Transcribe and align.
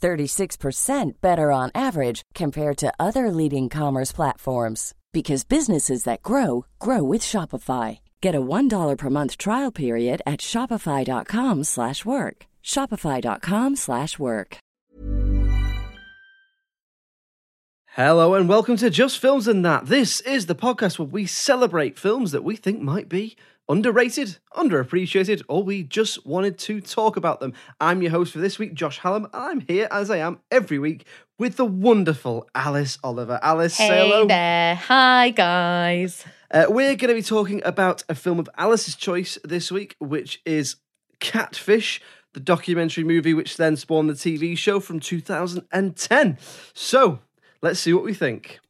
36% 0.00 1.20
better 1.20 1.50
on 1.50 1.70
average 1.74 2.22
compared 2.34 2.76
to 2.78 2.92
other 3.00 3.30
leading 3.30 3.68
commerce 3.68 4.12
platforms 4.12 4.94
because 5.12 5.44
businesses 5.44 6.04
that 6.04 6.22
grow 6.22 6.66
grow 6.78 7.02
with 7.02 7.22
Shopify. 7.22 7.98
Get 8.20 8.34
a 8.34 8.40
$1 8.40 8.98
per 8.98 9.10
month 9.10 9.38
trial 9.38 9.72
period 9.72 10.22
at 10.26 10.40
shopify.com/work. 10.40 12.46
shopify.com/work. 12.62 14.58
Hello 17.96 18.34
and 18.34 18.46
welcome 18.46 18.76
to 18.76 18.90
Just 18.90 19.18
Films 19.18 19.48
and 19.48 19.64
That. 19.64 19.86
This 19.86 20.20
is 20.20 20.44
the 20.44 20.54
podcast 20.54 20.98
where 20.98 21.08
we 21.08 21.24
celebrate 21.24 21.98
films 21.98 22.30
that 22.32 22.44
we 22.44 22.54
think 22.54 22.82
might 22.82 23.08
be 23.08 23.38
underrated, 23.68 24.38
underappreciated, 24.54 25.42
or 25.48 25.62
we 25.62 25.82
just 25.82 26.26
wanted 26.26 26.58
to 26.58 26.80
talk 26.80 27.16
about 27.16 27.40
them. 27.40 27.52
I'm 27.80 28.02
your 28.02 28.10
host 28.12 28.32
for 28.32 28.38
this 28.38 28.58
week, 28.58 28.74
Josh 28.74 28.98
Hallam, 28.98 29.24
and 29.24 29.32
I'm 29.34 29.60
here 29.60 29.88
as 29.90 30.10
I 30.10 30.18
am 30.18 30.38
every 30.50 30.78
week 30.78 31.06
with 31.38 31.56
the 31.56 31.64
wonderful 31.64 32.48
Alice 32.54 32.98
Oliver. 33.02 33.38
Alice, 33.42 33.74
say 33.74 33.88
Hey 33.88 34.08
hello. 34.08 34.26
there. 34.26 34.74
Hi, 34.76 35.30
guys. 35.30 36.24
Uh, 36.50 36.66
we're 36.68 36.94
going 36.94 37.08
to 37.08 37.14
be 37.14 37.22
talking 37.22 37.60
about 37.64 38.04
a 38.08 38.14
film 38.14 38.38
of 38.38 38.48
Alice's 38.56 38.94
choice 38.94 39.36
this 39.44 39.72
week, 39.72 39.96
which 39.98 40.40
is 40.46 40.76
Catfish, 41.18 42.00
the 42.34 42.40
documentary 42.40 43.02
movie 43.04 43.34
which 43.34 43.56
then 43.56 43.76
spawned 43.76 44.08
the 44.08 44.14
TV 44.14 44.56
show 44.56 44.78
from 44.78 45.00
2010. 45.00 46.38
So, 46.72 47.18
let's 47.62 47.80
see 47.80 47.92
what 47.92 48.04
we 48.04 48.14
think. 48.14 48.60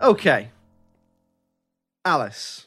Okay. 0.00 0.50
Alice, 2.04 2.66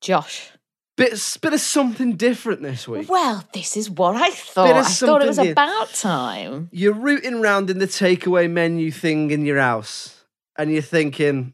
Josh. 0.00 0.50
bit, 0.96 1.38
bit 1.42 1.52
of 1.52 1.60
something 1.60 2.16
different 2.16 2.62
this 2.62 2.88
week. 2.88 3.08
Well, 3.08 3.44
this 3.52 3.76
is 3.76 3.90
what 3.90 4.16
I 4.16 4.30
thought. 4.30 4.76
I 4.76 4.82
thought 4.82 5.22
it 5.22 5.28
was 5.28 5.38
yeah. 5.38 5.44
about 5.44 5.92
time. 5.92 6.70
You're 6.72 6.94
rooting 6.94 7.40
round 7.42 7.68
in 7.68 7.78
the 7.78 7.86
takeaway 7.86 8.50
menu 8.50 8.90
thing 8.90 9.30
in 9.30 9.44
your 9.44 9.58
house, 9.58 10.24
and 10.56 10.72
you're 10.72 10.80
thinking, 10.80 11.52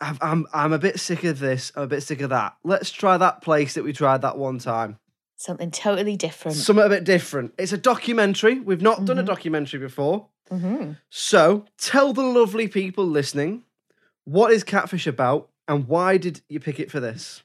I'm, 0.00 0.18
I'm, 0.20 0.46
I'm 0.52 0.72
a 0.74 0.78
bit 0.78 1.00
sick 1.00 1.24
of 1.24 1.38
this, 1.38 1.72
I'm 1.74 1.84
a 1.84 1.86
bit 1.86 2.02
sick 2.02 2.20
of 2.20 2.30
that. 2.30 2.56
Let's 2.62 2.90
try 2.90 3.16
that 3.16 3.40
place 3.40 3.74
that 3.74 3.84
we 3.84 3.94
tried 3.94 4.22
that 4.22 4.36
one 4.36 4.58
time. 4.58 4.98
Something 5.36 5.70
totally 5.70 6.16
different. 6.16 6.56
Something 6.58 6.84
a 6.84 6.88
bit 6.88 7.04
different. 7.04 7.54
It's 7.58 7.72
a 7.72 7.78
documentary. 7.78 8.60
We've 8.60 8.82
not 8.82 9.04
done 9.04 9.18
a 9.18 9.22
mm-hmm. 9.22 9.28
documentary 9.28 9.78
before. 9.78 10.26
Mm-hmm. 10.50 10.92
So 11.10 11.64
tell 11.78 12.12
the 12.12 12.22
lovely 12.22 12.68
people 12.68 13.06
listening 13.06 13.62
what 14.28 14.52
is 14.52 14.62
Catfish 14.62 15.06
about 15.06 15.48
and 15.66 15.88
why 15.88 16.18
did 16.18 16.42
you 16.50 16.60
pick 16.60 16.78
it 16.78 16.90
for 16.90 17.00
this? 17.00 17.42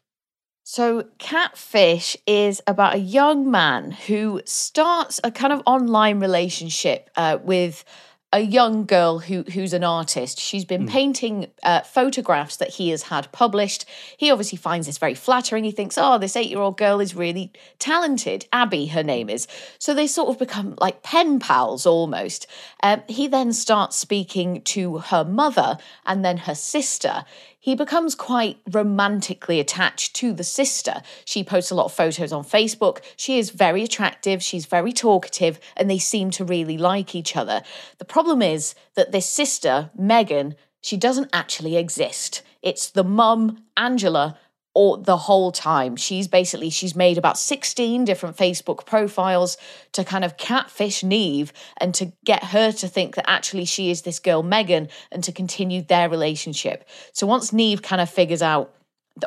So, 0.66 1.08
Catfish 1.18 2.18
is 2.28 2.62
about 2.68 2.96
a 2.96 3.00
young 3.00 3.50
man 3.50 3.92
who 3.92 4.42
starts 4.46 5.20
a 5.24 5.32
kind 5.32 5.54
of 5.54 5.62
online 5.66 6.20
relationship 6.20 7.10
uh, 7.16 7.38
with 7.42 7.86
a 8.34 8.40
young 8.40 8.86
girl 8.86 9.20
who 9.20 9.44
who's 9.44 9.74
an 9.74 9.84
artist. 9.84 10.40
She's 10.40 10.66
been 10.66 10.88
painting 10.88 11.52
uh, 11.62 11.82
photographs 11.82 12.58
that 12.58 12.70
he 12.70 12.90
has 12.90 13.04
had 13.04 13.32
published. 13.32 13.86
He 14.18 14.32
obviously 14.32 14.58
finds 14.58 14.88
this 14.88 14.98
very 14.98 15.14
flattering. 15.14 15.64
He 15.64 15.72
thinks, 15.72 15.98
"Oh, 15.98 16.18
this 16.18 16.36
eight-year-old 16.36 16.76
girl 16.76 17.00
is 17.00 17.16
really 17.16 17.54
talented." 17.78 18.48
Abby, 18.52 18.88
her 18.88 19.04
name 19.04 19.30
is. 19.30 19.48
So 19.78 19.94
they 19.94 20.08
sort 20.08 20.30
of 20.30 20.40
become 20.40 20.76
like 20.82 21.04
pen 21.04 21.40
pals 21.40 21.86
almost. 21.86 22.48
Um, 22.82 23.04
he 23.08 23.28
then 23.28 23.54
starts 23.54 23.96
speaking 23.98 24.64
to 24.64 24.98
her 24.98 25.24
mother 25.24 25.78
and 26.06 26.26
then 26.26 26.38
her 26.38 26.56
sister 26.56 27.26
he 27.64 27.76
becomes 27.76 28.14
quite 28.14 28.58
romantically 28.70 29.58
attached 29.58 30.14
to 30.18 30.34
the 30.34 30.44
sister. 30.44 31.02
She 31.24 31.46
posts 31.46 31.72
a 31.72 31.76
lot 31.76 31.86
of 31.86 31.94
photos 31.94 32.34
on 32.34 32.44
Facebook. 32.44 33.02
She 33.16 33.40
is 33.40 33.52
very 33.52 33.84
attractive, 33.84 34.44
she's 34.44 34.66
very 34.66 34.92
talkative, 34.92 35.62
and 35.78 35.90
they 35.90 35.98
seem 35.98 36.30
to 36.32 36.44
really 36.44 36.78
like 36.78 37.16
each 37.16 37.38
other. 37.38 37.62
The 38.00 38.06
problem 38.06 38.42
is 38.42 38.76
that 38.96 39.14
this 39.14 39.30
sister, 39.30 39.92
Megan, 39.98 40.56
she 40.82 40.98
doesn't 40.98 41.30
actually 41.32 41.78
exist. 41.78 42.42
It's 42.62 42.90
the 42.90 43.06
mum, 43.06 43.64
Angela, 43.78 44.38
or 44.74 44.98
the 44.98 45.18
whole 45.18 45.52
time. 45.52 45.96
She's 45.96 46.28
basically 46.28 46.70
she's 46.70 46.96
made 46.96 47.18
about 47.18 47.38
16 47.38 48.06
different 48.06 48.38
Facebook 48.38 48.86
profiles 48.86 49.58
to 49.92 50.04
kind 50.04 50.26
of 50.26 50.38
catfish 50.38 51.04
Neve 51.04 51.54
and 51.78 51.94
to 51.96 52.12
get 52.26 52.44
her 52.46 52.72
to 52.72 52.88
think 52.88 53.16
that 53.16 53.30
actually 53.30 53.66
she 53.66 53.92
is 53.92 54.02
this 54.02 54.20
girl 54.20 54.44
Megan 54.44 54.90
and 55.12 55.24
to 55.24 55.32
continue 55.32 55.82
their 55.82 56.10
relationship. 56.10 56.88
So 57.12 57.28
once 57.28 57.54
Neve 57.54 57.82
kind 57.82 58.02
of 58.02 58.10
figures 58.10 58.42
out 58.42 58.74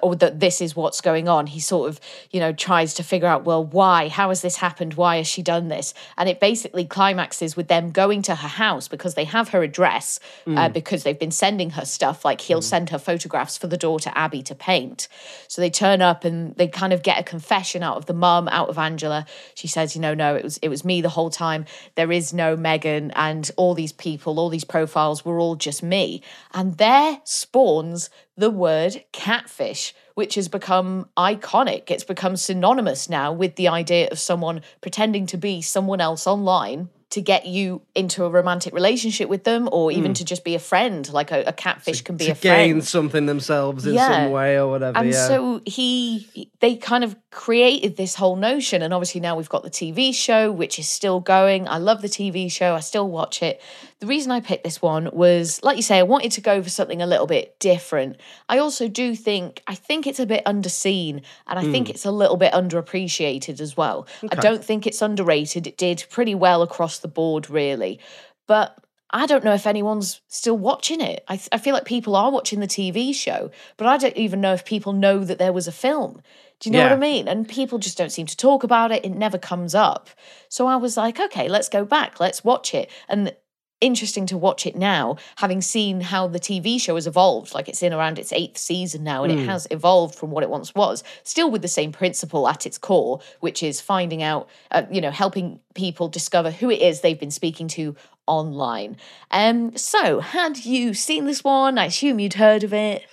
or 0.02 0.16
that 0.16 0.40
this 0.40 0.60
is 0.60 0.74
what's 0.74 1.00
going 1.00 1.28
on. 1.28 1.46
He 1.46 1.60
sort 1.60 1.88
of 1.88 2.00
you 2.30 2.40
know 2.40 2.52
tries 2.52 2.94
to 2.94 3.02
figure 3.02 3.28
out 3.28 3.44
well 3.44 3.64
why? 3.64 4.08
How 4.08 4.30
has 4.30 4.42
this 4.42 4.56
happened? 4.56 4.94
Why 4.94 5.18
has 5.18 5.28
she 5.28 5.42
done 5.42 5.68
this? 5.68 5.94
And 6.18 6.28
it 6.28 6.40
basically 6.40 6.84
climaxes 6.84 7.56
with 7.56 7.68
them 7.68 7.90
going 7.90 8.22
to 8.22 8.34
her 8.34 8.48
house 8.48 8.88
because 8.88 9.14
they 9.14 9.24
have 9.24 9.50
her 9.50 9.62
address 9.62 10.18
uh, 10.46 10.68
because 10.68 11.02
they've 11.02 11.18
been 11.18 11.30
sending 11.30 11.70
her 11.70 11.84
stuff. 11.84 12.24
Like 12.24 12.40
he'll 12.40 12.62
send 12.62 12.90
her 12.90 12.98
photographs 12.98 13.56
for 13.56 13.68
the 13.68 13.76
daughter 13.76 14.10
abby 14.14 14.42
to 14.42 14.54
paint. 14.54 15.08
So 15.48 15.62
they 15.62 15.70
turn 15.70 16.02
up 16.02 16.24
and 16.24 16.54
they 16.56 16.66
kind 16.66 16.92
of 16.92 17.02
get 17.02 17.20
a 17.20 17.22
confession 17.22 17.82
out 17.82 17.96
of 17.96 18.06
the 18.06 18.14
mum 18.14 18.48
out 18.48 18.68
of 18.68 18.78
angela. 18.78 19.24
She 19.54 19.68
says 19.68 19.94
you 19.94 20.02
know 20.02 20.14
no 20.14 20.34
it 20.34 20.42
was 20.42 20.58
it 20.58 20.68
was 20.68 20.84
me 20.84 21.00
the 21.00 21.10
whole 21.10 21.30
time. 21.30 21.64
There 21.94 22.10
is 22.10 22.32
no 22.32 22.56
megan 22.56 23.12
and 23.12 23.48
all 23.56 23.74
these 23.74 23.92
people 23.92 24.40
all 24.40 24.48
these 24.48 24.64
profiles 24.64 25.24
were 25.24 25.38
all 25.38 25.54
just 25.54 25.82
me. 25.82 26.22
And 26.52 26.76
there 26.78 27.20
spawns 27.24 28.10
the 28.36 28.50
word 28.50 29.04
catfish, 29.12 29.94
which 30.14 30.34
has 30.34 30.48
become 30.48 31.08
iconic. 31.16 31.90
It's 31.90 32.04
become 32.04 32.36
synonymous 32.36 33.08
now 33.08 33.32
with 33.32 33.56
the 33.56 33.68
idea 33.68 34.08
of 34.10 34.18
someone 34.18 34.60
pretending 34.80 35.26
to 35.26 35.36
be 35.36 35.62
someone 35.62 36.00
else 36.00 36.26
online 36.26 36.90
to 37.08 37.20
get 37.20 37.46
you 37.46 37.82
into 37.94 38.24
a 38.24 38.28
romantic 38.28 38.74
relationship 38.74 39.28
with 39.28 39.44
them 39.44 39.68
or 39.70 39.92
even 39.92 40.12
to 40.14 40.24
just 40.24 40.42
be 40.44 40.56
a 40.56 40.58
friend. 40.58 41.10
Like 41.12 41.30
a, 41.30 41.44
a 41.44 41.52
catfish 41.52 42.02
can 42.02 42.16
be 42.16 42.24
to 42.26 42.32
a 42.32 42.34
gain 42.34 42.70
friend. 42.74 42.84
something 42.84 43.26
themselves 43.26 43.86
in 43.86 43.94
Yeah. 43.94 44.24
some 44.24 44.32
way 44.32 44.58
or 44.58 44.68
whatever. 44.68 44.98
And 44.98 45.10
yeah. 45.12 45.28
so 45.28 45.60
he, 45.64 46.50
they 46.60 46.74
kind 46.74 47.04
of 47.04 47.14
created 47.30 47.96
this 47.96 48.16
whole 48.16 48.34
notion. 48.34 48.82
And 48.82 48.92
obviously 48.92 49.20
now 49.20 49.36
we've 49.36 49.48
got 49.48 49.62
the 49.62 49.70
TV 49.70 50.12
show, 50.12 50.50
which 50.50 50.80
is 50.80 50.88
still 50.88 51.20
going. 51.20 51.68
I 51.68 51.78
love 51.78 52.02
the 52.02 52.08
TV 52.08 52.50
show. 52.50 52.74
I 52.74 52.80
still 52.80 53.08
watch 53.08 53.40
it. 53.40 53.62
The 54.00 54.06
reason 54.08 54.32
I 54.32 54.40
picked 54.40 54.64
this 54.64 54.82
one 54.82 55.08
was, 55.12 55.62
like 55.62 55.76
you 55.76 55.82
say, 55.84 55.98
I 55.98 56.02
wanted 56.02 56.32
to 56.32 56.40
go 56.40 56.60
for 56.62 56.68
something 56.70 57.00
a 57.00 57.06
little 57.06 57.26
bit 57.28 57.58
different. 57.60 58.16
I 58.48 58.58
also 58.58 58.88
do 58.88 59.14
think, 59.14 59.62
I 59.68 59.74
think 59.76 60.06
it's 60.08 60.20
a 60.20 60.26
bit 60.26 60.44
underseen 60.44 61.22
and 61.46 61.58
I 61.58 61.62
Hmm. 61.62 61.70
think 61.72 61.88
it's 61.88 62.04
a 62.04 62.10
little 62.10 62.36
bit 62.36 62.52
underappreciated 62.52 63.60
as 63.60 63.76
well. 63.76 64.06
I 64.30 64.34
don't 64.36 64.64
think 64.64 64.86
it's 64.86 65.00
underrated. 65.00 65.66
It 65.66 65.78
did 65.78 66.04
pretty 66.10 66.34
well 66.34 66.62
across 66.62 66.95
the 66.98 67.08
board, 67.08 67.50
really. 67.50 68.00
But 68.46 68.78
I 69.10 69.26
don't 69.26 69.44
know 69.44 69.54
if 69.54 69.66
anyone's 69.66 70.20
still 70.28 70.58
watching 70.58 71.00
it. 71.00 71.24
I, 71.28 71.40
I 71.52 71.58
feel 71.58 71.74
like 71.74 71.84
people 71.84 72.16
are 72.16 72.30
watching 72.30 72.60
the 72.60 72.66
TV 72.66 73.14
show, 73.14 73.50
but 73.76 73.86
I 73.86 73.96
don't 73.98 74.16
even 74.16 74.40
know 74.40 74.52
if 74.52 74.64
people 74.64 74.92
know 74.92 75.24
that 75.24 75.38
there 75.38 75.52
was 75.52 75.68
a 75.68 75.72
film. 75.72 76.20
Do 76.58 76.68
you 76.68 76.72
know 76.72 76.84
what 76.84 76.92
I 76.92 76.96
mean? 76.96 77.28
And 77.28 77.46
people 77.46 77.78
just 77.78 77.98
don't 77.98 78.10
seem 78.10 78.26
to 78.26 78.36
talk 78.36 78.64
about 78.64 78.90
it. 78.90 79.04
It 79.04 79.10
never 79.10 79.36
comes 79.36 79.74
up. 79.74 80.08
So 80.48 80.66
I 80.66 80.76
was 80.76 80.96
like, 80.96 81.20
okay, 81.20 81.48
let's 81.48 81.68
go 81.68 81.84
back. 81.84 82.18
Let's 82.18 82.44
watch 82.44 82.74
it. 82.74 82.90
And 83.08 83.34
interesting 83.80 84.26
to 84.26 84.38
watch 84.38 84.66
it 84.66 84.76
now, 84.76 85.16
having 85.36 85.60
seen 85.60 86.00
how 86.00 86.26
the 86.26 86.40
TV 86.40 86.80
show 86.80 86.94
has 86.94 87.06
evolved. 87.06 87.54
Like 87.54 87.68
it's 87.68 87.82
in 87.82 87.92
around 87.92 88.18
its 88.18 88.32
eighth 88.32 88.58
season 88.58 89.04
now, 89.04 89.24
and 89.24 89.32
it 89.32 89.44
has 89.46 89.66
evolved 89.70 90.14
from 90.14 90.30
what 90.30 90.42
it 90.42 90.50
once 90.50 90.74
was, 90.74 91.04
still 91.22 91.50
with 91.50 91.62
the 91.62 91.68
same 91.68 91.92
principle 91.92 92.48
at 92.48 92.66
its 92.66 92.78
core, 92.78 93.20
which 93.40 93.62
is 93.62 93.80
finding 93.80 94.22
out, 94.22 94.48
uh, 94.70 94.82
you 94.90 95.00
know, 95.00 95.10
helping 95.10 95.60
people 95.74 96.08
discover 96.08 96.50
who 96.50 96.70
it 96.70 96.80
is 96.80 97.00
they've 97.00 97.20
been 97.20 97.30
speaking 97.30 97.68
to 97.68 97.94
online. 98.26 98.96
Um, 99.30 99.76
so, 99.76 100.20
had 100.20 100.64
you 100.64 100.94
seen 100.94 101.26
this 101.26 101.44
one? 101.44 101.78
I 101.78 101.86
assume 101.86 102.18
you'd 102.18 102.34
heard 102.34 102.64
of 102.64 102.72
it. 102.72 103.04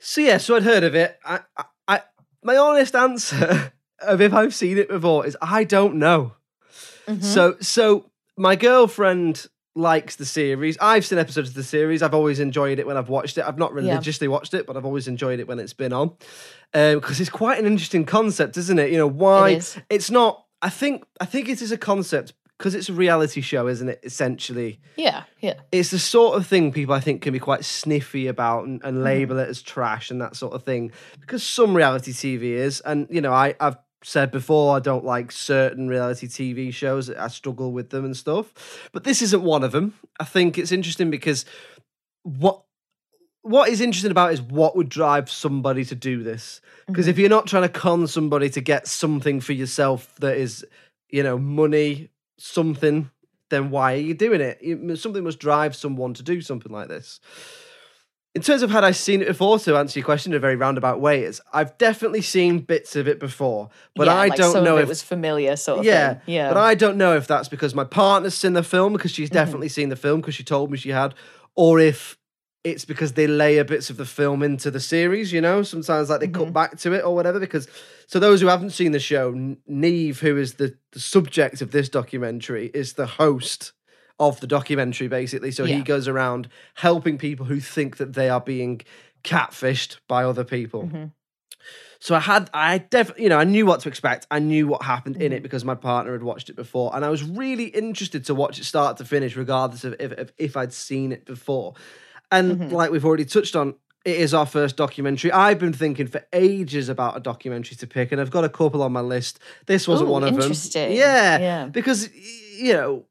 So 0.00 0.22
yeah, 0.22 0.38
so 0.38 0.56
I'd 0.56 0.62
heard 0.62 0.82
of 0.82 0.94
it. 0.94 1.18
I, 1.24 1.40
I, 1.56 1.64
I 1.86 2.02
my 2.42 2.56
honest 2.56 2.94
answer 2.94 3.72
of 4.00 4.20
if 4.20 4.32
I've 4.32 4.54
seen 4.54 4.78
it 4.78 4.88
before 4.88 5.26
is 5.26 5.36
I 5.40 5.64
don't 5.64 5.96
know. 5.96 6.34
Mm-hmm. 7.06 7.22
So 7.22 7.56
so 7.60 8.10
my 8.36 8.56
girlfriend 8.56 9.46
likes 9.74 10.16
the 10.16 10.24
series. 10.24 10.76
I've 10.80 11.04
seen 11.06 11.18
episodes 11.18 11.50
of 11.50 11.54
the 11.54 11.62
series. 11.62 12.02
I've 12.02 12.14
always 12.14 12.40
enjoyed 12.40 12.78
it 12.78 12.86
when 12.86 12.96
I've 12.96 13.08
watched 13.08 13.38
it. 13.38 13.44
I've 13.44 13.58
not 13.58 13.70
Yeah. 13.72 13.90
religiously 13.92 14.28
watched 14.28 14.52
it, 14.54 14.66
but 14.66 14.76
I've 14.76 14.84
always 14.84 15.06
enjoyed 15.08 15.38
it 15.40 15.46
when 15.48 15.58
it's 15.60 15.72
been 15.72 15.92
on. 15.92 16.12
Because 16.72 17.20
it's 17.20 17.30
quite 17.30 17.58
an 17.58 17.66
interesting 17.66 18.04
concept, 18.04 18.56
isn't 18.56 18.78
it? 18.78 18.90
You 18.90 18.98
know 18.98 19.06
why 19.08 19.50
It 19.50 19.76
it's 19.88 20.10
not. 20.10 20.44
I 20.62 20.68
think 20.70 21.04
I 21.20 21.24
think 21.24 21.48
it 21.48 21.62
is 21.62 21.72
a 21.72 21.78
concept 21.78 22.34
because 22.58 22.74
it's 22.74 22.90
a 22.90 22.92
reality 22.92 23.40
show, 23.40 23.66
isn't 23.68 23.88
it? 23.88 24.00
Essentially, 24.02 24.78
Yeah, 24.96 25.22
yeah. 25.40 25.54
it's 25.72 25.90
the 25.92 25.98
sort 25.98 26.36
of 26.36 26.46
thing 26.46 26.72
people 26.72 26.94
I 26.94 27.00
think 27.00 27.22
can 27.22 27.32
be 27.32 27.38
quite 27.38 27.64
sniffy 27.64 28.26
about 28.26 28.66
and, 28.66 28.80
Mm-hmm. 28.80 28.88
and 28.88 29.02
label 29.04 29.38
it 29.38 29.48
as 29.48 29.62
trash 29.62 30.10
and 30.10 30.20
that 30.20 30.36
sort 30.36 30.52
of 30.52 30.64
thing 30.64 30.92
because 31.20 31.42
some 31.42 31.74
reality 31.74 32.12
TV 32.12 32.52
is, 32.52 32.80
and 32.82 33.06
you 33.10 33.20
know, 33.22 33.32
I 33.32 33.54
I've 33.60 33.76
said 34.02 34.30
before 34.30 34.76
I 34.76 34.80
don't 34.80 35.04
like 35.04 35.30
certain 35.30 35.88
reality 35.88 36.26
TV 36.26 36.72
shows. 36.72 37.10
I 37.10 37.28
struggle 37.28 37.72
with 37.72 37.90
them 37.90 38.04
and 38.04 38.16
stuff, 38.16 38.88
but 38.92 39.04
this 39.04 39.22
isn't 39.22 39.42
one 39.42 39.62
of 39.62 39.72
them. 39.72 39.94
I 40.18 40.24
think 40.24 40.58
it's 40.58 40.72
interesting 40.72 41.10
because 41.10 41.44
what 42.22 42.62
what 43.42 43.70
is 43.70 43.80
interesting 43.80 44.10
about 44.10 44.30
it 44.30 44.34
is 44.34 44.42
what 44.42 44.76
would 44.76 44.88
drive 44.90 45.30
somebody 45.30 45.84
to 45.86 45.94
do 45.94 46.22
this 46.22 46.60
because 46.86 47.04
Mm-hmm. 47.04 47.10
if 47.10 47.18
you're 47.18 47.30
not 47.30 47.46
trying 47.46 47.62
to 47.62 47.68
con 47.70 48.06
somebody 48.06 48.50
to 48.50 48.60
get 48.60 48.86
something 48.86 49.40
for 49.40 49.52
yourself 49.54 50.14
that 50.16 50.36
is 50.36 50.64
you 51.08 51.22
know 51.22 51.38
money 51.38 52.10
something 52.38 53.10
then 53.48 53.70
why 53.70 53.94
are 53.94 53.96
you 53.96 54.12
doing 54.14 54.40
it 54.42 54.60
something 54.98 55.24
must 55.24 55.38
drive 55.38 55.74
someone 55.74 56.12
to 56.14 56.22
do 56.22 56.40
something 56.42 56.70
like 56.70 56.88
this 56.88 57.18
in 58.34 58.42
terms 58.42 58.62
of 58.62 58.70
had 58.70 58.84
I 58.84 58.92
seen 58.92 59.22
it 59.22 59.26
before, 59.28 59.58
to 59.60 59.76
answer 59.76 59.98
your 59.98 60.04
question 60.04 60.32
in 60.32 60.36
a 60.36 60.40
very 60.40 60.54
roundabout 60.56 61.00
way, 61.00 61.24
is 61.24 61.40
I've 61.52 61.76
definitely 61.78 62.22
seen 62.22 62.60
bits 62.60 62.94
of 62.94 63.08
it 63.08 63.18
before, 63.18 63.70
but 63.96 64.06
yeah, 64.06 64.14
I 64.14 64.28
like 64.28 64.38
don't 64.38 64.62
know 64.64 64.74
of 64.76 64.80
it 64.80 64.82
if 64.82 64.88
was 64.88 65.02
familiar, 65.02 65.56
sort 65.56 65.80
of 65.80 65.84
yeah, 65.84 66.14
thing. 66.14 66.22
Yeah, 66.26 66.48
But 66.48 66.58
I 66.58 66.74
don't 66.76 66.96
know 66.96 67.16
if 67.16 67.26
that's 67.26 67.48
because 67.48 67.74
my 67.74 67.84
partner's 67.84 68.34
seen 68.34 68.52
the 68.52 68.62
film 68.62 68.92
because 68.92 69.10
she's 69.10 69.28
Mm-hmm. 69.30 69.34
definitely 69.34 69.68
seen 69.68 69.88
the 69.88 69.96
film 69.96 70.20
because 70.20 70.34
she 70.36 70.44
told 70.44 70.70
me 70.70 70.78
she 70.78 70.90
had, 70.90 71.14
or 71.56 71.80
if 71.80 72.16
it's 72.62 72.84
because 72.84 73.14
they 73.14 73.26
layer 73.26 73.64
bits 73.64 73.88
of 73.88 73.96
the 73.96 74.04
film 74.04 74.42
into 74.42 74.70
the 74.70 74.80
series. 74.80 75.32
You 75.32 75.40
know, 75.40 75.62
sometimes 75.62 76.10
like 76.10 76.20
they 76.20 76.26
Mm-hmm. 76.28 76.44
cut 76.44 76.52
back 76.52 76.78
to 76.80 76.92
it 76.92 77.02
or 77.04 77.14
whatever. 77.14 77.40
Because 77.40 77.66
so 78.06 78.18
those 78.18 78.40
who 78.42 78.48
haven't 78.48 78.70
seen 78.70 78.92
the 78.92 79.00
show, 79.00 79.56
Neve, 79.66 80.20
who 80.20 80.36
is 80.36 80.54
the, 80.54 80.76
the 80.92 81.00
subject 81.00 81.62
of 81.62 81.70
this 81.70 81.88
documentary, 81.88 82.70
is 82.74 82.92
the 82.92 83.06
host 83.06 83.72
of 84.20 84.38
the 84.40 84.46
documentary 84.46 85.08
basically. 85.08 85.50
So 85.50 85.64
Yeah. 85.64 85.76
he 85.78 85.82
goes 85.82 86.06
around 86.06 86.48
helping 86.74 87.18
people 87.18 87.46
who 87.46 87.58
think 87.58 87.96
that 87.96 88.12
they 88.12 88.28
are 88.28 88.40
being 88.40 88.82
catfished 89.24 89.98
by 90.06 90.22
other 90.24 90.44
people. 90.44 90.84
Mm-hmm. 90.84 91.04
So 92.02 92.14
I 92.14 92.20
had, 92.20 92.48
I 92.54 92.78
definitely, 92.78 93.24
you 93.24 93.28
know, 93.28 93.38
I 93.38 93.44
knew 93.44 93.66
what 93.66 93.80
to 93.80 93.88
expect. 93.88 94.26
I 94.30 94.38
knew 94.38 94.66
what 94.66 94.82
happened 94.82 95.16
in 95.16 95.22
Mm-hmm. 95.22 95.32
it 95.34 95.42
because 95.42 95.64
my 95.64 95.74
partner 95.74 96.12
had 96.12 96.22
watched 96.22 96.48
it 96.48 96.56
before, 96.56 96.94
and 96.96 97.04
I 97.04 97.10
was 97.10 97.22
really 97.22 97.64
interested 97.64 98.24
to 98.26 98.34
watch 98.34 98.58
it 98.58 98.64
start 98.64 98.96
to 98.98 99.04
finish, 99.04 99.36
regardless 99.36 99.84
of 99.84 99.94
if 100.00 100.12
if, 100.12 100.32
if 100.38 100.56
I'd 100.56 100.72
seen 100.72 101.12
it 101.12 101.26
before. 101.26 101.74
And 102.32 102.52
Mm-hmm. 102.58 102.74
like 102.74 102.90
we've 102.90 103.04
already 103.04 103.26
touched 103.26 103.54
on, 103.54 103.74
it 104.06 104.16
is 104.16 104.32
our 104.32 104.46
first 104.46 104.76
documentary. 104.78 105.30
I've 105.30 105.58
been 105.58 105.74
thinking 105.74 106.06
for 106.06 106.24
ages 106.32 106.88
about 106.88 107.18
a 107.18 107.20
documentary 107.20 107.76
to 107.76 107.86
pick, 107.86 108.12
and 108.12 108.20
I've 108.20 108.30
got 108.30 108.44
a 108.44 108.48
couple 108.48 108.82
on 108.82 108.92
my 108.92 109.02
list. 109.02 109.38
This 109.66 109.86
wasn't 109.86 110.08
Ooh, 110.08 110.12
one 110.12 110.22
of 110.24 110.30
them. 110.32 110.40
interesting. 110.40 110.92
Yeah, 110.92 111.38
Yeah. 111.38 111.66
because 111.66 112.08
you 112.58 112.72
know. 112.72 113.04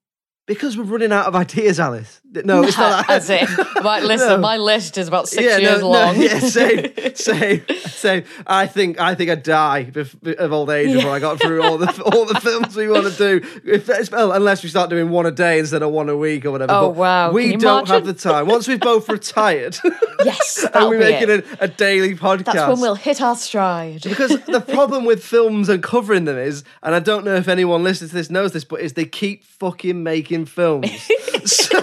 Because 0.50 0.76
we're 0.76 0.84
running 0.84 1.12
out 1.12 1.28
of 1.28 1.36
ideas, 1.36 1.80
Alice. 1.80 2.22
No, 2.32 2.64
it's 2.64 2.76
not 2.76 3.08
that. 3.08 3.16
As 3.18 3.30
in, 3.30 3.46
right, 3.84 4.02
listen, 4.04 4.28
No. 4.30 4.38
my 4.40 4.58
list 4.58 4.98
is 4.98 5.08
about 5.08 5.28
six 5.30 5.44
years 5.62 5.82
no, 5.82 5.90
long. 5.92 6.16
No, 6.18 6.24
yeah, 6.24 6.40
same, 6.40 6.92
same, 7.16 7.64
same. 7.86 8.24
I 8.48 8.66
think 8.66 9.00
I 9.00 9.14
think 9.14 9.30
I'd 9.30 9.44
die 9.44 9.92
of 10.40 10.52
old 10.52 10.72
age 10.72 10.92
before 10.94 11.12
I 11.12 11.20
got 11.20 11.40
through 11.40 11.62
all 11.64 11.78
the 11.78 11.88
all 12.04 12.26
the 12.26 12.40
films 12.40 12.76
we 12.76 12.88
want 12.88 13.12
to 13.12 13.18
do. 13.18 13.48
If 13.64 14.12
well, 14.12 14.32
unless 14.32 14.64
we 14.64 14.70
start 14.70 14.90
doing 14.90 15.10
one 15.12 15.28
a 15.28 15.32
day 15.32 15.60
instead 15.60 15.84
of 15.84 15.92
one 15.92 16.10
a 16.10 16.18
week 16.18 16.46
or 16.46 16.52
whatever. 16.52 16.72
Oh, 16.74 16.90
But 16.90 16.98
wow. 16.98 17.32
we 17.32 17.56
don't 17.56 17.88
have 17.88 18.06
the 18.06 18.14
time. 18.14 18.48
Once 18.48 18.68
we've 18.68 18.80
both 18.80 19.08
retired, 19.20 19.78
yes, 20.24 20.66
and 20.74 20.90
we're 20.90 21.00
making 21.00 21.30
it. 21.30 21.46
a, 21.60 21.64
a 21.66 21.68
daily 21.68 22.16
podcast. 22.16 22.46
That's 22.54 22.70
when 22.70 22.82
we'll 22.82 22.96
hit 22.96 23.22
our 23.22 23.36
stride. 23.36 24.02
because 24.02 24.40
the 24.46 24.62
problem 24.62 25.06
with 25.06 25.24
films 25.24 25.70
and 25.70 25.84
covering 25.84 26.26
them 26.26 26.38
is, 26.38 26.64
and 26.84 26.96
I 26.96 27.00
don't 27.00 27.24
know 27.24 27.36
if 27.36 27.48
anyone 27.48 27.84
listening 27.84 28.10
to 28.10 28.16
this 28.16 28.30
knows 28.32 28.52
this, 28.52 28.64
but 28.64 28.82
is 28.82 28.94
they 28.94 29.06
keep 29.06 29.44
fucking 29.44 30.02
making 30.04 30.39
films. 30.46 30.90
so, 31.46 31.82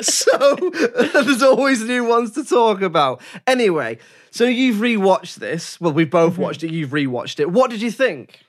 so 0.00 0.56
there's 1.22 1.42
always 1.42 1.82
new 1.82 2.04
ones 2.04 2.32
to 2.32 2.44
talk 2.44 2.82
about. 2.82 3.20
Anyway, 3.46 3.98
so 4.30 4.44
you've 4.44 4.76
rewatched 4.76 5.36
this. 5.36 5.80
Well, 5.80 5.92
we've 5.92 6.10
both 6.10 6.34
mm-hmm. 6.34 6.42
watched 6.42 6.64
it. 6.64 6.72
You've 6.72 6.90
rewatched 6.90 7.40
it. 7.40 7.50
What 7.50 7.70
did 7.70 7.82
you 7.82 7.90
think? 7.90 8.40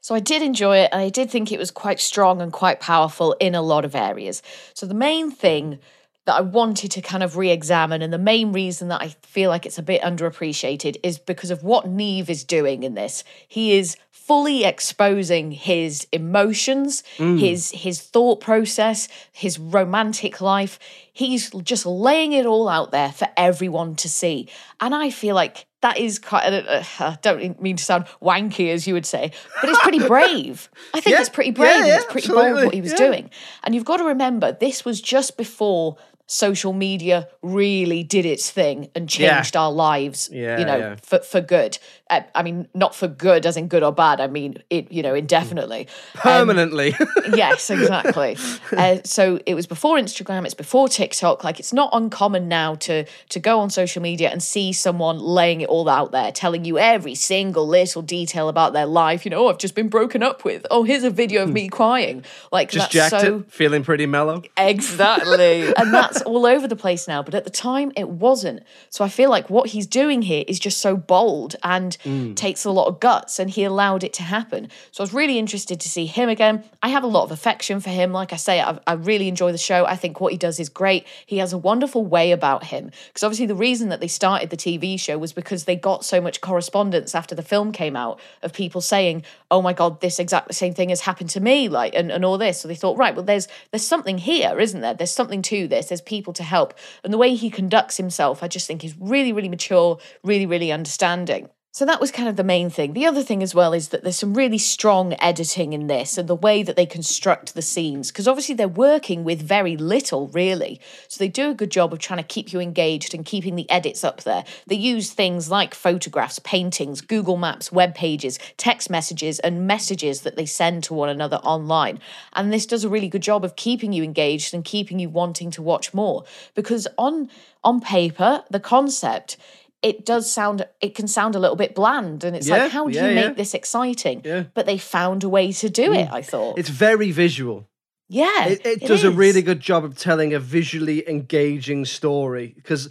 So 0.00 0.14
I 0.14 0.20
did 0.20 0.42
enjoy 0.42 0.78
it, 0.78 0.90
and 0.92 1.02
I 1.02 1.08
did 1.08 1.30
think 1.30 1.52
it 1.52 1.58
was 1.58 1.70
quite 1.70 2.00
strong 2.00 2.40
and 2.40 2.52
quite 2.52 2.80
powerful 2.80 3.36
in 3.40 3.54
a 3.54 3.62
lot 3.62 3.84
of 3.84 3.94
areas. 3.94 4.42
So 4.72 4.86
the 4.86 4.94
main 4.94 5.30
thing 5.30 5.80
that 6.24 6.36
I 6.36 6.40
wanted 6.42 6.90
to 6.92 7.00
kind 7.00 7.22
of 7.22 7.36
re-examine, 7.36 8.02
and 8.02 8.12
the 8.12 8.18
main 8.18 8.52
reason 8.52 8.88
that 8.88 9.00
I 9.00 9.08
feel 9.22 9.50
like 9.50 9.66
it's 9.66 9.78
a 9.78 9.82
bit 9.82 10.02
underappreciated, 10.02 10.96
is 11.02 11.18
because 11.18 11.50
of 11.50 11.62
what 11.62 11.88
Neve 11.88 12.30
is 12.30 12.44
doing 12.44 12.82
in 12.82 12.94
this. 12.94 13.24
He 13.48 13.78
is 13.78 13.96
fully 14.28 14.62
exposing 14.64 15.50
his 15.50 16.06
emotions, 16.12 17.02
his 17.16 17.70
his 17.70 18.00
thought 18.00 18.40
process, 18.40 19.08
his 19.32 19.58
romantic 19.58 20.40
life. 20.42 20.78
He's 21.12 21.50
just 21.50 21.86
laying 21.86 22.32
it 22.34 22.46
all 22.46 22.68
out 22.68 22.92
there 22.92 23.10
for 23.10 23.26
everyone 23.36 23.96
to 23.96 24.08
see, 24.08 24.48
and 24.80 24.94
I 24.94 25.08
feel 25.10 25.34
like 25.34 25.66
that 25.80 25.98
is 25.98 26.18
quite. 26.18 26.44
I 26.52 26.84
uh, 27.00 27.16
don't 27.22 27.60
mean 27.60 27.76
to 27.76 27.82
sound 27.84 28.04
wanky, 28.22 28.70
as 28.72 28.86
you 28.86 28.94
would 28.94 29.06
say, 29.06 29.32
but 29.60 29.70
it's 29.70 29.82
pretty 29.82 30.06
brave. 30.14 30.68
I 30.92 31.00
think 31.00 31.14
Yeah, 31.14 31.20
it's 31.20 31.30
pretty 31.30 31.50
yeah, 31.50 31.56
brave. 31.56 31.76
and 31.76 31.86
yeah, 31.86 31.96
it's 31.96 32.12
pretty 32.12 32.28
bold 32.28 32.64
what 32.64 32.74
he 32.74 32.80
was 32.82 32.92
yeah. 32.92 32.98
doing. 32.98 33.30
And 33.64 33.74
you've 33.74 33.84
got 33.84 33.96
to 33.96 34.04
remember, 34.04 34.52
this 34.52 34.84
was 34.84 35.00
just 35.00 35.36
before 35.36 35.96
social 36.30 36.72
media 36.74 37.26
really 37.42 38.02
did 38.04 38.24
its 38.26 38.50
thing 38.50 38.88
and 38.94 39.12
Yeah. 39.18 39.36
changed 39.36 39.56
our 39.56 39.72
lives, 39.72 40.28
Yeah, 40.30 40.58
you 40.58 40.64
know, 40.66 40.76
yeah. 40.76 40.96
for, 41.02 41.18
for 41.20 41.40
good. 41.40 41.78
Uh, 42.10 42.20
I 42.34 42.42
mean, 42.42 42.68
not 42.74 42.94
for 42.94 43.08
good 43.08 43.44
as 43.46 43.56
in 43.56 43.66
good 43.68 43.82
or 43.82 43.92
bad. 43.92 44.20
I 44.20 44.26
mean, 44.28 44.62
it, 44.70 44.92
you 44.92 45.02
know, 45.02 45.14
indefinitely. 45.14 45.88
Um, 46.16 46.20
Permanently. 46.48 46.94
yes, 47.34 47.70
exactly. 47.70 48.36
uh, 48.76 48.98
so 49.04 49.40
it 49.46 49.54
was 49.54 49.66
before 49.66 49.96
Instagram, 49.96 50.44
it's 50.44 50.54
before 50.54 50.88
TikTok. 50.88 51.42
Like 51.44 51.58
it's 51.58 51.72
not 51.72 51.90
uncommon 51.92 52.48
now 52.48 52.74
to 52.76 53.04
to 53.30 53.40
go 53.40 53.60
on 53.60 53.70
social 53.70 54.02
media 54.02 54.28
and 54.30 54.42
see 54.42 54.72
someone 54.72 55.18
laying 55.18 55.60
it 55.62 55.68
all 55.68 55.88
out 55.88 56.12
there, 56.12 56.30
telling 56.32 56.64
you 56.64 56.78
every 56.78 57.14
single 57.14 57.66
little 57.66 58.02
detail 58.02 58.48
about 58.48 58.72
their 58.74 58.86
life. 58.86 59.24
You 59.24 59.30
know, 59.30 59.46
oh, 59.46 59.48
I've 59.48 59.58
just 59.58 59.74
been 59.74 59.88
broken 59.88 60.22
up 60.22 60.44
with. 60.44 60.66
Oh, 60.70 60.82
here's 60.82 61.04
a 61.04 61.10
video 61.10 61.42
of 61.44 61.50
me 61.50 61.68
crying. 61.68 62.24
Like 62.52 62.70
Just 62.70 62.92
that's 62.92 63.10
jacked 63.10 63.22
so 63.24 63.38
it, 63.38 63.52
feeling 63.52 63.82
pretty 63.84 64.06
mellow. 64.06 64.42
Exactly. 64.56 65.72
and 65.76 65.94
that's 65.94 66.17
all 66.22 66.46
over 66.46 66.66
the 66.66 66.76
place 66.76 67.08
now. 67.08 67.22
But 67.22 67.34
at 67.34 67.44
the 67.44 67.50
time, 67.50 67.92
it 67.96 68.08
wasn't. 68.08 68.62
So 68.90 69.04
I 69.04 69.08
feel 69.08 69.30
like 69.30 69.50
what 69.50 69.70
he's 69.70 69.86
doing 69.86 70.22
here 70.22 70.44
is 70.46 70.58
just 70.58 70.78
so 70.78 70.96
bold 70.96 71.56
and 71.62 71.96
mm. 72.04 72.36
takes 72.36 72.64
a 72.64 72.70
lot 72.70 72.86
of 72.86 73.00
guts, 73.00 73.38
and 73.38 73.50
he 73.50 73.64
allowed 73.64 74.04
it 74.04 74.12
to 74.14 74.22
happen. 74.22 74.68
So 74.92 75.02
I 75.02 75.04
was 75.04 75.14
really 75.14 75.38
interested 75.38 75.80
to 75.80 75.88
see 75.88 76.06
him 76.06 76.28
again. 76.28 76.64
I 76.82 76.88
have 76.88 77.04
a 77.04 77.08
lot 77.08 77.24
of 77.24 77.30
affection 77.30 77.80
for 77.80 77.90
him. 77.90 78.12
Like 78.12 78.32
I 78.32 78.36
say, 78.36 78.60
I, 78.60 78.78
I 78.86 78.92
really 78.94 79.28
enjoy 79.28 79.52
the 79.52 79.58
show. 79.58 79.84
I 79.84 79.96
think 79.96 80.20
what 80.20 80.32
he 80.32 80.38
does 80.38 80.60
is 80.60 80.68
great. 80.68 81.06
He 81.26 81.38
has 81.38 81.52
a 81.52 81.58
wonderful 81.58 82.04
way 82.04 82.32
about 82.32 82.64
him. 82.64 82.90
Because 83.08 83.22
obviously, 83.22 83.46
the 83.46 83.54
reason 83.54 83.88
that 83.88 84.00
they 84.00 84.08
started 84.08 84.50
the 84.50 84.56
TV 84.56 84.98
show 84.98 85.18
was 85.18 85.32
because 85.32 85.64
they 85.64 85.76
got 85.76 86.04
so 86.04 86.20
much 86.20 86.40
correspondence 86.40 87.14
after 87.14 87.34
the 87.34 87.42
film 87.42 87.72
came 87.72 87.96
out 87.96 88.20
of 88.42 88.52
people 88.52 88.80
saying, 88.80 89.22
oh 89.50 89.62
my 89.62 89.72
God, 89.72 90.00
this 90.00 90.18
exact 90.18 90.54
same 90.54 90.74
thing 90.74 90.90
has 90.90 91.00
happened 91.00 91.30
to 91.30 91.40
me, 91.40 91.68
like, 91.68 91.94
and, 91.94 92.10
and 92.10 92.24
all 92.24 92.38
this. 92.38 92.60
So 92.60 92.68
they 92.68 92.74
thought, 92.74 92.98
right, 92.98 93.14
well, 93.14 93.24
there's 93.24 93.48
there's 93.70 93.86
something 93.86 94.18
here, 94.18 94.58
isn't 94.58 94.80
there? 94.80 94.94
There's 94.94 95.10
something 95.10 95.42
to 95.42 95.68
this. 95.68 95.86
There's 95.86 96.00
people 96.08 96.32
to 96.32 96.42
help. 96.42 96.74
And 97.04 97.12
the 97.12 97.18
way 97.18 97.34
he 97.34 97.50
conducts 97.50 97.96
himself, 97.96 98.42
I 98.42 98.48
just 98.48 98.66
think 98.66 98.82
is 98.84 98.94
really, 98.98 99.32
really 99.32 99.48
mature, 99.48 99.98
really, 100.24 100.46
really 100.46 100.72
understanding. 100.72 101.48
So 101.70 101.84
that 101.84 102.00
was 102.00 102.10
kind 102.10 102.30
of 102.30 102.36
the 102.36 102.44
main 102.44 102.70
thing. 102.70 102.94
The 102.94 103.04
other 103.04 103.22
thing 103.22 103.42
as 103.42 103.54
well 103.54 103.74
is 103.74 103.90
that 103.90 104.02
there's 104.02 104.18
some 104.18 104.32
really 104.32 104.56
strong 104.56 105.14
editing 105.20 105.74
in 105.74 105.86
this 105.86 106.16
and 106.16 106.26
the 106.26 106.34
way 106.34 106.62
that 106.62 106.76
they 106.76 106.86
construct 106.86 107.54
the 107.54 107.62
scenes, 107.62 108.10
because 108.10 108.26
obviously 108.26 108.54
they're 108.54 108.66
working 108.66 109.22
with 109.22 109.42
very 109.42 109.76
little, 109.76 110.28
really. 110.28 110.80
So 111.08 111.18
they 111.18 111.28
do 111.28 111.50
a 111.50 111.54
good 111.54 111.70
job 111.70 111.92
of 111.92 111.98
trying 111.98 112.18
to 112.18 112.24
keep 112.24 112.54
you 112.54 112.60
engaged 112.60 113.12
and 113.12 113.24
keeping 113.24 113.54
the 113.54 113.68
edits 113.70 114.02
up 114.02 114.22
there. 114.22 114.44
They 114.66 114.76
use 114.76 115.12
things 115.12 115.50
like 115.50 115.74
photographs, 115.74 116.38
paintings, 116.38 117.02
Google 117.02 117.36
Maps, 117.36 117.70
web 117.70 117.94
pages, 117.94 118.38
text 118.56 118.88
messages, 118.88 119.38
and 119.38 119.66
messages 119.66 120.22
that 120.22 120.36
they 120.36 120.46
send 120.46 120.84
to 120.84 120.94
one 120.94 121.10
another 121.10 121.36
online. 121.36 122.00
And 122.32 122.50
this 122.50 122.64
does 122.64 122.82
a 122.82 122.88
really 122.88 123.08
good 123.08 123.22
job 123.22 123.44
of 123.44 123.56
keeping 123.56 123.92
you 123.92 124.02
engaged 124.02 124.54
and 124.54 124.64
keeping 124.64 124.98
you 124.98 125.10
wanting 125.10 125.50
to 125.52 125.62
watch 125.62 125.92
more. 125.92 126.24
Because 126.54 126.88
on 126.96 127.28
on 127.62 127.80
paper, 127.80 128.44
the 128.50 128.60
concept 128.60 129.36
it 129.82 130.04
does 130.04 130.30
sound 130.30 130.66
it 130.80 130.94
can 130.94 131.06
sound 131.06 131.34
a 131.34 131.38
little 131.38 131.56
bit 131.56 131.74
bland 131.74 132.24
and 132.24 132.34
it's 132.36 132.48
Yeah, 132.48 132.56
like 132.64 132.72
how 132.72 132.88
do 132.88 132.94
yeah, 132.94 133.08
you 133.08 133.14
yeah. 133.14 133.26
make 133.28 133.36
this 133.36 133.54
exciting 133.54 134.22
Yeah. 134.24 134.44
but 134.54 134.66
they 134.66 134.78
found 134.78 135.24
a 135.24 135.28
way 135.28 135.52
to 135.52 135.68
do 135.70 135.92
it 135.92 136.08
i 136.12 136.22
thought 136.22 136.58
It's 136.58 136.68
very 136.68 137.10
visual. 137.12 137.68
yeah 138.08 138.48
It, 138.48 138.66
it, 138.66 138.80
does 138.86 139.04
a 139.04 139.10
really 139.10 139.42
good 139.42 139.60
job 139.60 139.84
of 139.84 139.96
telling 139.96 140.34
a 140.34 140.40
visually 140.40 141.08
engaging 141.08 141.84
story 141.84 142.52
because 142.56 142.88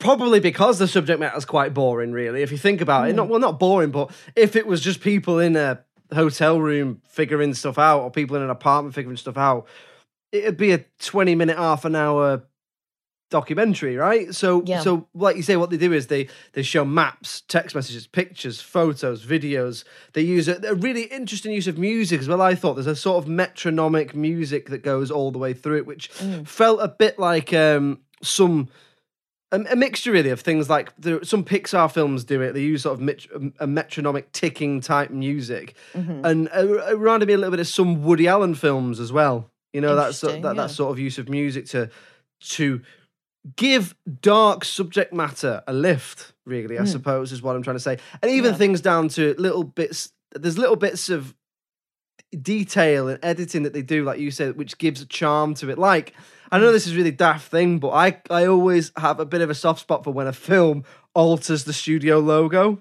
probably 0.00 0.40
because 0.40 0.78
the 0.78 0.88
subject 0.88 1.20
matter 1.20 1.36
is 1.38 1.44
quite 1.44 1.72
boring, 1.72 2.12
really. 2.12 2.42
If 2.42 2.50
you 2.52 2.58
think 2.58 2.80
about 2.80 3.04
Hmm. 3.04 3.10
it, 3.10 3.16
not 3.16 3.28
well, 3.28 3.40
not 3.40 3.58
boring, 3.58 3.90
but 3.90 4.10
if 4.36 4.56
it 4.56 4.66
was 4.66 4.80
just 4.80 5.00
people 5.00 5.38
in 5.38 5.56
a 5.56 5.80
hotel 6.12 6.60
room 6.60 7.00
figuring 7.08 7.54
stuff 7.54 7.78
out 7.78 8.00
or 8.02 8.10
people 8.10 8.36
in 8.36 8.42
an 8.42 8.50
apartment 8.50 8.94
figuring 8.94 9.16
stuff 9.16 9.36
out, 9.38 9.66
it'd 10.32 10.56
be 10.56 10.72
a 10.72 10.84
twenty 10.98 11.34
minute, 11.34 11.56
half 11.56 11.84
an 11.84 11.94
hour 11.96 12.42
documentary, 13.30 13.96
right? 13.96 14.34
So, 14.34 14.62
Yeah. 14.64 14.80
so 14.80 15.08
like 15.14 15.36
you 15.36 15.42
say, 15.42 15.56
what 15.56 15.70
they 15.70 15.76
do 15.76 15.92
is 15.92 16.06
they 16.06 16.28
they 16.52 16.62
show 16.62 16.84
maps, 16.84 17.42
text 17.48 17.74
messages, 17.74 18.06
pictures, 18.06 18.60
photos, 18.60 19.24
videos. 19.24 19.84
They 20.12 20.22
use 20.22 20.48
a, 20.48 20.60
a 20.68 20.74
really 20.74 21.04
interesting 21.04 21.52
use 21.52 21.66
of 21.66 21.78
music 21.78 22.20
as 22.20 22.28
well. 22.28 22.40
I 22.40 22.54
thought 22.54 22.74
there's 22.74 22.86
a 22.86 22.96
sort 22.96 23.22
of 23.22 23.28
metronomic 23.28 24.14
music 24.14 24.68
that 24.70 24.82
goes 24.82 25.10
all 25.10 25.30
the 25.32 25.38
way 25.38 25.52
through 25.52 25.78
it, 25.78 25.86
which 25.86 26.08
felt 26.44 26.80
a 26.80 26.88
bit 26.88 27.18
like 27.18 27.52
um, 27.52 28.00
some. 28.22 28.68
A, 29.52 29.76
mixture 29.76 30.10
really 30.10 30.30
of 30.30 30.40
things 30.40 30.68
like 30.68 30.92
there, 30.96 31.22
some 31.22 31.44
Pixar 31.44 31.88
films 31.92 32.24
do 32.24 32.40
it. 32.42 32.54
They 32.54 32.62
use 32.62 32.82
sort 32.82 32.94
of 32.94 33.00
mit- 33.00 33.28
a 33.60 33.68
metronomic 33.68 34.32
ticking 34.32 34.80
type 34.80 35.10
music, 35.10 35.76
and 35.92 36.48
uh, 36.48 36.90
it 36.90 36.98
reminded 36.98 37.26
me 37.28 37.34
a 37.34 37.36
little 37.36 37.52
bit 37.52 37.60
of 37.60 37.68
some 37.68 38.02
Woody 38.02 38.26
Allen 38.26 38.56
films 38.56 38.98
as 38.98 39.12
well. 39.12 39.48
You 39.72 39.80
know 39.80 39.94
that 39.94 40.16
sort 40.16 40.42
that, 40.42 40.56
yeah. 40.56 40.62
that 40.62 40.70
sort 40.72 40.90
of 40.90 40.98
use 40.98 41.18
of 41.18 41.28
music 41.28 41.66
to 41.66 41.88
to 42.56 42.80
give 43.56 43.94
dark 44.22 44.64
subject 44.64 45.12
matter 45.12 45.62
a 45.66 45.72
lift, 45.72 46.32
really, 46.46 46.78
I 46.78 46.82
Hmm. 46.82 46.86
suppose, 46.88 47.32
is 47.32 47.42
what 47.42 47.56
I'm 47.56 47.62
trying 47.62 47.76
to 47.76 47.80
say. 47.82 47.98
And 48.22 48.30
even 48.30 48.52
Yeah. 48.52 48.58
things 48.58 48.80
down 48.80 49.08
to 49.10 49.34
little 49.38 49.64
bits, 49.64 50.12
there's 50.34 50.58
little 50.58 50.76
bits 50.76 51.08
of 51.10 51.34
detail 52.40 53.08
and 53.08 53.18
editing 53.22 53.62
that 53.62 53.72
they 53.72 53.82
do, 53.82 54.02
like 54.04 54.18
you 54.18 54.30
said, 54.30 54.56
which 54.56 54.78
gives 54.78 55.00
a 55.00 55.06
charm 55.06 55.54
to 55.54 55.70
it. 55.70 55.78
Like, 55.78 56.14
I 56.50 56.58
Hmm. 56.58 56.64
know 56.64 56.72
this 56.72 56.86
is 56.86 56.96
really 56.96 57.10
daft 57.10 57.50
thing, 57.50 57.78
but 57.78 57.90
I, 57.90 58.20
I 58.30 58.46
always 58.46 58.92
have 58.96 59.20
a 59.20 59.26
bit 59.26 59.40
of 59.40 59.50
a 59.50 59.54
soft 59.54 59.80
spot 59.80 60.04
for 60.04 60.12
when 60.12 60.26
a 60.26 60.32
film 60.32 60.84
alters 61.14 61.64
the 61.64 61.72
studio 61.72 62.18
logo. 62.18 62.80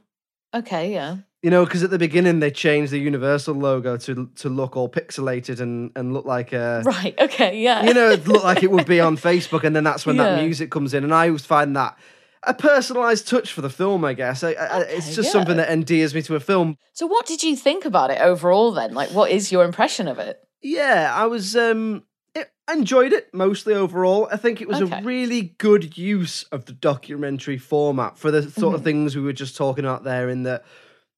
okay 0.55 0.91
yeah 0.93 1.17
You 1.43 1.49
know, 1.49 1.65
because 1.65 1.83
at 1.83 1.89
the 1.89 1.99
beginning 1.99 2.39
they 2.39 2.51
changed 2.51 2.91
the 2.93 2.99
Universal 2.99 3.55
logo 3.55 3.97
to 3.97 4.29
to 4.37 4.49
look 4.49 4.77
all 4.77 4.87
pixelated 4.89 5.59
and, 5.59 5.91
and 5.95 6.13
look 6.13 6.25
like 6.25 6.53
a 6.53 6.81
right 6.85 7.13
okay 7.19 7.59
yeah 7.61 7.83
you 7.83 7.93
know, 7.93 8.09
it 8.11 8.25
looked 8.27 8.45
like 8.45 8.63
it 8.63 8.71
would 8.71 8.85
be 8.87 8.99
on 9.01 9.17
Facebook, 9.29 9.63
and 9.65 9.75
then 9.75 9.83
that's 9.83 10.05
when 10.05 10.17
that 10.17 10.41
music 10.41 10.71
comes 10.71 10.93
in. 10.93 11.03
And 11.03 11.13
I 11.13 11.27
always 11.27 11.45
find 11.45 11.75
that 11.75 11.97
a 12.43 12.53
personalized 12.53 13.27
touch 13.27 13.51
for 13.51 13.61
the 13.61 13.69
film. 13.69 14.03
I 14.05 14.13
guess 14.13 14.43
I, 14.43 14.51
I, 14.53 14.79
it's 14.83 15.13
just 15.15 15.27
yeah. 15.27 15.31
something 15.31 15.57
that 15.57 15.69
endears 15.69 16.15
me 16.15 16.21
to 16.23 16.35
a 16.35 16.39
film. 16.39 16.77
so 16.93 17.05
what 17.07 17.25
did 17.25 17.43
you 17.43 17.55
think 17.57 17.83
about 17.85 18.09
it 18.09 18.19
overall 18.21 18.71
then 18.71 18.93
like 18.93 19.09
what 19.11 19.29
is 19.29 19.51
your 19.51 19.65
impression 19.65 20.07
of 20.07 20.19
it 20.19 20.39
Yeah, 20.61 21.11
I 21.13 21.25
was. 21.25 21.55
um 21.57 22.03
it, 22.35 22.49
enjoyed 22.71 23.11
it 23.13 23.33
mostly 23.33 23.73
overall. 23.73 24.27
I 24.31 24.37
think 24.37 24.59
it 24.61 24.67
was 24.67 24.81
Okay. 24.81 24.99
a 24.99 25.03
really 25.03 25.55
good 25.57 25.97
use 25.97 26.43
of 26.51 26.65
the 26.65 26.71
documentary 26.73 27.57
format 27.57 28.17
for 28.17 28.31
the 28.31 28.41
sort 28.43 28.55
Mm-hmm. 28.55 28.75
of 28.75 28.83
things 28.83 29.15
we 29.15 29.21
were 29.21 29.33
just 29.33 29.55
talking 29.57 29.83
about 29.85 30.03
there. 30.05 30.29
In 30.29 30.43
that 30.43 30.63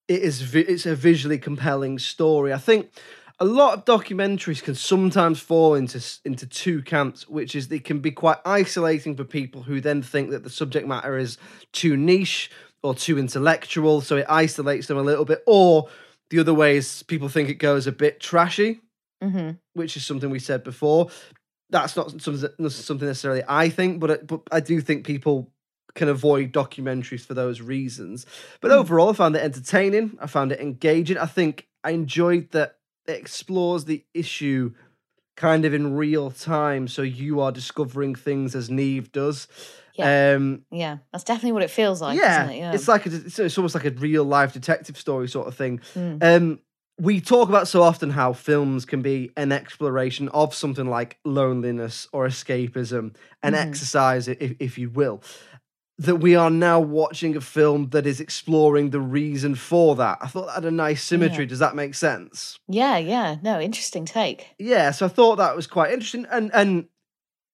it 0.07 0.21
is, 0.21 0.55
it's 0.55 0.85
a 0.85 0.95
visually 0.95 1.37
compelling 1.37 1.99
story. 1.99 2.53
I 2.53 2.57
think 2.57 2.91
a 3.39 3.45
lot 3.45 3.77
of 3.77 3.85
documentaries 3.85 4.63
can 4.63 4.75
sometimes 4.75 5.39
fall 5.39 5.75
into 5.75 6.01
into 6.23 6.47
two 6.47 6.81
camps, 6.81 7.27
which 7.27 7.55
is 7.55 7.67
they 7.67 7.79
can 7.79 7.99
be 7.99 8.11
quite 8.11 8.37
isolating 8.45 9.15
for 9.15 9.23
people 9.23 9.63
who 9.63 9.81
then 9.81 10.01
think 10.01 10.29
that 10.31 10.43
the 10.43 10.49
subject 10.49 10.87
matter 10.87 11.17
is 11.17 11.37
too 11.71 11.97
niche 11.97 12.49
or 12.83 12.93
too 12.93 13.17
intellectual, 13.17 14.01
so 14.01 14.17
it 14.17 14.25
isolates 14.29 14.87
them 14.87 14.97
a 14.97 15.01
little 15.01 15.25
bit. 15.25 15.43
Or 15.47 15.89
the 16.29 16.39
other 16.39 16.53
way 16.53 16.77
is 16.77 17.03
people 17.03 17.29
think 17.29 17.49
it 17.49 17.55
goes 17.55 17.87
a 17.87 17.91
bit 17.91 18.19
trashy 18.19 18.81
mm-hmm. 19.23 19.51
which 19.73 19.97
is 19.97 20.05
something 20.05 20.29
we 20.29 20.39
said 20.39 20.63
before. 20.63 21.09
That's 21.69 21.95
not 21.95 22.21
something 22.21 22.49
necessarily 22.59 23.43
I 23.47 23.69
think, 23.69 23.99
but 23.99 24.27
but 24.27 24.41
I 24.51 24.59
do 24.59 24.79
think 24.81 25.05
people 25.05 25.51
can 25.95 26.07
avoid 26.09 26.51
documentaries 26.51 27.25
for 27.25 27.33
those 27.33 27.61
reasons. 27.61 28.25
But 28.61 28.71
overall, 28.71 29.09
I 29.09 29.13
found 29.13 29.35
it 29.35 29.41
entertaining. 29.43 30.17
I 30.21 30.27
found 30.27 30.51
it 30.51 30.59
engaging. 30.59 31.17
I 31.17 31.25
think 31.25 31.67
I 31.83 31.91
enjoyed 31.91 32.51
that 32.51 32.77
it 33.07 33.17
explores 33.19 33.85
the 33.85 34.03
issue 34.13 34.73
kind 35.35 35.65
of 35.65 35.73
in 35.73 35.95
real 35.95 36.31
time, 36.31 36.87
so 36.87 37.01
you 37.01 37.39
are 37.41 37.51
discovering 37.51 38.15
things 38.15 38.55
as 38.55 38.69
Neve 38.69 39.11
does. 39.11 39.47
Um, 39.97 40.63
yeah 40.71 40.97
that's 41.13 41.23
definitely 41.23 41.53
what 41.53 41.63
it 41.63 41.69
feels 41.69 42.01
like 42.01 42.17
yeah, 42.17 42.41
isn't 42.43 42.55
it? 42.55 42.59
yeah 42.59 42.73
it's 42.73 42.87
like 42.89 43.05
a, 43.05 43.15
it's, 43.15 43.39
it's 43.39 43.57
almost 43.57 43.75
like 43.75 43.85
a 43.85 43.91
real 43.91 44.25
life 44.25 44.51
detective 44.51 44.97
story 44.97 45.29
sort 45.29 45.47
of 45.47 45.55
thing. 45.55 45.79
Mm. 45.95 46.21
Um, 46.21 46.59
we 46.99 47.21
talk 47.21 47.47
about 47.49 47.67
so 47.69 47.81
often 47.81 48.09
how 48.09 48.33
films 48.33 48.83
can 48.85 49.01
be 49.01 49.31
an 49.37 49.51
exploration 49.53 50.27
of 50.29 50.53
something 50.53 50.89
like 50.89 51.17
loneliness 51.23 52.07
or 52.11 52.27
escapism, 52.27 53.15
an 53.43 53.53
Mhm. 53.53 53.67
exercise, 53.67 54.27
if, 54.27 54.55
if 54.59 54.77
you 54.77 54.89
will. 54.89 55.21
That 55.97 56.17
we 56.17 56.35
are 56.35 56.49
now 56.49 56.81
watching 56.81 57.37
a 57.37 57.41
film 57.41 57.89
that 57.91 58.05
is 58.05 58.19
exploring 58.19 58.89
the 58.89 58.99
reason 58.99 59.55
for 59.55 59.95
that. 59.95 60.17
I 60.21 60.27
thought 60.27 60.47
that 60.47 60.55
had 60.55 60.65
a 60.65 60.71
nice 60.71 61.01
symmetry. 61.01 61.45
Yeah. 61.45 61.49
Does 61.49 61.59
that 61.59 61.73
make 61.75 61.95
sense? 61.95 62.59
yeah 62.67 62.97
yeah 62.97 63.37
no 63.41 63.61
interesting 63.61 64.03
take 64.05 64.47
Yeah, 64.59 64.91
so 64.91 65.05
I 65.05 65.09
thought 65.09 65.37
that 65.37 65.55
was 65.55 65.67
quite 65.67 65.91
interesting, 65.93 66.25
and 66.29 66.51
and 66.53 66.85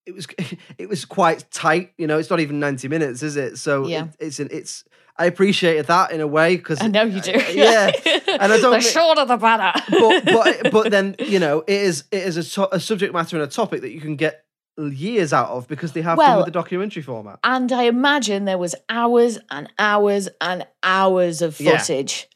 it 0.08 0.16
was 0.16 0.26
it 0.80 0.90
was 0.90 1.06
quite 1.06 1.50
tight. 1.52 1.94
You 2.00 2.08
know, 2.08 2.18
it's 2.18 2.32
not 2.32 2.40
even 2.40 2.60
ninety 2.60 2.88
minutes, 2.88 3.22
is 3.22 3.36
it? 3.38 3.58
So 3.58 3.88
Yeah. 3.88 4.06
it, 4.06 4.10
it's 4.20 4.40
an, 4.40 4.48
it's. 4.52 4.86
I 5.18 5.26
appreciated 5.26 5.86
that 5.88 6.12
in 6.12 6.20
a 6.22 6.26
way 6.26 6.56
because 6.58 6.82
i 6.82 6.88
know 6.88 7.04
you 7.04 7.22
do 7.22 7.32
yeah, 7.54 7.92
and 8.40 8.52
I 8.52 8.58
don't. 8.60 8.72
the 8.72 8.82
shorter 8.82 9.26
the 9.26 9.38
better 9.38 9.72
but 9.92 10.26
but 10.26 10.72
but 10.72 10.90
then 10.96 11.16
you 11.20 11.38
know 11.38 11.60
it 11.68 11.76
is 11.76 12.06
it 12.12 12.24
is 12.24 12.38
a, 12.58 12.68
a 12.72 12.80
subject 12.80 13.14
matter 13.14 13.36
and 13.36 13.44
a 13.44 13.48
topic 13.48 13.82
that 13.82 13.92
you 13.92 14.02
can 14.02 14.16
get 14.16 14.46
years 14.88 15.34
out 15.34 15.50
of 15.50 15.68
because 15.68 15.94
they 15.94 16.02
have 16.02 16.18
done 16.18 16.28
Well, 16.28 16.38
with 16.38 16.46
the 16.46 16.52
documentary 16.52 17.02
format. 17.04 17.40
And 17.44 17.72
I 17.72 17.84
imagine 17.84 18.46
there 18.46 18.58
was 18.58 18.76
hours 18.90 19.38
and 19.50 19.72
hours 19.78 20.30
and 20.40 20.66
hours 20.84 21.42
of 21.42 21.60
Yeah. 21.60 21.72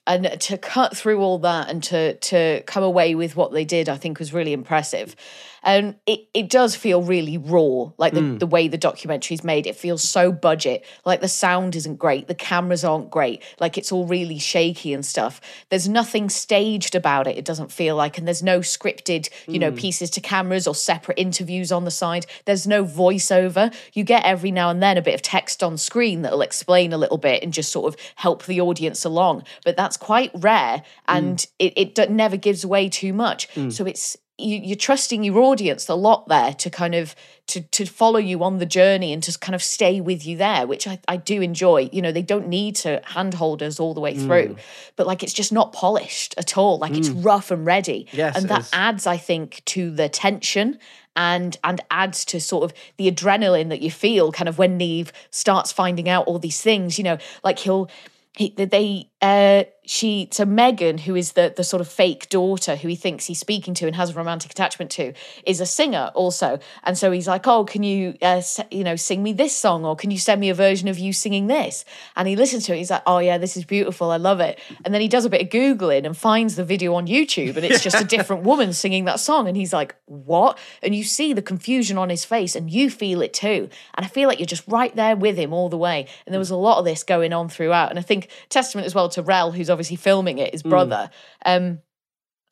And 0.07 0.39
to 0.41 0.57
cut 0.57 0.95
through 0.95 1.19
all 1.21 1.39
that 1.39 1.69
and 1.69 1.81
to 1.85 2.13
to 2.15 2.61
come 2.67 2.83
away 2.83 3.15
with 3.15 3.35
what 3.35 3.51
they 3.51 3.65
did, 3.65 3.89
I 3.89 3.97
think 3.97 4.19
was 4.19 4.33
really 4.33 4.53
impressive. 4.53 5.15
And 5.67 5.95
it, 6.05 6.27
it 6.35 6.47
does 6.51 6.75
feel 6.75 7.01
really 7.01 7.39
raw, 7.39 7.89
like 7.97 8.13
the, 8.13 8.19
Mm. 8.19 8.37
the 8.37 8.45
way 8.45 8.67
the 8.67 8.77
documentary's 8.77 9.43
made. 9.43 9.65
It 9.65 9.75
feels 9.75 10.03
so 10.07 10.31
budget. 10.31 10.85
Like 11.05 11.21
the 11.21 11.27
sound 11.27 11.75
isn't 11.75 11.95
great, 11.97 12.27
the 12.27 12.35
cameras 12.35 12.83
aren't 12.83 13.09
great, 13.09 13.41
like 13.59 13.75
it's 13.75 13.91
all 13.91 14.05
really 14.05 14.37
shaky 14.37 14.93
and 14.93 15.03
stuff. 15.03 15.41
There's 15.71 15.89
nothing 15.89 16.29
staged 16.29 16.93
about 16.93 17.25
it, 17.25 17.35
it 17.39 17.45
doesn't 17.45 17.71
feel 17.71 17.95
like, 17.95 18.19
and 18.19 18.27
there's 18.27 18.43
no 18.43 18.59
scripted, 18.59 19.27
you 19.47 19.55
Mm. 19.57 19.61
know, 19.61 19.71
pieces 19.71 20.11
to 20.11 20.21
cameras 20.21 20.67
or 20.67 20.75
separate 20.75 21.17
interviews 21.17 21.71
on 21.71 21.83
the 21.83 21.89
side. 21.89 22.27
There's 22.45 22.67
no 22.67 22.85
voiceover. 22.85 23.73
You 23.93 24.03
get 24.03 24.23
every 24.23 24.51
now 24.51 24.69
and 24.69 24.83
then 24.83 24.99
a 24.99 25.01
bit 25.01 25.15
of 25.15 25.23
text 25.23 25.63
on 25.63 25.79
screen 25.79 26.21
that'll 26.21 26.43
explain 26.43 26.93
a 26.93 26.97
little 26.99 27.17
bit 27.17 27.41
and 27.41 27.51
just 27.51 27.71
sort 27.71 27.91
of 27.91 27.99
help 28.17 28.45
the 28.45 28.61
audience 28.61 29.03
along. 29.03 29.41
But 29.63 29.75
that's 29.77 29.94
quite 29.97 30.31
rare 30.35 30.83
and 31.07 31.37
mm. 31.37 31.47
it, 31.59 31.73
it 31.75 31.95
d- 31.95 32.07
never 32.07 32.37
gives 32.37 32.63
away 32.63 32.89
too 32.89 33.13
much. 33.13 33.49
Mm. 33.55 33.71
So 33.71 33.85
it's 33.85 34.17
you, 34.37 34.57
you're 34.57 34.75
trusting 34.75 35.23
your 35.23 35.39
audience 35.39 35.87
a 35.87 35.95
lot 35.95 36.27
there 36.27 36.53
to 36.55 36.69
kind 36.69 36.93
of 36.93 37.15
to 37.47 37.61
to 37.61 37.85
follow 37.85 38.19
you 38.19 38.43
on 38.43 38.57
the 38.57 38.65
journey 38.65 39.13
and 39.13 39.23
to 39.23 39.37
kind 39.39 39.55
of 39.55 39.63
stay 39.63 40.01
with 40.01 40.25
you 40.25 40.35
there, 40.35 40.67
which 40.67 40.87
I, 40.87 40.99
I 41.07 41.17
do 41.17 41.41
enjoy. 41.41 41.89
You 41.93 42.01
know, 42.01 42.11
they 42.11 42.21
don't 42.21 42.47
need 42.47 42.75
to 42.77 43.01
handhold 43.05 43.63
us 43.63 43.79
all 43.79 43.93
the 43.93 44.01
way 44.01 44.13
mm. 44.13 44.25
through, 44.25 44.57
but 44.97 45.07
like 45.07 45.23
it's 45.23 45.31
just 45.31 45.53
not 45.53 45.71
polished 45.71 46.35
at 46.37 46.57
all. 46.57 46.77
Like 46.79 46.97
it's 46.97 47.09
rough 47.09 47.49
and 47.51 47.65
ready. 47.65 48.07
Yes, 48.11 48.35
and 48.35 48.45
it 48.45 48.47
that 48.49 48.61
is. 48.61 48.69
adds, 48.73 49.07
I 49.07 49.17
think, 49.17 49.61
to 49.65 49.89
the 49.89 50.09
tension 50.09 50.79
and 51.15 51.57
and 51.63 51.81
adds 51.89 52.25
to 52.25 52.41
sort 52.41 52.69
of 52.69 52.77
the 52.97 53.09
adrenaline 53.09 53.69
that 53.69 53.81
you 53.81 53.91
feel 53.91 54.33
kind 54.33 54.49
of 54.49 54.57
when 54.57 54.75
Neve 54.75 55.13
starts 55.29 55.71
finding 55.71 56.09
out 56.09 56.27
all 56.27 56.39
these 56.39 56.61
things. 56.61 56.97
You 56.97 57.05
know, 57.05 57.17
like 57.43 57.59
he'll 57.59 57.89
he, 58.35 58.49
they 58.49 59.09
uh, 59.25 59.63
she 59.87 60.27
so 60.31 60.45
Megan, 60.45 60.99
who 60.99 61.15
is 61.15 61.33
the 61.33 61.53
the 61.55 61.63
sort 61.63 61.81
of 61.81 61.87
fake 61.87 62.29
daughter 62.29 62.75
who 62.75 62.87
he 62.87 62.95
thinks 62.95 63.25
he's 63.25 63.39
speaking 63.39 63.73
to 63.75 63.87
and 63.87 63.95
has 63.95 64.11
a 64.11 64.13
romantic 64.13 64.51
attachment 64.51 64.91
to, 64.91 65.13
is 65.45 65.59
a 65.61 65.65
singer 65.65 66.11
also, 66.13 66.59
and 66.83 66.97
so 66.97 67.11
he's 67.11 67.27
like, 67.27 67.47
"Oh, 67.47 67.65
can 67.65 67.81
you 67.81 68.15
uh, 68.21 68.41
you 68.69 68.83
know 68.83 68.95
sing 68.95 69.23
me 69.23 69.33
this 69.33 69.55
song, 69.55 69.83
or 69.83 69.95
can 69.95 70.11
you 70.11 70.19
send 70.19 70.41
me 70.41 70.49
a 70.49 70.53
version 70.53 70.87
of 70.87 70.99
you 70.99 71.11
singing 71.11 71.47
this?" 71.47 71.85
And 72.15 72.27
he 72.27 72.35
listens 72.35 72.65
to 72.65 72.73
it. 72.73 72.77
He's 72.77 72.91
like, 72.91 73.01
"Oh 73.07 73.17
yeah, 73.19 73.37
this 73.39 73.57
is 73.57 73.65
beautiful. 73.65 74.11
I 74.11 74.17
love 74.17 74.39
it." 74.39 74.59
And 74.83 74.93
then 74.93 75.01
he 75.01 75.07
does 75.07 75.25
a 75.25 75.29
bit 75.29 75.41
of 75.41 75.49
googling 75.49 76.05
and 76.05 76.15
finds 76.15 76.55
the 76.55 76.65
video 76.65 76.93
on 76.93 77.07
YouTube, 77.07 77.55
and 77.55 77.65
it's 77.65 77.83
just 77.83 77.99
a 77.99 78.03
different 78.15 78.43
woman 78.43 78.73
singing 78.73 79.05
that 79.05 79.19
song, 79.19 79.47
and 79.47 79.57
he's 79.57 79.73
like, 79.73 79.95
"What?" 80.05 80.57
And 80.83 80.95
you 80.95 81.03
see 81.03 81.33
the 81.33 81.41
confusion 81.41 81.97
on 81.97 82.09
his 82.09 82.25
face, 82.25 82.55
and 82.55 82.69
you 82.69 82.91
feel 82.91 83.21
it 83.21 83.33
too. 83.33 83.69
And 83.95 84.05
I 84.05 84.09
feel 84.09 84.27
like 84.27 84.39
you're 84.39 84.45
just 84.45 84.67
right 84.67 84.95
there 84.95 85.15
with 85.15 85.37
him 85.37 85.51
all 85.51 85.69
the 85.69 85.77
way. 85.77 86.07
And 86.25 86.33
there 86.33 86.39
was 86.39 86.51
a 86.51 86.55
lot 86.55 86.79
of 86.79 86.85
this 86.85 87.03
going 87.03 87.33
on 87.33 87.49
throughout, 87.49 87.89
and 87.89 87.97
I 87.97 88.03
think 88.03 88.29
testament 88.49 88.85
as 88.85 88.93
well 88.93 89.09
to 89.15 89.21
Rel, 89.23 89.51
who's 89.51 89.69
obviously 89.69 89.97
filming 89.97 90.37
it, 90.37 90.53
his 90.53 90.63
brother. 90.63 91.09
Um, 91.45 91.79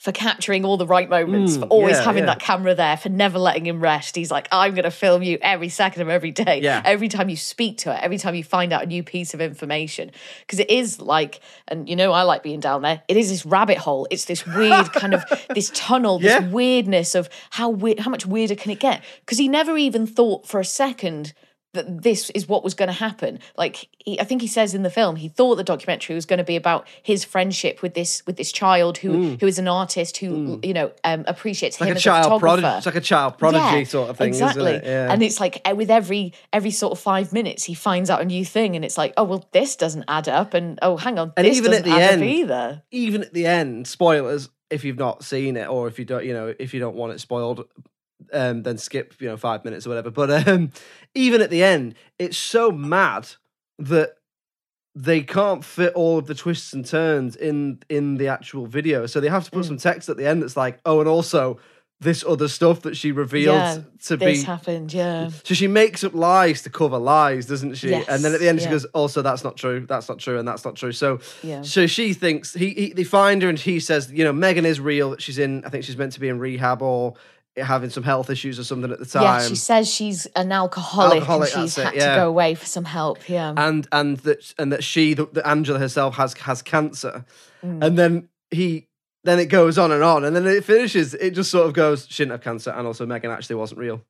for 0.03 0.11
capturing 0.11 0.65
all 0.65 0.75
the 0.75 0.85
right 0.85 1.09
moments, 1.09 1.55
for 1.55 1.63
always 1.67 1.95
yeah, 1.95 2.03
having 2.03 2.23
yeah. 2.23 2.33
that 2.33 2.39
camera 2.39 2.75
there, 2.75 2.97
for 2.97 3.07
never 3.07 3.39
letting 3.39 3.65
him 3.65 3.79
rest. 3.79 4.17
He's 4.17 4.29
like, 4.29 4.49
I'm 4.51 4.73
going 4.73 4.83
to 4.83 4.91
film 4.91 5.23
you 5.23 5.37
every 5.41 5.69
second 5.69 6.01
of 6.01 6.09
every 6.09 6.31
day. 6.31 6.59
Yeah. 6.61 6.81
Every 6.83 7.07
time 7.07 7.29
you 7.29 7.37
speak 7.37 7.77
to 7.79 7.93
her, 7.93 7.99
every 8.01 8.17
time 8.17 8.35
you 8.35 8.43
find 8.43 8.73
out 8.73 8.83
a 8.83 8.85
new 8.85 9.01
piece 9.01 9.33
of 9.33 9.39
information. 9.39 10.11
Because 10.41 10.59
it 10.59 10.69
is 10.69 10.99
like, 10.99 11.39
and 11.69 11.87
you 11.87 11.95
know, 11.95 12.11
I 12.11 12.23
like 12.23 12.43
being 12.43 12.59
down 12.59 12.81
there, 12.81 13.01
it 13.07 13.15
is 13.15 13.29
this 13.29 13.45
rabbit 13.45 13.77
hole. 13.77 14.05
It's 14.11 14.25
this 14.25 14.45
weird 14.45 14.91
kind 14.91 15.13
of, 15.13 15.23
this 15.55 15.71
tunnel, 15.73 16.19
this 16.19 16.33
Yeah. 16.33 16.49
weirdness 16.49 17.15
of 17.15 17.29
how 17.51 17.69
weird, 17.69 17.99
how 17.99 18.09
much 18.09 18.25
weirder 18.25 18.55
can 18.55 18.71
it 18.71 18.81
get? 18.81 19.01
Because 19.21 19.37
he 19.37 19.47
never 19.47 19.77
even 19.77 20.05
thought 20.05 20.45
for 20.45 20.59
a 20.59 20.65
second 20.65 21.33
that 21.73 22.03
this 22.03 22.29
is 22.31 22.47
what 22.47 22.63
was 22.63 22.73
going 22.73 22.87
to 22.87 22.93
happen. 22.93 23.39
Like 23.57 23.87
he, 23.97 24.19
I 24.19 24.23
think 24.23 24.41
he 24.41 24.47
says 24.47 24.73
in 24.73 24.83
the 24.83 24.89
film, 24.89 25.15
he 25.15 25.27
thought 25.27 25.55
the 25.55 25.63
documentary 25.63 26.15
was 26.15 26.25
going 26.25 26.37
to 26.37 26.43
be 26.43 26.55
about 26.55 26.87
his 27.01 27.23
friendship 27.23 27.81
with 27.81 27.93
this 27.93 28.23
with 28.25 28.37
this 28.37 28.51
child 28.51 28.97
who 28.99 29.35
who 29.39 29.47
is 29.47 29.59
an 29.59 29.67
artist 29.67 30.17
who 30.17 30.59
you 30.63 30.73
know 30.73 30.91
um, 31.03 31.23
appreciates 31.27 31.77
Mm. 31.77 31.81
like 31.81 31.89
him 31.89 31.95
a 31.95 31.97
as 31.97 32.03
child 32.03 32.31
a 32.33 32.39
prodigy. 32.39 32.67
It's 32.67 32.85
like 32.85 32.95
a 32.95 33.01
child 33.01 33.37
prodigy 33.37 33.63
Yeah, 33.79 33.83
sort 33.83 34.09
of 34.09 34.17
thing, 34.17 34.27
exactly. 34.29 34.71
isn't 34.73 34.83
it? 34.83 34.87
Yeah. 34.87 35.11
And 35.11 35.23
it's 35.23 35.39
like 35.39 35.61
uh, 35.69 35.75
with 35.75 35.89
every 35.91 36.33
every 36.51 36.71
sort 36.71 36.91
of 36.91 36.99
five 36.99 37.33
minutes, 37.33 37.63
he 37.63 37.73
finds 37.73 38.09
out 38.09 38.21
a 38.21 38.25
new 38.25 38.45
thing, 38.45 38.75
and 38.75 38.85
it's 38.85 38.97
like, 38.97 39.13
oh 39.17 39.23
well, 39.23 39.47
this 39.51 39.75
doesn't 39.75 40.05
add 40.07 40.29
up, 40.29 40.53
and 40.53 40.79
oh 40.81 40.97
hang 40.97 41.17
on, 41.19 41.33
And 41.37 41.47
even 41.47 41.73
at 41.73 41.83
the 41.83 41.91
end- 41.91 42.23
either. 42.23 42.83
even 42.91 43.21
at 43.21 43.33
the 43.33 43.45
end, 43.45 43.87
spoilers 43.87 44.49
if 44.69 44.83
you've 44.83 44.97
not 44.97 45.23
seen 45.23 45.55
it 45.55 45.67
or 45.69 45.87
if 45.87 45.99
you 45.99 46.05
don't, 46.05 46.25
you 46.25 46.33
know, 46.33 46.51
if 46.57 46.73
you 46.73 46.79
don't 46.79 46.95
want 46.95 47.13
it 47.13 47.19
spoiled, 47.19 47.65
um, 48.33 48.63
then 48.63 48.77
skip, 48.77 49.13
you 49.21 49.27
know, 49.27 49.37
five 49.37 49.63
minutes 49.63 49.85
or 49.85 49.89
whatever. 49.89 50.11
But 50.11 50.47
um, 50.47 50.71
even 51.15 51.41
at 51.41 51.49
the 51.49 51.63
end, 51.63 51.95
it's 52.19 52.37
so 52.37 52.71
mad 52.71 53.27
that 53.79 54.15
they 54.95 55.21
can't 55.21 55.65
fit 55.65 55.93
all 55.93 56.19
of 56.19 56.27
the 56.27 56.35
twists 56.35 56.73
and 56.73 56.85
turns 56.85 57.35
in 57.35 57.79
in 57.89 58.15
the 58.17 58.27
actual 58.27 58.67
video, 58.67 59.05
so 59.07 59.19
they 59.19 59.27
have 59.29 59.45
to 59.45 59.51
Mm. 59.51 59.53
put 59.55 59.65
some 59.65 59.77
text 59.77 60.07
at 60.09 60.17
the 60.17 60.27
end 60.27 60.41
that's 60.43 60.55
like, 60.57 60.79
oh, 60.85 60.99
and 60.99 61.09
also 61.09 61.57
this 61.99 62.23
other 62.27 62.47
stuff 62.47 62.81
that 62.81 62.97
she 62.97 63.11
revealed 63.11 63.55
Yeah, 63.55 63.77
to 64.05 64.17
this 64.17 64.41
be. 64.41 64.45
happened, 64.45 64.93
yeah. 64.93 65.29
So 65.45 65.53
she 65.55 65.67
makes 65.67 66.03
up 66.03 66.13
lies 66.13 66.61
to 66.63 66.69
cover 66.69 66.97
lies, 66.99 67.45
doesn't 67.45 67.75
she? 67.75 67.93
and 67.93 68.23
then 68.23 68.33
at 68.33 68.39
the 68.39 68.45
Yes, 68.45 68.49
end 68.49 68.61
she 68.61 68.69
goes, 68.69 68.85
"Also, 68.85 69.21
that's 69.21 69.43
not 69.43 69.57
true. 69.57 69.85
That's 69.87 70.09
not 70.09 70.19
true, 70.19 70.37
and 70.37 70.47
that's 70.47 70.65
not 70.65 70.75
true." 70.75 70.91
So, 70.91 71.19
Yeah. 71.41 71.61
so 71.61 71.87
she 71.87 72.13
thinks 72.13 72.53
he, 72.53 72.69
he 72.73 72.93
they 72.93 73.03
find 73.05 73.41
her, 73.41 73.49
and 73.49 73.57
he 73.57 73.79
says, 73.79 74.11
"You 74.11 74.23
know, 74.25 74.33
Megan 74.33 74.65
is 74.65 74.79
real. 74.79 75.11
That 75.11 75.21
she's 75.21 75.39
in. 75.39 75.63
I 75.65 75.69
think 75.69 75.85
she's 75.85 75.97
meant 75.97 76.11
to 76.13 76.19
be 76.19 76.27
in 76.27 76.37
rehab 76.39 76.81
or 76.81 77.13
having 77.57 77.89
some 77.89 78.03
health 78.03 78.29
issues 78.29 78.57
or 78.59 78.63
something 78.63 78.91
at 78.91 78.99
the 78.99 79.05
time." 79.05 79.23
Yeah, 79.23 79.47
she 79.47 79.55
says 79.55 79.89
she's 79.89 80.25
an 80.35 80.51
alcoholic, 80.51 81.19
Alcoholic, 81.21 81.55
and 81.55 81.63
she's 81.63 81.75
that's 81.75 81.95
it, 81.95 81.99
had 81.99 82.07
yeah. 82.07 82.15
to 82.15 82.21
go 82.21 82.27
away 82.29 82.55
for 82.55 82.65
some 82.65 82.85
help. 82.85 83.27
Yeah. 83.29 83.53
and 83.55 83.87
and 83.91 84.17
that 84.19 84.53
and 84.57 84.71
that 84.71 84.83
she, 84.83 85.13
that 85.13 85.33
that 85.33 85.47
Angela 85.47 85.79
herself, 85.79 86.15
has 86.15 86.33
has 86.35 86.61
cancer, 86.61 87.25
Mm. 87.63 87.83
and 87.85 87.97
then 87.97 88.29
he. 88.51 88.87
Then 89.25 89.39
it 89.39 89.45
goes 89.45 89.77
on 89.77 89.93
and 89.93 90.03
on, 90.03 90.25
and 90.25 90.35
then 90.35 90.45
it 90.45 90.65
finishes. 90.65 91.13
It 91.13 91.31
just 91.31 91.49
sort 91.49 91.65
of 91.65 91.71
goes, 91.73 92.05
"She 92.09 92.23
didn't 92.23 92.31
have 92.33 92.41
cancer," 92.41 92.71
and 92.71 92.85
also 92.85 93.05
Megan 93.05 93.31
actually 93.31 93.55
wasn't 93.55 93.79
real. 93.79 94.01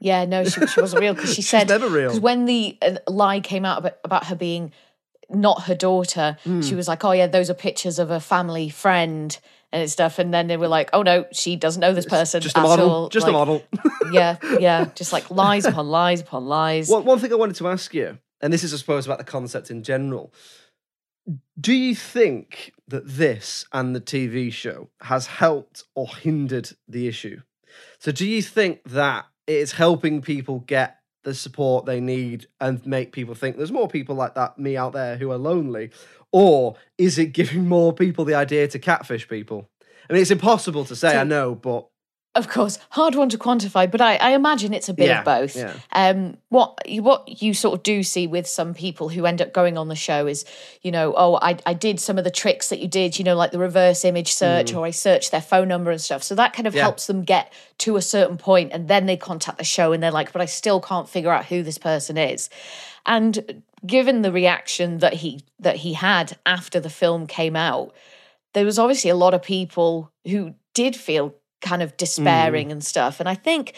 Yeah, 0.00 0.24
no, 0.24 0.42
she, 0.42 0.66
she 0.66 0.80
wasn't 0.80 1.00
real 1.00 1.14
because 1.14 1.32
she 1.32 1.42
said 1.52 1.68
never 1.68 1.88
real. 1.88 2.08
Because 2.08 2.18
when 2.18 2.44
the 2.46 2.76
uh, 2.82 2.96
lie 3.08 3.38
came 3.38 3.64
out 3.64 3.78
about, 3.78 3.98
about 4.04 4.26
her 4.26 4.34
being 4.34 4.72
not 5.30 5.62
her 5.64 5.76
daughter, 5.76 6.38
Hmm. 6.42 6.60
she 6.62 6.74
was 6.74 6.88
like, 6.88 7.04
"Oh 7.04 7.12
yeah, 7.12 7.28
those 7.28 7.48
are 7.50 7.54
pictures 7.54 8.00
of 8.00 8.10
a 8.10 8.18
family 8.18 8.68
friend 8.68 9.38
and 9.72 9.82
it's 9.82 9.92
stuff." 9.92 10.18
And 10.18 10.32
then 10.32 10.46
they 10.46 10.56
were 10.56 10.68
like, 10.68 10.90
"Oh 10.92 11.02
no, 11.02 11.26
she 11.32 11.56
doesn't 11.56 11.80
know 11.80 11.92
this 11.92 12.06
person 12.06 12.40
Just 12.40 12.56
a 12.56 12.60
model. 12.60 12.90
all." 12.90 13.08
Just 13.08 13.26
a 13.26 13.32
model. 13.32 13.64
yeah, 14.12 14.36
yeah, 14.58 14.86
just 14.94 15.12
like 15.12 15.30
lies 15.30 15.64
upon 15.64 15.88
lies 15.88 16.20
upon 16.20 16.46
lies. 16.46 16.88
One, 16.88 17.04
one 17.04 17.18
thing 17.18 17.32
I 17.32 17.36
wanted 17.36 17.56
to 17.56 17.68
ask 17.68 17.94
you, 17.94 18.18
and 18.40 18.52
this 18.52 18.62
is, 18.62 18.72
I 18.72 18.76
suppose, 18.76 19.06
about 19.06 19.18
the 19.18 19.24
concept 19.24 19.70
in 19.70 19.82
general. 19.82 20.32
Do 21.60 21.74
you 21.74 21.94
think 21.94 22.72
that 22.86 23.06
this 23.06 23.66
and 23.72 23.94
the 23.94 24.00
TV 24.00 24.50
show 24.50 24.88
has 25.02 25.26
helped 25.26 25.84
or 25.94 26.08
hindered 26.08 26.70
the 26.86 27.06
issue? 27.06 27.42
So, 27.98 28.12
do 28.12 28.26
you 28.26 28.40
think 28.42 28.82
that 28.84 29.26
it 29.46 29.56
is 29.56 29.72
helping 29.72 30.22
people 30.22 30.60
get 30.60 30.98
the 31.24 31.34
support 31.34 31.84
they 31.84 32.00
need 32.00 32.46
and 32.60 32.84
make 32.86 33.12
people 33.12 33.34
think 33.34 33.56
there's 33.56 33.72
more 33.72 33.88
people 33.88 34.14
like 34.14 34.34
that, 34.36 34.58
me 34.58 34.76
out 34.76 34.92
there, 34.92 35.16
who 35.16 35.30
are 35.30 35.36
lonely? 35.36 35.90
Or 36.32 36.76
is 36.96 37.18
it 37.18 37.32
giving 37.32 37.68
more 37.68 37.92
people 37.92 38.24
the 38.24 38.34
idea 38.34 38.68
to 38.68 38.78
catfish 38.78 39.28
people? 39.28 39.68
I 40.08 40.14
mean, 40.14 40.22
it's 40.22 40.30
impossible 40.30 40.84
to 40.86 40.96
say, 40.96 41.16
I 41.16 41.24
know, 41.24 41.54
but 41.54 41.87
Of 42.38 42.48
course, 42.48 42.78
hard 42.90 43.14
one 43.16 43.28
to 43.30 43.38
quantify, 43.38 43.90
but 43.90 44.00
I, 44.00 44.14
I 44.16 44.30
imagine 44.30 44.72
it's 44.72 44.88
a 44.88 44.94
bit 44.94 45.06
Yeah, 45.08 45.18
of 45.18 45.24
both. 45.24 45.56
yeah. 45.56 45.74
Um, 45.92 46.36
what 46.50 46.78
you, 46.86 47.02
what 47.02 47.42
you 47.42 47.52
sort 47.52 47.74
of 47.78 47.82
do 47.82 48.02
see 48.02 48.26
with 48.28 48.46
some 48.46 48.74
people 48.74 49.08
who 49.08 49.26
end 49.26 49.42
up 49.42 49.52
going 49.52 49.76
on 49.76 49.88
the 49.88 49.96
show 49.96 50.26
is, 50.28 50.44
you 50.82 50.92
know, 50.92 51.14
oh, 51.16 51.38
I, 51.42 51.58
I 51.66 51.74
did 51.74 51.98
some 51.98 52.16
of 52.16 52.22
the 52.24 52.30
tricks 52.30 52.68
that 52.68 52.78
you 52.78 52.86
did, 52.86 53.18
you 53.18 53.24
know, 53.24 53.34
like 53.34 53.50
the 53.50 53.58
reverse 53.58 54.04
image 54.04 54.32
search, 54.32 54.72
or 54.72 54.86
I 54.86 54.90
searched 54.92 55.32
their 55.32 55.40
phone 55.40 55.68
number 55.68 55.90
and 55.90 56.00
stuff. 56.00 56.22
So 56.22 56.34
that 56.36 56.52
kind 56.52 56.66
of 56.66 56.72
Mm. 56.74 56.76
Yeah. 56.76 56.82
helps 56.82 57.06
them 57.08 57.24
get 57.24 57.52
to 57.78 57.96
a 57.96 58.02
certain 58.02 58.36
point, 58.36 58.72
and 58.72 58.86
then 58.88 59.06
they 59.06 59.16
contact 59.16 59.58
the 59.58 59.64
show 59.64 59.92
and 59.92 60.00
they're 60.02 60.10
like, 60.12 60.32
but 60.32 60.40
I 60.40 60.46
still 60.46 60.80
can't 60.80 61.08
figure 61.08 61.32
out 61.32 61.46
who 61.46 61.62
this 61.64 61.78
person 61.78 62.16
is. 62.16 62.48
And 63.04 63.62
given 63.86 64.22
the 64.22 64.30
reaction 64.32 64.98
that 64.98 65.14
he 65.14 65.40
that 65.58 65.76
he 65.76 65.94
had 65.94 66.36
after 66.46 66.78
the 66.78 66.90
film 66.90 67.26
came 67.26 67.56
out, 67.56 67.94
there 68.54 68.64
was 68.64 68.78
obviously 68.78 69.10
a 69.10 69.16
lot 69.16 69.34
of 69.34 69.42
people 69.42 70.12
who 70.26 70.54
did 70.74 70.94
feel 70.94 71.34
kind 71.60 71.82
of 71.82 71.92
Mm. 71.92 71.96
despairing 71.96 72.72
and 72.72 72.84
stuff. 72.84 73.20
And 73.20 73.28
I 73.28 73.34
think 73.34 73.74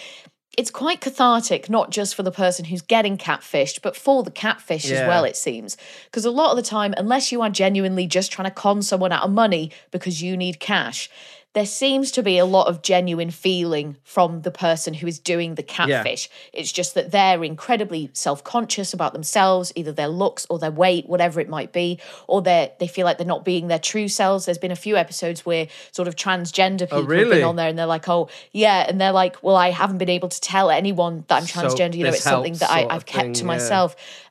it's 0.59 0.71
quite 0.71 1.01
cathartic, 1.01 1.71
not 1.71 1.91
just 1.91 2.15
for 2.15 2.23
the 2.25 2.33
person 2.33 2.65
who's 2.67 2.83
getting 2.83 3.17
catfished, 3.17 3.83
but 3.83 3.97
for 3.97 4.23
the 4.25 4.33
catfish 4.33 4.91
as 4.91 5.07
well, 5.07 5.25
it 5.25 5.37
seems. 5.37 5.77
Because 6.07 6.25
a 6.25 6.31
lot 6.31 6.51
of 6.51 6.57
the 6.57 6.63
time, 6.63 6.93
unless 6.97 7.31
you 7.31 7.41
are 7.41 7.49
genuinely 7.51 8.07
just 8.07 8.33
trying 8.33 8.49
to 8.49 8.55
con 8.55 8.83
someone 8.83 9.13
out 9.13 9.23
of 9.23 9.31
money 9.31 9.71
because 9.93 10.21
you 10.23 10.37
need 10.37 10.59
cash, 10.59 11.09
there 11.53 11.67
seems 11.67 12.13
to 12.13 12.23
be 12.23 12.39
a 12.39 12.45
lot 12.45 12.69
of 12.69 12.81
genuine 12.81 13.31
feeling 13.33 13.97
from 14.05 14.43
the 14.43 14.53
person 14.53 14.95
who 14.95 15.07
is 15.09 15.19
doing 15.19 15.57
the 15.57 15.65
catfish. 15.65 16.31
It's 16.53 16.71
just 16.71 16.95
that 16.95 17.11
they're 17.11 17.43
incredibly 17.43 18.09
self-conscious 18.13 18.95
about 18.95 19.13
themselves, 19.15 19.73
either 19.75 19.91
their 19.91 20.07
looks 20.09 20.47
or 20.49 20.61
their 20.61 20.71
weight, 20.71 21.09
whatever 21.09 21.41
it 21.41 21.49
might 21.49 21.73
be, 21.73 21.99
or 22.29 22.41
they 22.41 22.73
they 22.79 22.87
feel 22.87 23.05
like 23.05 23.19
they're 23.19 23.27
not 23.27 23.45
being 23.45 23.67
their 23.67 23.81
true 23.81 24.07
selves. 24.07 24.45
There's 24.47 24.59
been 24.59 24.71
a 24.71 24.77
few 24.77 24.97
episodes 24.97 25.45
where 25.45 25.67
sort 25.91 26.07
of 26.07 26.15
transgender 26.15 26.81
people 26.83 26.99
have 26.99 27.07
Oh, 27.07 27.09
really? 27.09 27.39
been 27.39 27.45
on 27.45 27.57
there 27.57 27.69
and 27.69 27.77
they're 27.77 27.87
like, 27.87 28.09
oh 28.09 28.29
yeah, 28.53 28.87
and 28.89 29.01
they're 29.01 29.11
like, 29.11 29.43
well, 29.43 29.57
I 29.57 29.71
haven't 29.71 29.99
been 29.99 30.09
able 30.09 30.29
to 30.29 30.41
tell 30.41 30.71
anyone 30.71 31.25
that 31.27 31.43
I'm 31.43 31.47
So 31.49 31.63
transgender. 31.63 31.97
You 31.97 32.05
know, 32.05 32.11
it's 32.11 32.23
something 32.23 32.55
that 32.55 32.71
I, 32.71 32.87
I've 32.89 33.07
kept 33.07 33.25
thing, 33.25 33.33
to 33.35 33.41
yeah. 33.41 33.47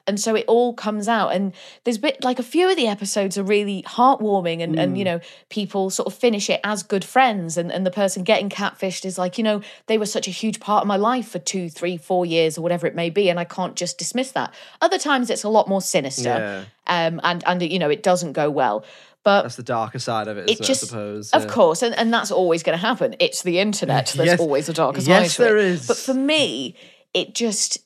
And 0.10 0.20
so 0.20 0.36
it 0.36 0.44
all 0.48 0.74
comes 0.74 1.08
out. 1.08 1.30
And 1.30 1.54
there's 1.86 1.98
bit 1.98 2.22
like 2.24 2.40
a 2.40 2.44
few 2.44 2.70
of 2.70 2.76
the 2.76 2.88
episodes 2.88 3.38
are 3.38 3.44
really 3.44 3.84
heartwarming 3.84 4.62
and, 4.62 4.78
and 4.78 4.98
you 4.98 5.06
Hmm. 5.06 5.10
know, 5.12 5.20
people 5.50 5.90
sort 5.90 6.08
of 6.08 6.14
finish 6.14 6.50
it 6.50 6.60
as 6.66 6.84
good 6.84 7.06
friends. 7.06 7.56
And, 7.58 7.72
and 7.72 7.86
the 7.86 7.92
person 7.92 8.24
getting 8.24 8.50
catfished 8.50 9.06
is 9.06 9.18
like, 9.18 9.38
you 9.38 9.44
know, 9.46 9.62
they 9.88 9.98
were 9.98 10.06
such 10.06 10.28
a 10.28 10.32
huge 10.32 10.60
part 10.60 10.82
of 10.82 10.88
my 10.88 10.98
life 10.98 11.30
for 11.30 11.40
two, 11.40 11.70
three, 11.70 11.96
four 11.96 12.26
years 12.26 12.58
or 12.58 12.62
whatever 12.62 12.86
it 12.88 12.96
may 12.96 13.10
be. 13.10 13.30
And 13.30 13.40
I 13.40 13.46
can't 13.46 13.76
just 13.78 13.98
dismiss 13.98 14.32
that. 14.32 14.54
Other 14.82 14.98
times 15.00 15.30
it's 15.30 15.44
a 15.46 15.50
lot 15.50 15.70
more 15.70 15.82
sinister. 15.82 16.66
Um 16.88 17.22
and, 17.24 17.44
and 17.46 17.62
you 17.62 17.80
know, 17.80 17.90
it 17.90 18.04
doesn't 18.04 18.34
go 18.34 18.50
well. 18.50 18.84
But 19.24 19.42
that's 19.44 19.58
the 19.58 19.64
darker 19.64 20.00
side 20.00 20.28
of 20.30 20.38
it, 20.38 20.50
it 20.50 20.62
just, 20.62 20.84
I 20.86 20.88
suppose. 20.88 21.32
of 21.32 21.44
yeah. 21.44 21.50
course, 21.50 21.82
and, 21.82 21.94
and 21.96 22.12
that's 22.14 22.32
always 22.32 22.64
going 22.64 22.78
to 22.78 22.82
happen. 22.86 23.16
It's 23.20 23.44
the 23.44 23.60
internet. 23.60 24.08
There's 24.16 24.28
Yes. 24.28 24.40
always 24.40 24.70
a 24.70 24.74
darker 24.74 25.02
side 25.02 25.10
Yes, 25.10 25.36
to 25.36 25.42
it. 25.42 25.46
there 25.46 25.58
is. 25.58 25.86
But 25.88 25.98
for 25.98 26.14
me, 26.14 26.76
it 27.14 27.36
just 27.36 27.80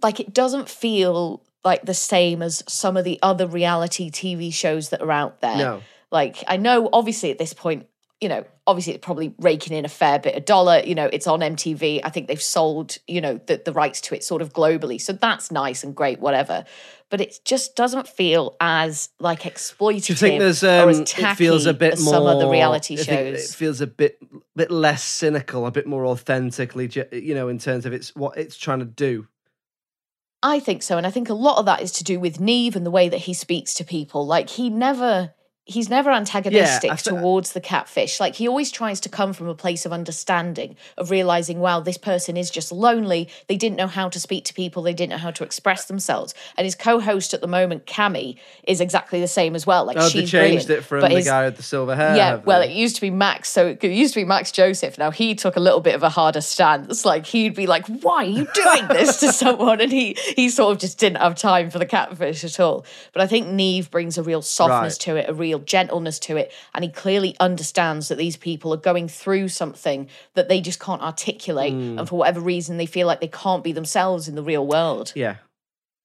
like 0.00 0.20
it 0.20 0.32
doesn't 0.32 0.68
feel 0.68 1.42
like 1.66 1.84
the 1.84 1.94
same 1.94 2.42
as 2.42 2.62
some 2.68 2.96
of 2.96 3.04
the 3.04 3.18
other 3.22 3.46
reality 3.46 4.08
TV 4.08 4.54
shows 4.54 4.90
that 4.90 5.02
are 5.02 5.10
out 5.10 5.40
there. 5.40 5.56
No. 5.56 5.82
Like 6.12 6.44
I 6.46 6.56
know, 6.56 6.88
obviously, 6.92 7.32
at 7.32 7.38
this 7.38 7.52
point, 7.52 7.88
you 8.20 8.28
know, 8.28 8.46
obviously 8.68 8.94
it's 8.94 9.04
probably 9.04 9.34
raking 9.38 9.76
in 9.76 9.84
a 9.84 9.88
fair 9.88 10.20
bit 10.20 10.36
of 10.36 10.44
dollar. 10.44 10.78
You 10.78 10.94
know, 10.94 11.10
it's 11.12 11.26
on 11.26 11.40
MTV. 11.40 12.00
I 12.04 12.08
think 12.08 12.28
they've 12.28 12.40
sold, 12.40 12.98
you 13.08 13.20
know, 13.20 13.40
the, 13.46 13.60
the 13.64 13.72
rights 13.72 14.00
to 14.02 14.14
it 14.14 14.22
sort 14.22 14.42
of 14.42 14.52
globally. 14.52 15.00
So 15.00 15.12
that's 15.12 15.50
nice 15.50 15.82
and 15.82 15.92
great, 15.94 16.20
whatever. 16.20 16.64
But 17.10 17.20
it 17.20 17.40
just 17.44 17.74
doesn't 17.74 18.06
feel 18.06 18.56
as 18.60 19.08
like 19.18 19.42
exploitative 19.42 20.06
Do 20.06 20.12
you 20.12 20.16
think 20.16 20.38
there's 20.38 20.62
um, 20.62 20.90
it 20.90 21.36
feels 21.36 21.66
a 21.66 21.74
bit 21.74 21.98
more 21.98 22.14
some 22.14 22.26
other 22.26 22.48
reality 22.48 22.96
shows. 22.96 23.50
It 23.50 23.56
feels 23.56 23.80
a 23.80 23.88
bit 23.88 24.20
bit 24.54 24.70
less 24.70 25.02
cynical, 25.02 25.66
a 25.66 25.72
bit 25.72 25.88
more 25.88 26.06
authentically, 26.06 26.88
you 27.10 27.34
know, 27.34 27.48
in 27.48 27.58
terms 27.58 27.86
of 27.86 27.92
its 27.92 28.14
what 28.14 28.38
it's 28.38 28.56
trying 28.56 28.78
to 28.78 28.84
do. 28.84 29.26
I 30.46 30.60
think 30.60 30.84
so. 30.84 30.96
And 30.96 31.04
I 31.04 31.10
think 31.10 31.28
a 31.28 31.34
lot 31.34 31.58
of 31.58 31.66
that 31.66 31.82
is 31.82 31.90
to 31.92 32.04
do 32.04 32.20
with 32.20 32.38
Neve 32.38 32.76
and 32.76 32.86
the 32.86 32.90
way 32.90 33.08
that 33.08 33.18
he 33.18 33.34
speaks 33.34 33.74
to 33.74 33.84
people. 33.84 34.24
Like 34.24 34.48
he 34.50 34.70
never 34.70 35.32
he's 35.68 35.90
never 35.90 36.10
antagonistic 36.12 36.90
th- 36.90 37.02
towards 37.02 37.52
the 37.52 37.60
catfish. 37.60 38.20
Like 38.20 38.36
he 38.36 38.46
always 38.46 38.70
tries 38.70 39.00
to 39.00 39.08
come 39.08 39.32
from 39.32 39.48
a 39.48 39.54
place 39.54 39.84
of 39.84 39.92
understanding, 39.92 40.76
of 40.96 41.10
realizing, 41.10 41.58
wow, 41.58 41.80
this 41.80 41.98
person 41.98 42.36
is 42.36 42.50
just 42.50 42.70
lonely. 42.70 43.28
They 43.48 43.56
didn't 43.56 43.76
know 43.76 43.88
how 43.88 44.08
to 44.08 44.20
speak 44.20 44.44
to 44.44 44.54
people. 44.54 44.82
They 44.82 44.94
didn't 44.94 45.10
know 45.10 45.16
how 45.18 45.32
to 45.32 45.42
express 45.44 45.86
themselves. 45.86 46.34
And 46.56 46.64
his 46.64 46.76
co-host 46.76 47.34
at 47.34 47.40
the 47.40 47.46
moment, 47.48 47.84
Kamie, 47.84 48.36
is 48.62 48.80
exactly 48.80 49.20
the 49.20 49.26
same 49.28 49.54
as 49.56 49.66
well. 49.66 49.84
Like 49.84 49.96
Oh, 49.98 50.08
she's 50.08 50.30
changed 50.30 50.66
brilliant, 50.66 50.70
it 50.70 50.84
from 50.84 51.00
but 51.00 51.10
the 51.10 51.16
his- 51.16 51.26
guy 51.26 51.44
with 51.46 51.56
the 51.56 51.62
silver 51.64 51.96
hair. 51.96 52.16
yeah, 52.16 52.36
well, 52.44 52.62
it 52.62 52.70
used 52.70 52.94
to 52.96 53.00
be 53.00 53.10
Max. 53.10 53.48
So 53.50 53.66
it 53.68 53.82
used 53.82 54.14
to 54.14 54.20
be 54.20 54.24
Max 54.24 54.52
Joseph. 54.52 54.98
Now 54.98 55.10
he 55.10 55.34
took 55.34 55.56
a 55.56 55.60
little 55.60 55.80
bit 55.80 55.96
of 55.96 56.02
a 56.02 56.08
harder 56.08 56.40
stance. 56.40 57.04
Like 57.04 57.26
he'd 57.26 57.54
be 57.56 57.66
like, 57.66 57.86
"Why 57.88 58.18
are 58.18 58.24
you 58.24 58.46
doing 58.54 58.88
this 58.88 59.18
to 59.20 59.32
someone?" 59.42 59.80
And 59.80 59.90
he 59.90 60.16
he 60.36 60.48
sort 60.48 60.72
of 60.74 60.78
just 60.80 60.98
didn't 60.98 61.18
have 61.18 61.34
time 61.34 61.70
for 61.70 61.78
the 61.80 61.86
catfish 61.86 62.44
at 62.44 62.60
all. 62.60 62.84
But 63.12 63.22
I 63.22 63.26
think 63.26 63.48
Neve 63.48 63.90
brings 63.90 64.16
a 64.16 64.22
real 64.22 64.42
softness 64.42 64.94
Right. 64.94 65.00
to 65.00 65.16
it, 65.16 65.28
a 65.28 65.34
real 65.34 65.55
gentleness 65.64 66.18
to 66.20 66.36
it, 66.36 66.52
and 66.74 66.84
he 66.84 66.90
clearly 66.90 67.34
understands 67.40 68.08
that 68.08 68.18
these 68.18 68.36
people 68.36 68.72
are 68.74 68.76
going 68.78 69.08
through 69.08 69.48
something 69.48 70.08
that 70.34 70.48
they 70.48 70.60
just 70.60 70.80
can't 70.80 71.02
articulate, 71.02 71.72
Hmm. 71.72 71.98
and 71.98 72.08
for 72.08 72.18
whatever 72.18 72.40
reason, 72.40 72.76
they 72.76 72.86
feel 72.86 73.06
like 73.06 73.20
they 73.20 73.28
can't 73.28 73.64
be 73.64 73.72
themselves 73.72 74.28
in 74.28 74.34
the 74.34 74.42
real 74.42 74.66
world. 74.66 75.12
Yeah. 75.14 75.36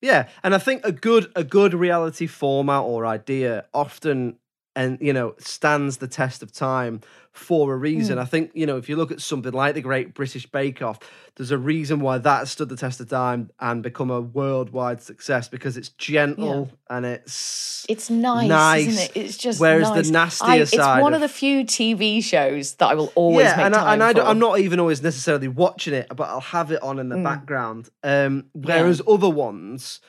Yeah, 0.01 0.29
and 0.43 0.55
I 0.55 0.57
think 0.57 0.83
a 0.83 0.91
good 0.91 1.31
a 1.35 1.43
good 1.43 1.73
reality 1.75 2.25
format 2.25 2.81
or 2.83 3.05
idea 3.05 3.65
often 3.71 4.37
and 4.75 4.97
you 5.01 5.11
know 5.13 5.35
stands 5.37 5.97
the 5.97 6.07
test 6.07 6.41
of 6.43 6.51
time 6.53 7.01
for 7.33 7.73
a 7.73 7.77
reason. 7.77 8.17
Mm. 8.17 8.21
I 8.21 8.25
think 8.25 8.51
you 8.53 8.65
know 8.65 8.77
if 8.77 8.87
you 8.89 8.95
look 8.95 9.11
at 9.11 9.21
something 9.21 9.51
like 9.53 9.75
the 9.75 9.81
Great 9.81 10.13
British 10.13 10.45
Bake 10.45 10.81
Off, 10.81 10.99
there's 11.35 11.51
a 11.51 11.57
reason 11.57 11.99
why 11.99 12.17
that 12.19 12.47
stood 12.47 12.69
the 12.69 12.75
test 12.77 12.99
of 12.99 13.09
time 13.09 13.49
and 13.59 13.83
become 13.83 14.09
a 14.09 14.21
worldwide 14.21 15.01
success 15.01 15.47
because 15.49 15.75
it's 15.77 15.89
gentle 15.89 16.71
and 16.89 17.05
it's 17.05 17.85
It's 17.89 18.09
nice, 18.09 18.47
Nice. 18.49 18.87
isn't 18.87 19.03
it? 19.03 19.11
It's 19.15 19.37
just 19.37 19.59
Whereas 19.59 19.89
the 19.89 19.95
nice. 19.97 20.11
nastier 20.11 20.49
I, 20.49 20.55
It's 20.57 20.71
side 20.75 21.01
one 21.01 21.13
of- 21.13 21.21
of 21.21 21.29
the 21.29 21.33
few 21.33 21.63
TV 21.65 22.21
shows 22.23 22.75
that 22.75 22.87
I 22.89 22.93
will 22.95 23.11
always 23.15 23.45
yeah, 23.45 23.55
make 23.57 23.65
and, 23.67 23.73
time 23.75 24.01
I, 24.01 24.09
and 24.09 24.19
I 24.19 24.29
I'm 24.29 24.39
not 24.39 24.59
even 24.59 24.79
always 24.79 25.01
necessarily 25.03 25.47
watching 25.47 25.93
it, 25.93 26.07
but 26.15 26.29
I'll 26.29 26.39
have 26.41 26.71
it 26.71 26.81
on 26.83 26.99
in 26.99 27.09
the 27.09 27.15
Mm. 27.17 27.23
background. 27.23 27.89
Um, 28.03 28.45
whereas 28.53 29.01
other 29.07 29.29
ones, 29.29 29.99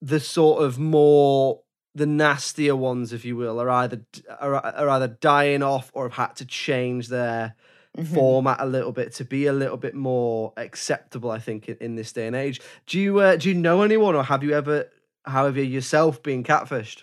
the 0.00 0.20
sort 0.20 0.62
of 0.62 0.78
more 0.78 1.60
the 1.94 2.06
nastier 2.06 2.74
ones, 2.74 3.12
if 3.12 3.24
you 3.24 3.36
will, 3.36 3.60
are 3.60 3.68
either 3.70 4.00
are, 4.40 4.54
are 4.54 4.88
either 4.88 5.08
dying 5.08 5.62
off 5.62 5.90
or 5.94 6.04
have 6.04 6.14
had 6.28 6.36
to 6.36 6.46
change 6.46 7.08
their 7.08 7.54
Mm-hmm. 7.94 8.14
format 8.14 8.56
a 8.58 8.64
little 8.64 8.90
bit 8.90 9.12
to 9.12 9.24
be 9.26 9.44
a 9.44 9.52
little 9.52 9.76
bit 9.76 9.94
more 9.94 10.54
acceptable. 10.56 11.30
I 11.30 11.38
think 11.38 11.68
in, 11.68 11.76
in 11.78 11.94
this 11.94 12.10
day 12.10 12.26
and 12.26 12.34
age. 12.34 12.58
Do 12.86 12.98
you 12.98 13.18
uh, 13.18 13.36
do 13.36 13.50
you 13.50 13.54
know 13.54 13.82
anyone, 13.82 14.14
or 14.14 14.24
have 14.24 14.42
you 14.42 14.52
ever, 14.54 14.88
however, 15.26 15.62
yourself 15.62 16.22
been 16.22 16.42
catfished? 16.42 17.02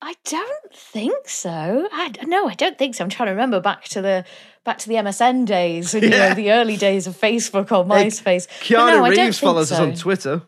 I 0.00 0.14
don't 0.24 0.74
think 0.74 1.28
so. 1.28 1.88
I 1.90 2.12
no, 2.24 2.48
I 2.48 2.54
don't 2.54 2.78
think 2.78 2.94
so. 2.94 3.02
I'm 3.02 3.10
trying 3.10 3.26
to 3.26 3.32
remember 3.32 3.60
back 3.60 3.84
to 3.84 4.00
the 4.00 4.24
back 4.64 4.78
to 4.78 4.88
the 4.88 4.94
MSN 4.94 5.46
days, 5.46 5.94
and, 5.94 6.04
you 6.04 6.10
know, 6.10 6.34
the 6.34 6.52
early 6.52 6.76
days 6.76 7.06
of 7.06 7.16
Facebook 7.16 7.72
or 7.72 7.84
MySpace. 7.84 8.46
But 8.46 8.56
Keanu 8.60 9.02
no, 9.02 9.08
Reeves 9.08 9.38
follows 9.38 9.72
us 9.72 9.80
on 9.80 9.94
Twitter. 9.94 10.42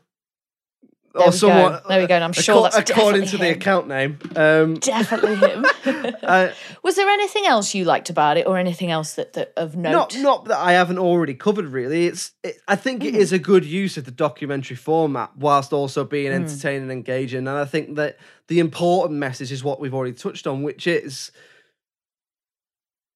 There 1.13 1.27
we 1.29 1.39
go. 1.41 1.81
There 1.89 2.01
we 2.01 2.07
go, 2.07 2.15
and 2.15 2.23
I'm 2.23 2.33
sure 2.33 2.63
that's 2.63 2.77
according 2.89 3.27
to 3.27 3.39
the 3.39 3.51
account 3.51 3.89
name. 3.89 4.19
Um, 4.37 4.75
Definitely 4.77 5.35
him. 5.37 5.67
uh, 6.23 6.51
Was 6.85 6.95
there 6.95 7.09
anything 7.09 7.47
else 7.47 7.75
you 7.75 7.85
liked 7.85 8.11
about 8.11 8.37
it, 8.37 8.47
or 8.47 8.59
anything 8.59 8.93
else 8.93 9.15
that, 9.15 9.33
that 9.33 9.53
of 9.57 9.77
note? 9.77 9.91
not 9.91 10.17
not 10.19 10.45
that 10.45 10.59
I 10.59 10.73
haven't 10.73 10.99
already 10.99 11.35
covered. 11.35 11.67
Really, 11.67 12.07
it's 12.07 12.33
it, 12.45 12.59
I 12.69 12.77
think 12.77 13.03
Mm. 13.03 13.07
it 13.07 13.15
is 13.17 13.33
a 13.33 13.39
good 13.41 13.65
use 13.65 13.97
of 13.97 14.05
the 14.05 14.13
documentary 14.13 14.77
format 14.77 15.37
whilst 15.37 15.73
also 15.73 16.05
being 16.05 16.31
Mm. 16.31 16.37
entertaining 16.45 16.83
and 16.83 16.93
engaging. 16.93 17.39
And 17.41 17.51
I 17.51 17.65
think 17.65 17.97
that 17.97 18.17
the 18.47 18.61
important 18.61 19.19
message 19.19 19.51
is 19.51 19.65
what 19.65 19.81
we've 19.81 19.95
already 19.95 20.13
touched 20.13 20.47
on, 20.47 20.63
which 20.63 20.87
is 20.87 21.33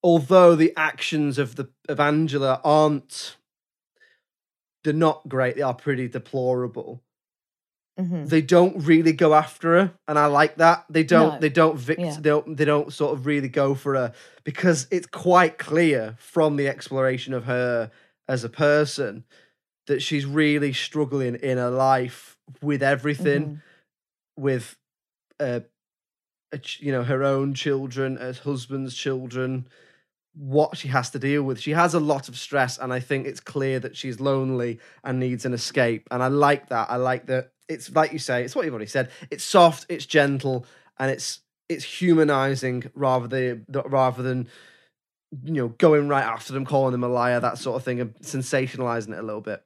although 0.03 0.55
the 0.57 0.73
actions 0.77 1.39
of 1.39 1.55
the 1.55 1.69
of 1.89 2.01
Angela 2.01 2.61
aren't 2.65 3.37
they're 4.83 4.93
not 4.93 5.29
great, 5.29 5.57
they 5.57 5.63
are 5.63 5.75
pretty 5.75 6.09
deplorable. 6.09 7.03
Mhm. 7.99 8.29
They 8.29 8.43
don't 8.43 8.77
really 8.85 9.13
go 9.13 9.35
after 9.35 9.79
her, 9.79 9.93
and 10.09 10.19
I 10.19 10.27
like 10.27 10.57
that. 10.57 10.85
They 10.91 11.05
don't. 11.05 11.35
No. 11.35 11.39
They 11.41 11.49
don't. 11.49 11.77
Vict- 11.79 12.01
Yeah. 12.01 12.15
They 12.17 12.23
don't. 12.23 12.57
They 12.57 12.65
don't 12.65 12.93
sort 12.93 13.13
of 13.17 13.25
really 13.27 13.49
go 13.49 13.75
for 13.77 13.95
her 13.95 14.13
because 14.43 14.89
it's 14.91 15.07
quite 15.07 15.59
clear 15.59 16.17
from 16.19 16.57
the 16.57 16.67
exploration 16.69 17.33
of 17.35 17.45
her 17.45 17.91
as 18.29 18.43
a 18.43 18.49
person 18.49 19.25
that 19.87 20.01
she's 20.03 20.27
really 20.27 20.73
struggling 20.73 21.37
in 21.37 21.57
her 21.59 21.71
life 21.71 22.37
with 22.61 22.83
everything, 22.83 23.43
Mm-hmm. 23.45 24.43
with, 24.43 24.77
uh, 25.39 25.61
a 26.53 26.61
you 26.79 26.91
know, 26.91 27.05
her 27.05 27.23
own 27.23 27.55
children, 27.55 28.17
her 28.17 28.33
husband's 28.33 28.95
children, 28.97 29.69
what 30.35 30.77
she 30.77 30.89
has 30.89 31.11
to 31.11 31.19
deal 31.19 31.43
with. 31.43 31.61
She 31.61 31.73
has 31.73 31.95
a 31.95 32.01
lot 32.01 32.29
of 32.29 32.37
stress, 32.37 32.79
and 32.79 32.93
I 32.93 33.01
think 33.01 33.27
it's 33.27 33.41
clear 33.41 33.79
that 33.81 33.97
she's 33.97 34.21
lonely 34.21 34.81
and 35.03 35.21
needs 35.21 35.45
an 35.45 35.55
escape. 35.55 36.09
And 36.11 36.23
I 36.23 36.29
like 36.29 36.69
that. 36.69 36.91
I 36.91 36.97
like 36.97 37.27
that. 37.27 37.53
It's 37.69 37.95
like 37.95 38.13
you 38.13 38.19
say. 38.19 38.45
It's 38.45 38.55
what 38.55 38.65
you've 38.65 38.75
already 38.75 38.87
said. 38.87 39.11
It's 39.31 39.45
soft. 39.45 39.87
It's 39.89 40.07
gentle, 40.07 40.67
and 40.99 41.11
it's 41.11 41.41
it's 41.69 41.85
humanizing 41.85 42.91
rather 42.95 43.29
than 43.29 43.65
rather 43.87 44.23
than 44.23 44.49
you 45.45 45.53
know 45.53 45.69
going 45.69 46.09
right 46.09 46.25
after 46.25 46.53
them, 46.53 46.65
calling 46.65 46.93
them 46.93 47.05
a 47.05 47.09
liar, 47.09 47.41
that 47.41 47.59
sort 47.59 47.77
of 47.77 47.85
thing, 47.85 48.01
and 48.01 48.15
sensationalizing 48.17 49.13
it 49.13 49.19
a 49.19 49.23
little 49.23 49.41
bit. 49.41 49.63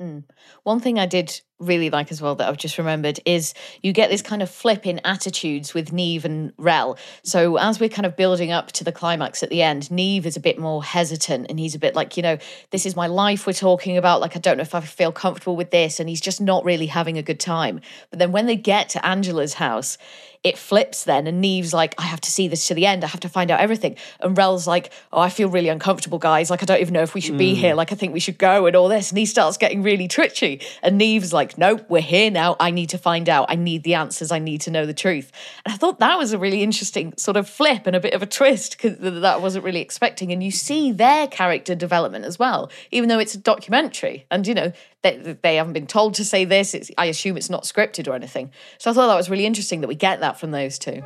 Mm. 0.00 0.24
One 0.64 0.80
thing 0.80 0.98
I 0.98 1.06
did 1.06 1.40
really 1.60 1.88
like 1.88 2.10
as 2.10 2.20
well 2.20 2.34
that 2.34 2.48
I've 2.48 2.56
just 2.56 2.78
remembered 2.78 3.20
is 3.24 3.54
you 3.80 3.92
get 3.92 4.10
this 4.10 4.22
kind 4.22 4.42
of 4.42 4.50
flip 4.50 4.86
in 4.86 5.00
attitudes 5.04 5.72
with 5.72 5.92
Neve 5.92 6.24
and 6.24 6.52
Rel. 6.58 6.98
So 7.22 7.58
as 7.58 7.78
we're 7.78 7.88
kind 7.88 8.04
of 8.04 8.16
building 8.16 8.50
up 8.50 8.72
to 8.72 8.82
the 8.82 8.90
climax 8.90 9.44
at 9.44 9.50
the 9.50 9.62
end, 9.62 9.92
Neve 9.92 10.26
is 10.26 10.36
a 10.36 10.40
bit 10.40 10.58
more 10.58 10.82
hesitant 10.82 11.46
and 11.48 11.60
he's 11.60 11.76
a 11.76 11.78
bit 11.78 11.94
like, 11.94 12.16
you 12.16 12.24
know, 12.24 12.38
this 12.70 12.86
is 12.86 12.96
my 12.96 13.06
life 13.06 13.46
we're 13.46 13.52
talking 13.52 13.96
about. 13.96 14.20
Like, 14.20 14.34
I 14.34 14.40
don't 14.40 14.56
know 14.56 14.62
if 14.62 14.74
I 14.74 14.80
feel 14.80 15.12
comfortable 15.12 15.54
with 15.54 15.70
this. 15.70 16.00
And 16.00 16.08
he's 16.08 16.20
just 16.20 16.40
not 16.40 16.64
really 16.64 16.86
having 16.86 17.16
a 17.16 17.22
good 17.22 17.38
time. 17.38 17.80
But 18.10 18.18
then 18.18 18.32
when 18.32 18.46
they 18.46 18.56
get 18.56 18.88
to 18.90 19.06
Angela's 19.06 19.54
house, 19.54 19.96
it 20.44 20.58
flips 20.58 21.04
then 21.04 21.26
and 21.26 21.40
Neve's 21.40 21.72
like, 21.72 21.94
I 21.98 22.02
have 22.02 22.20
to 22.20 22.30
see 22.30 22.48
this 22.48 22.68
to 22.68 22.74
the 22.74 22.84
end. 22.84 23.02
I 23.02 23.06
have 23.06 23.20
to 23.20 23.30
find 23.30 23.50
out 23.50 23.60
everything. 23.60 23.96
And 24.20 24.36
Rel's 24.36 24.66
like, 24.66 24.92
oh, 25.10 25.20
I 25.20 25.30
feel 25.30 25.48
really 25.48 25.70
uncomfortable, 25.70 26.18
guys. 26.18 26.50
Like, 26.50 26.62
I 26.62 26.66
don't 26.66 26.82
even 26.82 26.92
know 26.92 27.02
if 27.02 27.14
we 27.14 27.22
should 27.22 27.38
be 27.38 27.54
mm. 27.54 27.56
here. 27.56 27.74
Like, 27.74 27.92
I 27.92 27.94
think 27.94 28.12
we 28.12 28.20
should 28.20 28.36
go 28.36 28.66
and 28.66 28.76
all 28.76 28.88
this. 28.88 29.10
And 29.10 29.18
he 29.18 29.24
starts 29.24 29.56
getting 29.56 29.82
really 29.82 30.06
twitchy. 30.06 30.60
And 30.82 30.98
Neve's 30.98 31.32
like, 31.32 31.56
nope, 31.56 31.86
we're 31.88 32.02
here 32.02 32.30
now. 32.30 32.56
I 32.60 32.70
need 32.70 32.90
to 32.90 32.98
find 32.98 33.28
out. 33.30 33.46
I 33.48 33.54
need 33.54 33.84
the 33.84 33.94
answers. 33.94 34.30
I 34.30 34.38
need 34.38 34.60
to 34.62 34.70
know 34.70 34.84
the 34.84 34.92
truth. 34.92 35.32
And 35.64 35.72
I 35.72 35.78
thought 35.78 35.98
that 36.00 36.18
was 36.18 36.34
a 36.34 36.38
really 36.38 36.62
interesting 36.62 37.14
sort 37.16 37.38
of 37.38 37.48
flip 37.48 37.86
and 37.86 37.96
a 37.96 38.00
bit 38.00 38.12
of 38.12 38.22
a 38.22 38.26
twist 38.26 38.76
because 38.76 38.98
that 38.98 39.24
I 39.24 39.38
wasn't 39.38 39.64
really 39.64 39.80
expecting. 39.80 40.30
And 40.30 40.42
you 40.42 40.50
see 40.50 40.92
their 40.92 41.26
character 41.26 41.74
development 41.74 42.26
as 42.26 42.38
well, 42.38 42.70
even 42.90 43.08
though 43.08 43.18
it's 43.18 43.34
a 43.34 43.38
documentary. 43.38 44.26
And, 44.30 44.46
you 44.46 44.52
know, 44.52 44.72
they, 45.04 45.36
they 45.42 45.56
haven't 45.56 45.74
been 45.74 45.86
told 45.86 46.14
to 46.14 46.24
say 46.24 46.44
this. 46.44 46.74
It's, 46.74 46.90
I 46.98 47.06
assume 47.06 47.36
it's 47.36 47.50
not 47.50 47.64
scripted 47.64 48.08
or 48.08 48.14
anything. 48.14 48.50
So 48.78 48.90
I 48.90 48.94
thought 48.94 49.06
that 49.06 49.16
was 49.16 49.30
really 49.30 49.46
interesting 49.46 49.80
that 49.82 49.88
we 49.88 49.94
get 49.94 50.20
that 50.20 50.33
from 50.38 50.50
those 50.50 50.78
two. 50.78 51.02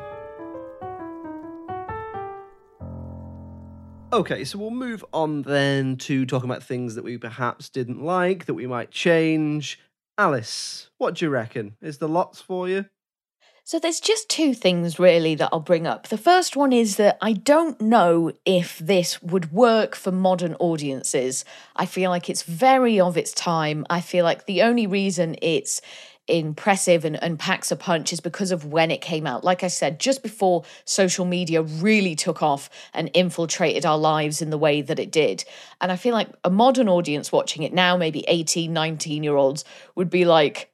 Okay, 4.11 4.43
so 4.43 4.57
we'll 4.57 4.71
move 4.71 5.05
on 5.13 5.43
then 5.43 5.95
to 5.97 6.25
talking 6.25 6.49
about 6.49 6.63
things 6.63 6.95
that 6.95 7.03
we 7.03 7.17
perhaps 7.17 7.69
didn't 7.69 8.03
like, 8.03 8.45
that 8.45 8.55
we 8.55 8.65
might 8.65 8.89
change. 8.89 9.79
Alice, 10.17 10.89
what 10.97 11.13
do 11.13 11.25
you 11.25 11.29
reckon? 11.29 11.75
Is 11.79 11.99
the 11.99 12.09
lots 12.09 12.41
for 12.41 12.67
you? 12.67 12.85
So 13.63 13.77
there's 13.77 13.99
just 13.99 14.27
two 14.27 14.55
things 14.55 14.97
really 14.97 15.35
that 15.35 15.49
I'll 15.53 15.59
bring 15.59 15.85
up. 15.85 16.07
The 16.07 16.17
first 16.17 16.55
one 16.55 16.73
is 16.73 16.95
that 16.95 17.19
I 17.21 17.33
don't 17.33 17.79
know 17.79 18.31
if 18.43 18.79
this 18.79 19.21
would 19.21 19.51
work 19.51 19.95
for 19.95 20.11
modern 20.11 20.55
audiences. 20.55 21.45
I 21.75 21.85
feel 21.85 22.09
like 22.09 22.31
it's 22.31 22.41
very 22.41 22.99
of 22.99 23.15
its 23.15 23.31
time. 23.31 23.85
I 23.87 24.01
feel 24.01 24.25
like 24.25 24.47
the 24.47 24.63
only 24.63 24.87
reason 24.87 25.35
it's 25.39 25.81
impressive 26.29 27.05
and, 27.05 27.21
and 27.21 27.39
packs 27.39 27.71
a 27.71 27.75
punch 27.75 28.13
is 28.13 28.19
because 28.19 28.51
of 28.51 28.65
when 28.65 28.91
it 28.91 29.01
came 29.01 29.25
out. 29.25 29.43
Like 29.43 29.63
I 29.63 29.67
said, 29.67 29.99
just 29.99 30.23
before 30.23 30.63
social 30.85 31.25
media 31.25 31.61
really 31.61 32.15
took 32.15 32.43
off 32.43 32.69
and 32.93 33.09
infiltrated 33.13 33.85
our 33.85 33.97
lives 33.97 34.41
in 34.41 34.49
the 34.49 34.57
way 34.57 34.81
that 34.81 34.99
it 34.99 35.11
did. 35.11 35.43
And 35.81 35.91
I 35.91 35.95
feel 35.95 36.13
like 36.13 36.29
a 36.43 36.49
modern 36.49 36.89
audience 36.89 37.31
watching 37.31 37.63
it 37.63 37.73
now, 37.73 37.97
maybe 37.97 38.23
18, 38.27 38.71
19 38.71 39.23
year 39.23 39.35
olds, 39.35 39.65
would 39.95 40.09
be 40.09 40.25
like, 40.25 40.71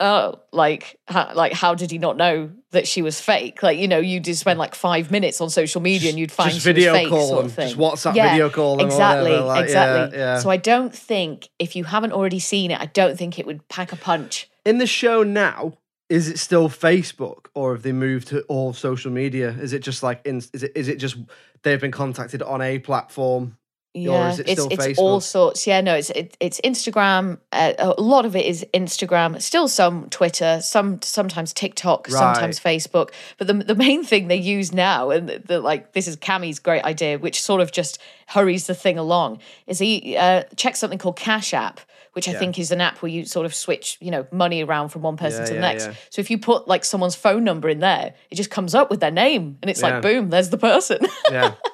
oh, 0.00 0.40
like, 0.52 0.98
like, 1.34 1.52
how 1.52 1.74
did 1.74 1.90
he 1.90 1.98
not 1.98 2.16
know 2.16 2.50
that 2.74 2.86
she 2.86 3.02
was 3.02 3.20
fake? 3.20 3.62
Like, 3.62 3.78
you 3.78 3.88
know, 3.88 3.98
you 3.98 4.20
just 4.20 4.40
spend 4.40 4.58
like 4.58 4.74
five 4.74 5.10
minutes 5.10 5.40
on 5.40 5.50
social 5.50 5.80
media 5.80 6.10
and 6.10 6.18
you'd 6.18 6.30
find 6.30 6.50
just 6.50 6.62
she 6.62 6.72
video 6.72 6.92
was 6.92 7.00
fake, 7.00 7.08
call 7.08 7.28
sort 7.28 7.38
them, 7.38 7.46
of 7.46 7.52
thing. 7.54 7.68
just 7.68 7.78
WhatsApp 7.78 8.14
video 8.14 8.50
call 8.50 8.76
them 8.76 8.86
Exactly, 8.86 9.36
like, 9.36 9.56
yeah, 9.58 9.64
exactly. 9.64 10.18
yeah. 10.18 10.38
So 10.38 10.50
I 10.50 10.56
don't 10.56 10.94
think 10.94 11.48
if 11.58 11.74
you 11.74 11.84
haven't 11.84 12.12
already 12.12 12.38
seen 12.38 12.70
it, 12.70 12.80
I 12.80 12.86
don't 12.86 13.16
think 13.18 13.38
it 13.38 13.46
would 13.46 13.66
pack 13.68 13.92
a 13.92 13.96
punch. 13.96 14.48
In 14.64 14.78
the 14.78 14.86
show 14.86 15.22
now, 15.22 15.74
is 16.08 16.28
it 16.28 16.38
still 16.38 16.68
Facebook 16.68 17.46
or 17.54 17.72
have 17.74 17.82
they 17.82 17.92
moved 17.92 18.28
to 18.28 18.42
all 18.42 18.72
social 18.72 19.10
media? 19.10 19.50
Is 19.50 19.72
it 19.72 19.80
just 19.80 20.02
like 20.02 20.20
in, 20.26 20.36
is 20.52 20.62
it 20.62 20.72
is 20.74 20.88
it 20.88 20.96
just 20.96 21.16
they've 21.62 21.80
been 21.80 21.90
contacted 21.90 22.42
on 22.42 22.60
a 22.60 22.78
platform? 22.78 23.56
Yeah, 23.96 24.32
it 24.32 24.40
it's 24.40 24.52
still 24.52 24.68
it's 24.70 24.98
all 24.98 25.20
sorts. 25.20 25.68
Yeah, 25.68 25.80
no, 25.80 25.94
it's 25.94 26.10
it, 26.10 26.36
it's 26.40 26.60
Instagram. 26.62 27.38
Uh, 27.52 27.74
a 27.78 28.02
lot 28.02 28.26
of 28.26 28.34
it 28.34 28.44
is 28.44 28.66
Instagram. 28.74 29.40
Still 29.40 29.68
some 29.68 30.10
Twitter. 30.10 30.60
Some 30.60 31.00
sometimes 31.00 31.52
TikTok. 31.52 32.08
Sometimes 32.08 32.58
Facebook. 32.58 33.10
But 33.38 33.46
the 33.46 33.54
the 33.54 33.76
main 33.76 34.02
thing 34.02 34.26
they 34.26 34.36
use 34.36 34.72
now, 34.72 35.10
and 35.10 35.28
the, 35.28 35.38
the 35.38 35.60
like, 35.60 35.92
this 35.92 36.08
is 36.08 36.16
Kamie's 36.16 36.58
great 36.58 36.82
idea, 36.82 37.18
which 37.18 37.40
sort 37.40 37.60
of 37.60 37.70
just 37.70 38.00
hurries 38.26 38.66
the 38.66 38.74
thing 38.74 38.98
along, 38.98 39.38
is 39.68 39.78
he 39.78 40.16
uh, 40.16 40.42
checks 40.56 40.80
something 40.80 40.98
called 40.98 41.16
Cash 41.16 41.54
App. 41.54 41.80
Which 42.14 42.28
I 42.28 42.32
Yeah. 42.32 42.38
think 42.38 42.58
is 42.58 42.70
an 42.70 42.80
app 42.80 43.02
where 43.02 43.10
you 43.10 43.24
sort 43.26 43.44
of 43.44 43.54
switch, 43.54 43.98
you 44.00 44.10
know, 44.10 44.26
money 44.32 44.62
around 44.64 44.88
from 44.88 45.02
one 45.02 45.16
person 45.16 45.40
Yeah, 45.42 45.46
to 45.46 45.52
the 45.54 45.60
yeah, 45.60 45.72
next. 45.72 45.90
So 46.10 46.20
if 46.20 46.30
you 46.30 46.38
put 46.38 46.66
like 46.66 46.84
someone's 46.84 47.14
phone 47.16 47.44
number 47.44 47.68
in 47.68 47.80
there, 47.80 48.14
it 48.30 48.36
just 48.36 48.50
comes 48.50 48.74
up 48.74 48.88
with 48.90 49.00
their 49.00 49.10
name, 49.10 49.58
and 49.62 49.70
it's 49.70 49.82
like, 49.82 50.00
boom, 50.02 50.30
there's 50.30 50.50
the 50.50 50.58
person. 50.58 50.98
yeah. 51.30 51.54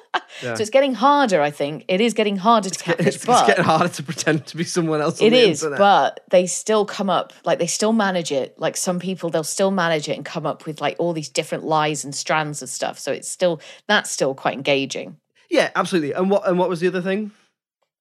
Yeah. 0.43 0.55
So 0.55 0.61
it's 0.61 0.69
getting 0.71 0.93
harder, 0.95 1.41
I 1.41 1.51
think. 1.51 1.85
It 1.87 2.01
is 2.01 2.13
getting 2.13 2.35
harder 2.35 2.69
to 2.69 2.83
catfish, 2.83 3.05
It's, 3.07 3.15
it's 3.17 3.25
but 3.25 3.47
getting 3.47 3.63
harder 3.63 3.89
to 3.89 4.03
pretend 4.03 4.45
to 4.47 4.57
be 4.57 4.63
someone 4.63 4.99
else. 4.99 5.21
On 5.21 5.27
it 5.27 5.33
is, 5.33 5.61
internet. 5.61 5.77
but 5.77 6.23
they 6.29 6.47
still 6.47 6.83
come 6.85 7.09
up, 7.09 7.31
like 7.45 7.59
they 7.59 7.67
still 7.67 7.93
manage 7.93 8.31
it. 8.31 8.57
Like 8.57 8.75
some 8.75 8.99
people, 8.99 9.29
they'll 9.29 9.43
still 9.43 9.71
manage 9.71 10.09
it 10.09 10.17
and 10.17 10.25
come 10.25 10.45
up 10.45 10.65
with 10.65 10.81
like 10.81 10.95
all 10.99 11.13
these 11.13 11.29
different 11.29 11.63
lies 11.65 12.03
and 12.03 12.13
strands 12.15 12.61
of 12.61 12.69
stuff. 12.69 12.97
So 12.97 13.11
it's 13.11 13.29
still, 13.29 13.61
that's 13.87 14.09
still 14.09 14.33
quite 14.33 14.55
engaging. 14.55 15.17
yeah, 15.49 15.69
absolutely. 15.75 16.13
And 16.13 16.29
what 16.31 16.47
and 16.47 16.57
what 16.57 16.69
was 16.69 16.79
the 16.79 16.87
other 16.87 17.01
thing? 17.01 17.31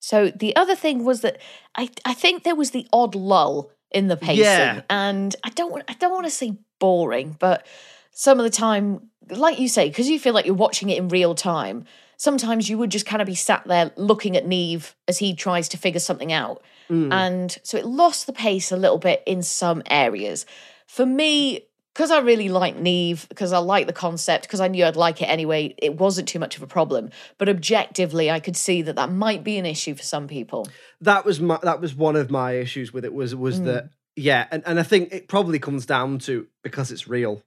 So 0.01 0.31
the 0.31 0.57
other 0.57 0.75
thing 0.75 1.05
was 1.05 1.21
that 1.21 1.39
I, 1.77 1.91
I 2.05 2.15
think 2.15 2.43
there 2.43 2.57
was 2.57 2.73
the 2.73 2.87
odd 2.93 3.15
lull 3.15 3.71
in 3.91 4.09
the 4.09 4.17
pacing. 4.17 4.45
Yeah. 4.45 4.83
And 4.89 5.37
I 5.45 5.51
don't 5.51 5.71
want 5.71 5.85
I 5.89 5.95
don't 5.95 6.13
want 6.13 6.27
to 6.27 6.31
say 6.31 6.57
boring, 6.79 7.37
but 7.39 7.67
some 8.11 8.39
of 8.39 8.45
the 8.45 8.51
time, 8.51 9.11
like 9.31 9.59
you 9.59 9.69
say, 9.69 9.89
because 9.89 10.09
you 10.09 10.19
feel 10.19 10.35
like 10.35 10.47
you're 10.47 10.55
watching 10.55 10.91
it 10.91 10.99
in 10.99 11.09
real 11.09 11.35
time, 11.35 11.85
sometimes 12.17 12.69
you 12.69 12.79
would 12.79 12.91
just 12.91 13.07
kind 13.07 13.23
of 13.23 13.27
be 13.27 13.35
sat 13.35 13.67
there 13.67 13.93
looking 13.97 14.37
at 14.37 14.47
Neve 14.47 14.95
as 15.07 15.19
he 15.19 15.35
tries 15.35 15.69
to 15.71 15.79
figure 15.79 16.01
something 16.01 16.33
out. 16.33 16.63
Mm. 16.89 17.13
And 17.13 17.59
so 17.63 17.77
it 17.77 17.87
lost 17.87 18.27
the 18.27 18.33
pace 18.33 18.73
a 18.73 18.77
little 18.77 18.99
bit 18.99 19.23
in 19.27 19.43
some 19.43 19.83
areas. 19.87 20.45
For 20.87 21.07
me, 21.07 21.67
because 21.95 22.11
I 22.11 22.21
really 22.21 22.49
like 22.49 22.77
Neve, 22.77 23.27
because 23.29 23.53
I 23.53 23.59
like 23.59 23.87
the 23.87 23.93
concept, 23.93 24.47
because 24.47 24.61
I 24.61 24.69
knew 24.69 24.85
I'd 24.85 24.97
like 24.97 25.21
it 25.23 25.27
anyway, 25.27 25.75
it 25.79 25.97
wasn't 25.99 26.29
too 26.29 26.39
much 26.39 26.57
of 26.57 26.63
a 26.63 26.67
problem. 26.67 27.11
But 27.39 27.49
objectively, 27.49 28.31
I 28.31 28.41
could 28.41 28.57
see 28.57 28.83
that 28.83 28.97
that 28.97 29.11
might 29.11 29.43
be 29.45 29.59
an 29.59 29.67
issue 29.67 29.95
for 29.95 30.03
some 30.03 30.29
people. 30.29 30.69
that 31.01 31.25
was 31.25 31.41
my 31.41 31.59
that 31.63 31.81
was 31.81 31.95
one 31.95 32.17
of 32.17 32.31
my 32.31 32.53
issues 32.53 32.93
with 32.93 33.05
it 33.05 33.13
was 33.15 33.35
was 33.35 33.61
Mm. 33.61 33.65
that 33.67 33.91
yeah 34.17 34.47
and, 34.51 34.63
and 34.67 34.79
i 34.81 34.83
think 34.83 35.13
it 35.13 35.29
probably 35.29 35.59
comes 35.61 35.87
down 35.87 36.19
to 36.19 36.47
because 36.65 36.91
it's 36.91 37.07
real 37.07 37.43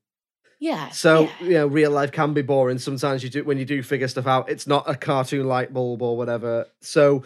Yeah. 0.59 0.89
so 0.89 1.23
yeah. 1.23 1.29
you 1.41 1.53
know 1.55 1.67
real 1.67 1.91
life 1.91 2.11
can 2.13 2.33
be 2.33 2.41
boring 2.41 2.79
sometimes 2.79 3.21
you 3.21 3.29
do 3.29 3.43
when 3.43 3.57
you 3.57 3.65
do 3.65 3.83
figure 3.83 4.07
stuff 4.07 4.25
out 4.27 4.49
it's 4.49 4.65
not 4.65 4.89
a 4.89 4.95
cartoon 4.95 5.45
light 5.47 5.73
bulb 5.73 6.01
or 6.01 6.15
whatever 6.17 6.65
so 6.81 7.23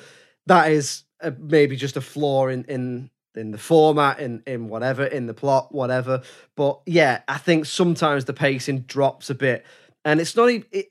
that 0.48 0.72
is 0.72 1.04
a, 1.22 1.32
maybe 1.32 1.76
just 1.76 1.98
a 1.98 2.02
flaw 2.02 2.48
in 2.48 2.64
in 2.66 3.10
in 3.38 3.52
the 3.52 3.58
format 3.58 4.20
in 4.20 4.42
in 4.46 4.68
whatever 4.68 5.06
in 5.06 5.28
the 5.28 5.34
plot 5.34 5.74
whatever 5.74 6.22
but 6.56 6.80
yeah 6.86 7.22
i 7.28 7.38
think 7.38 7.66
sometimes 7.66 8.26
the 8.26 8.34
pacing 8.34 8.82
drops 8.82 9.30
a 9.30 9.36
bit 9.36 9.66
and 10.04 10.20
it's 10.20 10.36
not 10.36 10.50
even 10.50 10.68
it, 10.72 10.88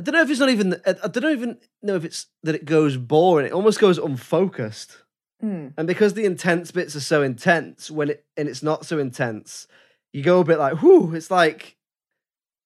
I 0.00 0.02
don't 0.02 0.14
know 0.14 0.22
if 0.22 0.30
it's 0.30 0.40
not 0.40 0.48
even. 0.48 0.80
I 0.86 1.08
don't 1.08 1.32
even 1.32 1.58
know 1.82 1.96
if 1.96 2.04
it's 2.04 2.26
that 2.42 2.54
it 2.54 2.64
goes 2.64 2.96
boring. 2.96 3.46
It 3.46 3.52
almost 3.52 3.80
goes 3.80 3.98
unfocused. 3.98 4.96
Mm. 5.42 5.74
And 5.76 5.86
because 5.86 6.14
the 6.14 6.24
intense 6.24 6.70
bits 6.70 6.96
are 6.96 7.00
so 7.00 7.22
intense, 7.22 7.90
when 7.90 8.10
it 8.10 8.24
and 8.36 8.48
it's 8.48 8.62
not 8.62 8.86
so 8.86 8.98
intense, 8.98 9.66
you 10.12 10.22
go 10.22 10.40
a 10.40 10.44
bit 10.44 10.58
like, 10.58 10.80
whoo, 10.80 11.14
it's 11.14 11.30
like 11.30 11.76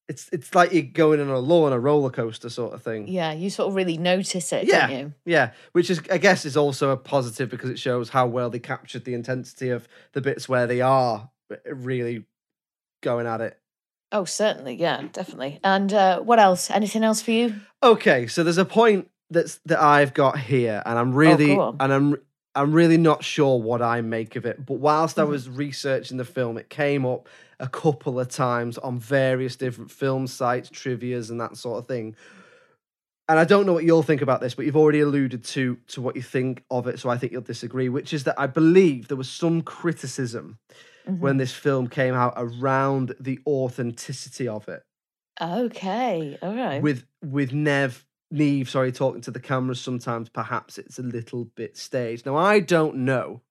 it's 0.09 0.29
it's 0.33 0.55
like 0.55 0.73
you're 0.73 0.83
going 0.83 1.21
on 1.21 1.29
a 1.29 1.38
low 1.38 1.64
on 1.64 1.73
a 1.73 1.79
roller 1.79 2.11
coaster 2.11 2.51
sort 2.51 2.75
of 2.75 2.83
thing. 2.83 3.09
Yeah, 3.09 3.33
you 3.33 3.49
sort 3.51 3.69
of 3.69 3.75
really 3.75 3.97
notice 3.99 4.53
it, 4.53 4.67
Yeah. 4.67 4.87
don't 4.87 4.99
you? 4.99 5.12
Yeah. 5.25 5.51
Which 5.73 5.88
is 5.90 6.03
I 6.11 6.19
guess 6.19 6.45
is 6.45 6.57
also 6.57 6.90
a 6.90 6.97
positive 6.97 7.49
because 7.49 7.71
it 7.71 7.79
shows 7.79 8.11
how 8.11 8.27
well 8.27 8.51
they 8.51 8.59
captured 8.59 9.05
the 9.05 9.14
intensity 9.14 9.71
of 9.71 9.88
the 10.12 10.21
bits 10.21 10.49
where 10.49 10.67
they 10.67 10.81
are 10.81 11.31
really 11.67 12.25
going 13.03 13.27
at 13.27 13.40
it. 13.40 13.59
Oh, 14.12 14.25
certainly. 14.25 14.75
Yeah, 14.77 15.03
definitely. 15.12 15.59
And 15.64 15.93
uh, 15.93 16.21
what 16.21 16.38
else? 16.38 16.71
Anything 16.71 17.03
else 17.03 17.21
for 17.21 17.33
you? 17.33 17.55
Okay, 17.83 18.27
so 18.27 18.45
there's 18.45 18.59
a 18.59 18.64
point 18.64 19.11
that's 19.31 19.57
that 19.67 19.81
I've 19.81 20.14
got 20.14 20.38
here, 20.38 20.83
and 20.87 20.99
I'm 20.99 21.14
really 21.14 21.53
Oh, 21.53 21.57
go 21.57 21.61
on. 21.62 21.77
and 21.81 21.93
I'm 21.93 22.17
I'm 22.57 22.73
really 22.73 22.99
not 22.99 23.25
sure 23.25 23.59
what 23.61 23.83
I 23.83 24.01
make 24.03 24.37
of 24.37 24.47
it. 24.47 24.64
But 24.64 24.75
whilst 24.75 25.19
I 25.19 25.25
Mhm. 25.25 25.29
was 25.29 25.49
researching 25.49 26.19
the 26.19 26.25
film, 26.25 26.57
it 26.57 26.71
came 26.71 27.05
up 27.05 27.29
a 27.64 27.68
couple 27.68 28.20
of 28.20 28.29
times 28.29 28.77
on 28.79 28.98
various 28.98 29.57
different 29.57 29.90
film 29.90 30.27
sites, 30.27 30.68
trivia's, 30.70 31.31
and 31.31 31.40
that 31.40 31.57
sort 31.57 31.79
of 31.79 31.87
thing. 31.88 32.14
And 33.29 33.38
I 33.38 33.44
don't 33.44 33.64
know 33.64 33.72
what 33.72 33.85
you'll 33.85 34.03
think 34.03 34.20
about 34.20 34.42
this, 34.42 34.55
but 34.55 34.66
you've 34.66 34.77
already 34.77 35.00
alluded 35.00 35.44
to 35.44 35.77
to 35.88 36.03
what 36.03 36.14
you 36.14 36.22
think 36.22 36.62
of 36.70 36.87
it, 36.87 37.00
so 37.00 37.09
I 37.09 37.16
think 37.16 37.33
you'll 37.33 37.40
disagree. 37.42 37.88
Which 37.88 38.12
is 38.12 38.24
that 38.24 38.38
I 38.38 38.46
believe 38.46 39.09
there 39.09 39.16
was 39.16 39.31
some 39.31 39.62
criticism 39.62 40.59
when 41.20 41.37
Mhm. 41.37 41.38
this 41.38 41.53
film 41.55 41.88
came 41.88 42.14
out 42.14 42.35
around 42.37 43.14
the 43.20 43.38
authenticity 43.46 44.48
of 44.48 44.68
it 44.68 44.83
Okay. 45.40 46.38
All 46.42 46.55
right. 46.55 46.83
with 46.83 47.07
with 47.22 47.53
Nev 47.53 48.07
Neve, 48.31 48.68
sorry, 48.68 48.90
talking 48.92 49.20
to 49.22 49.31
the 49.31 49.40
cameras 49.40 49.81
sometimes 49.81 50.29
perhaps 50.29 50.79
it's 50.79 50.98
a 50.98 51.03
little 51.03 51.44
bit 51.44 51.77
staged. 51.77 52.27
Now 52.27 52.37
I 52.37 52.61
don't 52.61 52.96
know 52.96 53.42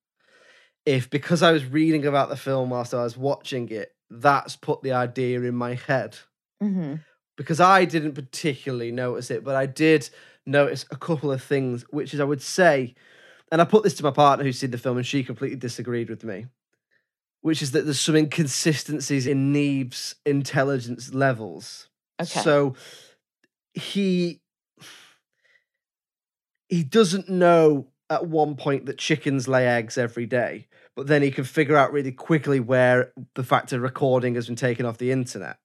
if 0.85 1.09
because 1.09 1.43
I 1.43 1.51
was 1.51 1.65
reading 1.65 2.05
about 2.05 2.29
the 2.29 2.37
film 2.37 2.71
whilst 2.71 2.93
I 2.93 3.03
was 3.03 3.17
watching 3.17 3.69
it, 3.69 3.92
that's 4.21 4.55
put 4.55 4.81
the 4.81 4.93
idea 4.93 5.41
in 5.41 5.55
my 5.55 5.75
head. 5.75 6.17
hmm 6.61 6.95
Because 7.37 7.59
I 7.59 7.85
didn't 7.85 8.13
particularly 8.13 8.91
notice 8.91 9.31
it, 9.31 9.43
but 9.43 9.55
I 9.55 9.65
did 9.65 10.09
notice 10.45 10.85
a 10.91 10.97
couple 10.97 11.31
of 11.31 11.43
things, 11.43 11.83
which 11.89 12.13
is 12.13 12.19
I 12.19 12.25
would 12.25 12.41
say, 12.41 12.95
and 13.51 13.61
I 13.61 13.65
put 13.65 13.83
this 13.83 13.95
to 13.95 14.03
my 14.03 14.11
partner 14.11 14.43
who's 14.43 14.59
seen 14.59 14.71
the 14.71 14.77
film, 14.77 14.97
and 14.97 15.05
she 15.05 15.23
completely 15.23 15.57
disagreed 15.57 16.09
with 16.09 16.23
me, 16.23 16.47
which 17.41 17.61
is 17.61 17.71
that 17.71 17.85
there's 17.85 17.99
some 17.99 18.15
inconsistencies 18.15 19.27
in 19.27 19.51
Neve's 19.51 20.15
intelligence 20.25 21.13
levels. 21.13 21.89
Okay. 22.21 22.39
So 22.41 22.75
he 23.73 24.41
he 26.69 26.83
doesn't 26.83 27.29
know 27.29 27.87
at 28.13 28.27
one 28.27 28.55
point 28.55 28.85
that 28.85 28.97
chickens 28.97 29.47
lay 29.47 29.67
eggs 29.67 29.97
every 29.97 30.25
day, 30.25 30.67
but 30.95 31.07
then 31.07 31.21
he 31.21 31.31
can 31.31 31.43
figure 31.43 31.75
out 31.75 31.91
really 31.91 32.11
quickly 32.11 32.59
where 32.59 33.11
the 33.35 33.43
fact 33.43 33.73
of 33.73 33.81
recording 33.81 34.35
has 34.35 34.47
been 34.47 34.55
taken 34.55 34.85
off 34.85 34.97
the 34.97 35.11
internet. 35.11 35.57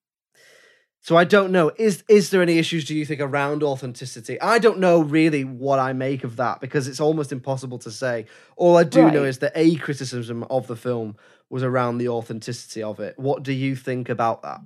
So 1.00 1.16
I 1.16 1.24
don't 1.24 1.52
know. 1.52 1.70
Is 1.78 2.02
is 2.08 2.30
there 2.30 2.42
any 2.42 2.58
issues 2.58 2.84
do 2.84 2.94
you 2.94 3.06
think 3.06 3.20
around 3.20 3.62
authenticity? 3.62 4.40
I 4.40 4.58
don't 4.58 4.78
know 4.78 5.00
really 5.00 5.44
what 5.44 5.78
I 5.78 5.92
make 5.92 6.24
of 6.24 6.37
that 6.37 6.61
because 6.61 6.88
it's 6.88 7.00
almost 7.00 7.32
impossible 7.32 7.78
to 7.78 7.90
say. 7.90 8.26
All 8.56 8.76
I 8.76 8.84
do 8.84 9.11
know 9.11 9.24
is 9.24 9.38
that 9.38 9.52
a 9.54 9.76
criticism 9.76 10.44
of 10.50 10.66
the 10.66 10.76
film 10.76 11.16
was 11.50 11.62
around 11.62 11.98
the 11.98 12.08
authenticity 12.08 12.82
of 12.82 13.00
it. 13.00 13.18
What 13.18 13.42
do 13.42 13.52
you 13.52 13.76
think 13.76 14.08
about 14.08 14.42
that? 14.42 14.61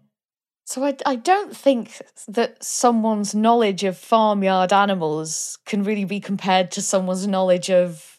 So 0.64 0.84
I, 0.84 0.96
I 1.04 1.16
don't 1.16 1.56
think 1.56 2.00
that 2.28 2.62
someone's 2.62 3.34
knowledge 3.34 3.84
of 3.84 3.98
farmyard 3.98 4.72
animals 4.72 5.58
can 5.66 5.82
really 5.82 6.04
be 6.04 6.20
compared 6.20 6.70
to 6.72 6.82
someone's 6.82 7.26
knowledge 7.26 7.68
of 7.70 8.12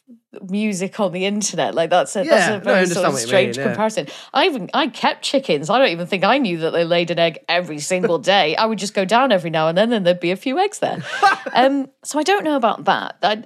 music 0.49 0.99
on 0.99 1.12
the 1.12 1.25
internet. 1.25 1.73
Like 1.73 1.89
that's 1.89 2.15
a 2.15 2.25
Yeah, 2.25 2.32
that's 2.32 2.49
no, 2.49 2.56
a 2.58 2.60
very 2.60 2.77
understand 2.79 2.93
sort 2.93 3.06
of 3.06 3.13
you 3.13 3.17
mean, 3.17 3.27
strange 3.27 3.58
yeah. 3.58 3.63
comparison. 3.63 4.08
I 4.34 4.45
even 4.45 4.69
I 4.73 4.88
kept 4.88 5.23
chickens. 5.23 5.69
I 5.69 5.79
don't 5.79 5.89
even 5.89 6.08
think 6.08 6.23
I 6.23 6.38
knew 6.38 6.60
that 6.60 6.71
they 6.71 6.84
laid 6.84 7.12
an 7.12 7.19
egg 7.19 7.39
every 7.47 7.79
single 7.79 8.19
day. 8.34 8.56
I 8.56 8.65
would 8.65 8.79
just 8.79 8.93
go 8.93 9.06
down 9.06 9.32
every 9.32 9.49
now 9.49 9.67
and 9.67 9.77
then, 9.77 9.93
and 9.93 10.06
there'd 10.06 10.19
be 10.19 10.32
a 10.32 10.36
few 10.36 10.60
eggs 10.60 10.79
there. 10.79 11.03
um, 11.53 11.89
so 12.03 12.19
I 12.19 12.23
don't 12.23 12.43
know 12.43 12.56
about 12.56 12.86
that. 12.86 13.17
I, 13.23 13.43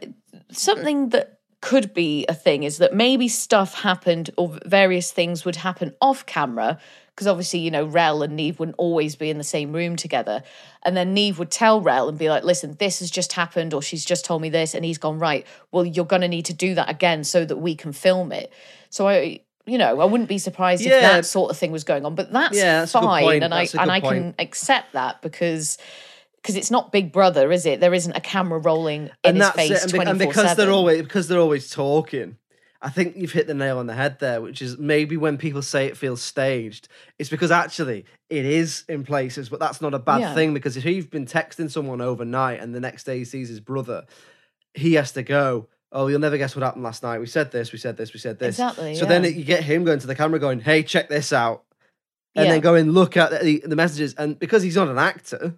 something 0.51 1.10
that 1.10 1.39
could 1.62 1.93
be 1.93 2.25
a 2.29 2.33
thing 2.33 2.63
is 2.63 2.77
that 2.77 2.93
maybe 2.93 3.27
stuff 3.27 3.81
happened 3.81 4.29
or 4.38 4.57
various 4.65 5.12
things 5.12 5.43
would 5.43 5.55
happen 5.55 5.93
off 6.01 6.25
camera 6.25 6.77
because 7.17 7.25
obviously 7.25 7.58
you 7.60 7.71
know 7.71 7.84
Rel 7.84 8.21
and 8.21 8.36
Nev 8.38 8.60
wouldn't 8.60 8.75
always 8.77 9.15
be 9.15 9.32
in 9.32 9.39
the 9.39 9.43
same 9.43 9.73
room 9.73 9.95
together. 9.95 10.43
And 10.84 10.95
then 10.95 11.15
Nev 11.15 11.39
would 11.39 11.49
tell 11.49 11.82
Rel 11.82 12.08
and 12.08 12.15
be 12.17 12.30
like 12.30 12.43
listen 12.43 12.75
this 12.77 12.99
has 12.99 13.10
just 13.10 13.34
happened 13.34 13.73
or 13.73 13.82
she's 13.82 14.06
just 14.06 14.23
told 14.23 14.43
me 14.43 14.49
this 14.49 14.75
and 14.75 14.86
he's 14.86 14.99
gone 14.99 15.17
right. 15.17 15.45
Well 15.71 15.84
you're 15.84 16.06
going 16.06 16.21
to 16.21 16.27
need 16.27 16.45
to 16.45 16.53
do 16.53 16.75
that 16.75 16.91
again 16.91 17.23
so 17.23 17.43
that 17.43 17.58
we 17.58 17.73
can 17.73 17.91
film 17.91 18.32
it. 18.32 18.53
So 18.91 19.08
I 19.08 19.39
you 19.65 19.80
know 19.80 19.99
I 19.99 20.06
wouldn't 20.06 20.30
be 20.30 20.38
surprised 20.38 20.84
if 20.84 20.91
that 20.91 21.25
sort 21.25 21.49
of 21.49 21.58
thing 21.58 21.71
was 21.71 21.84
going 21.84 22.06
on. 22.06 22.13
But 22.13 22.32
that's, 22.32 22.56
Yeah, 22.56 22.82
that's 22.82 22.91
fine 22.91 23.41
and 23.41 23.51
I 23.51 23.62
That's 23.63 23.73
a 23.73 23.82
and 23.82 23.91
I 23.91 23.99
can 23.99 24.10
point. 24.10 24.36
accept 24.38 24.93
that 24.93 25.21
because 25.23 25.80
because 26.43 26.56
it's 26.56 26.69
not 26.71 26.91
Big 26.91 27.12
Brother, 27.12 27.51
is 27.51 27.65
it? 27.65 27.80
There 27.82 27.93
isn't 27.95 28.15
a 28.15 28.21
camera 28.21 28.60
rolling 28.60 29.10
in 29.23 29.36
his 29.38 29.49
face 29.49 29.84
And, 29.84 29.91
be- 29.91 29.99
and 29.99 30.19
because 30.19 30.56
they're 30.56 30.69
always 30.71 31.01
because 31.01 31.27
they're 31.27 31.39
always 31.39 31.71
talking. 31.71 32.38
I 32.81 32.89
think 32.89 33.15
you've 33.17 33.31
hit 33.31 33.47
the 33.47 33.53
nail 33.53 33.79
on 33.79 33.87
the 33.87 33.93
head 33.95 34.19
there, 34.19 34.39
which 34.41 34.61
is 34.61 34.77
maybe 34.77 35.17
when 35.17 35.37
people 35.37 35.61
say 35.63 35.87
it 35.87 35.97
feels 35.97 36.21
staged, 36.21 36.87
it's 37.17 37.29
because 37.29 37.49
actually 37.49 38.05
it 38.29 38.45
is 38.45 38.83
in 38.87 39.03
places, 39.03 39.49
but 39.49 39.59
that's 39.59 39.81
not 39.81 39.93
a 39.95 39.99
bad 39.99 40.21
Yeah. 40.21 40.33
thing 40.35 40.53
because 40.53 40.77
if 40.77 40.85
you've 40.85 41.09
been 41.09 41.25
texting 41.25 41.71
someone 41.71 42.01
overnight 42.01 42.59
and 42.61 42.75
the 42.75 42.79
next 42.79 43.03
day 43.05 43.17
he 43.17 43.25
sees 43.25 43.49
his 43.49 43.59
brother, 43.59 44.05
he 44.73 44.93
has 44.93 45.11
to 45.13 45.23
go. 45.23 45.67
Oh, 45.91 46.07
you'll 46.07 46.19
never 46.19 46.37
guess 46.37 46.55
what 46.55 46.63
happened 46.63 46.83
last 46.83 47.01
night. 47.01 47.19
We 47.19 47.25
said 47.27 47.51
this, 47.51 47.71
we 47.71 47.79
said 47.79 47.97
this, 47.97 48.13
we 48.13 48.19
said 48.19 48.37
this. 48.37 48.55
Exactly, 48.59 48.93
So 48.95 49.05
then 49.05 49.23
yeah. 49.23 49.29
it, 49.29 49.35
you 49.37 49.43
get 49.43 49.63
him 49.63 49.83
going 49.85 49.99
to 49.99 50.07
the 50.07 50.15
camera, 50.15 50.37
going, 50.37 50.59
"Hey, 50.59 50.83
check 50.83 51.07
this 51.09 51.31
out," 51.33 51.63
and 52.35 52.45
Yeah. 52.45 52.51
then 52.51 52.61
going 52.61 52.91
look 52.91 53.15
at 53.17 53.41
the, 53.41 53.63
the 53.65 53.75
messages. 53.75 54.13
And 54.15 54.37
because 54.37 54.61
he's 54.63 54.75
not 54.75 54.89
an 54.89 54.97
actor, 54.99 55.55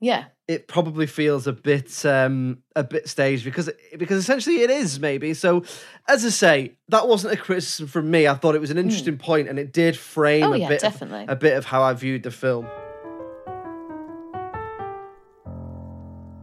Yeah. 0.00 0.26
It 0.46 0.68
probably 0.68 1.06
feels 1.06 1.46
a 1.46 1.52
bit 1.52 2.04
um 2.04 2.58
a 2.76 2.84
bit 2.84 3.08
staged 3.08 3.44
because 3.44 3.70
because 3.98 4.18
essentially 4.18 4.60
it 4.62 4.70
is 4.70 5.00
maybe 5.00 5.32
so 5.32 5.62
as 6.08 6.24
i 6.24 6.28
say 6.28 6.72
that 6.88 7.08
wasn't 7.08 7.32
a 7.32 7.36
criticism 7.36 7.86
from 7.86 8.10
me 8.10 8.28
i 8.28 8.34
thought 8.34 8.54
it 8.54 8.60
was 8.60 8.70
an 8.70 8.76
interesting 8.78 9.16
point 9.16 9.48
and 9.48 9.58
it 9.58 9.72
did 9.72 9.96
frame 9.96 10.42
Hmm. 10.44 10.50
Oh, 10.50 10.52
a 10.52 10.58
yeah, 10.58 10.68
bit 10.68 10.84
of- 10.84 11.02
a 11.30 11.36
bit 11.36 11.56
of 11.56 11.64
how 11.64 11.82
i 11.82 11.92
viewed 11.94 12.22
the 12.24 12.30
film 12.30 12.66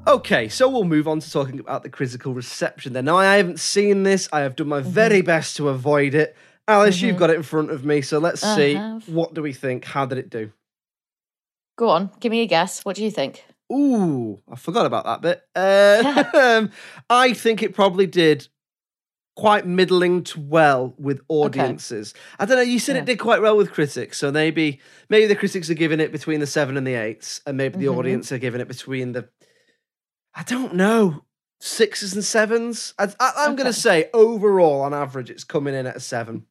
Okay, 0.07 0.49
so 0.49 0.67
we'll 0.67 0.83
move 0.83 1.07
on 1.07 1.19
to 1.19 1.31
talking 1.31 1.59
about 1.59 1.83
the 1.83 1.89
critical 1.89 2.33
reception 2.33 2.93
then. 2.93 3.05
Now, 3.05 3.17
I 3.17 3.35
haven't 3.37 3.59
seen 3.59 4.01
this. 4.01 4.27
I 4.33 4.39
have 4.41 4.55
done 4.55 4.67
my 4.67 4.81
Mm-hmm. 4.81 4.89
very 4.89 5.21
best 5.21 5.57
to 5.57 5.69
avoid 5.69 6.15
it. 6.15 6.35
Alice, 6.67 7.01
you've 7.01 7.17
got 7.17 7.29
it 7.29 7.35
in 7.35 7.43
front 7.43 7.69
of 7.69 7.85
me, 7.85 8.01
so 8.01 8.17
let's 8.17 8.43
I 8.43 8.55
see. 8.55 8.73
have. 8.73 9.07
What 9.07 9.35
do 9.35 9.43
we 9.43 9.53
think? 9.53 9.85
How 9.85 10.07
did 10.07 10.17
it 10.17 10.29
do? 10.31 10.51
Go 11.77 11.89
on, 11.89 12.09
give 12.19 12.31
me 12.31 12.41
a 12.41 12.47
guess. 12.47 12.83
What 12.83 12.95
do 12.95 13.03
you 13.03 13.11
think? 13.11 13.45
Ooh, 13.71 14.41
I 14.51 14.55
forgot 14.55 14.85
about 14.85 15.05
that 15.05 15.21
bit. 15.21 15.41
Uh, 15.55 16.67
I 17.09 17.33
think 17.33 17.63
it 17.63 17.73
probably 17.73 18.05
did 18.07 18.47
quite 19.37 19.65
middling 19.65 20.23
to 20.25 20.39
well 20.41 20.93
with 20.97 21.21
audiences. 21.29 22.13
I 22.37 22.45
don't 22.45 22.57
know. 22.57 22.63
You 22.63 22.79
said 22.79 22.95
Yeah. 22.97 23.03
it 23.03 23.05
did 23.05 23.19
quite 23.19 23.41
well 23.41 23.55
with 23.55 23.71
critics, 23.71 24.17
so 24.17 24.31
maybe 24.31 24.81
maybe 25.09 25.25
the 25.27 25.35
critics 25.37 25.69
are 25.69 25.73
giving 25.75 25.99
it 26.01 26.11
between 26.11 26.39
the 26.41 26.47
seven 26.47 26.75
and 26.77 26.85
the 26.85 26.95
eights, 26.95 27.41
and 27.47 27.55
maybe 27.57 27.77
the 27.79 27.85
Mhm. 27.85 27.97
audience 27.97 28.31
are 28.31 28.37
giving 28.37 28.59
it 28.61 28.67
between 28.67 29.13
the. 29.13 29.29
I 30.35 30.43
don't 30.43 30.75
know. 30.75 31.23
Sixes 31.59 32.13
and 32.13 32.23
sevens. 32.25 32.93
I, 32.97 33.05
I, 33.19 33.33
I'm 33.37 33.55
going 33.55 33.67
to 33.71 33.73
say 33.73 34.09
overall, 34.13 34.81
on 34.81 34.93
average, 34.93 35.29
it's 35.29 35.43
coming 35.43 35.75
in 35.75 35.85
at 35.85 35.95
a 35.95 35.99
seven. 35.99 36.45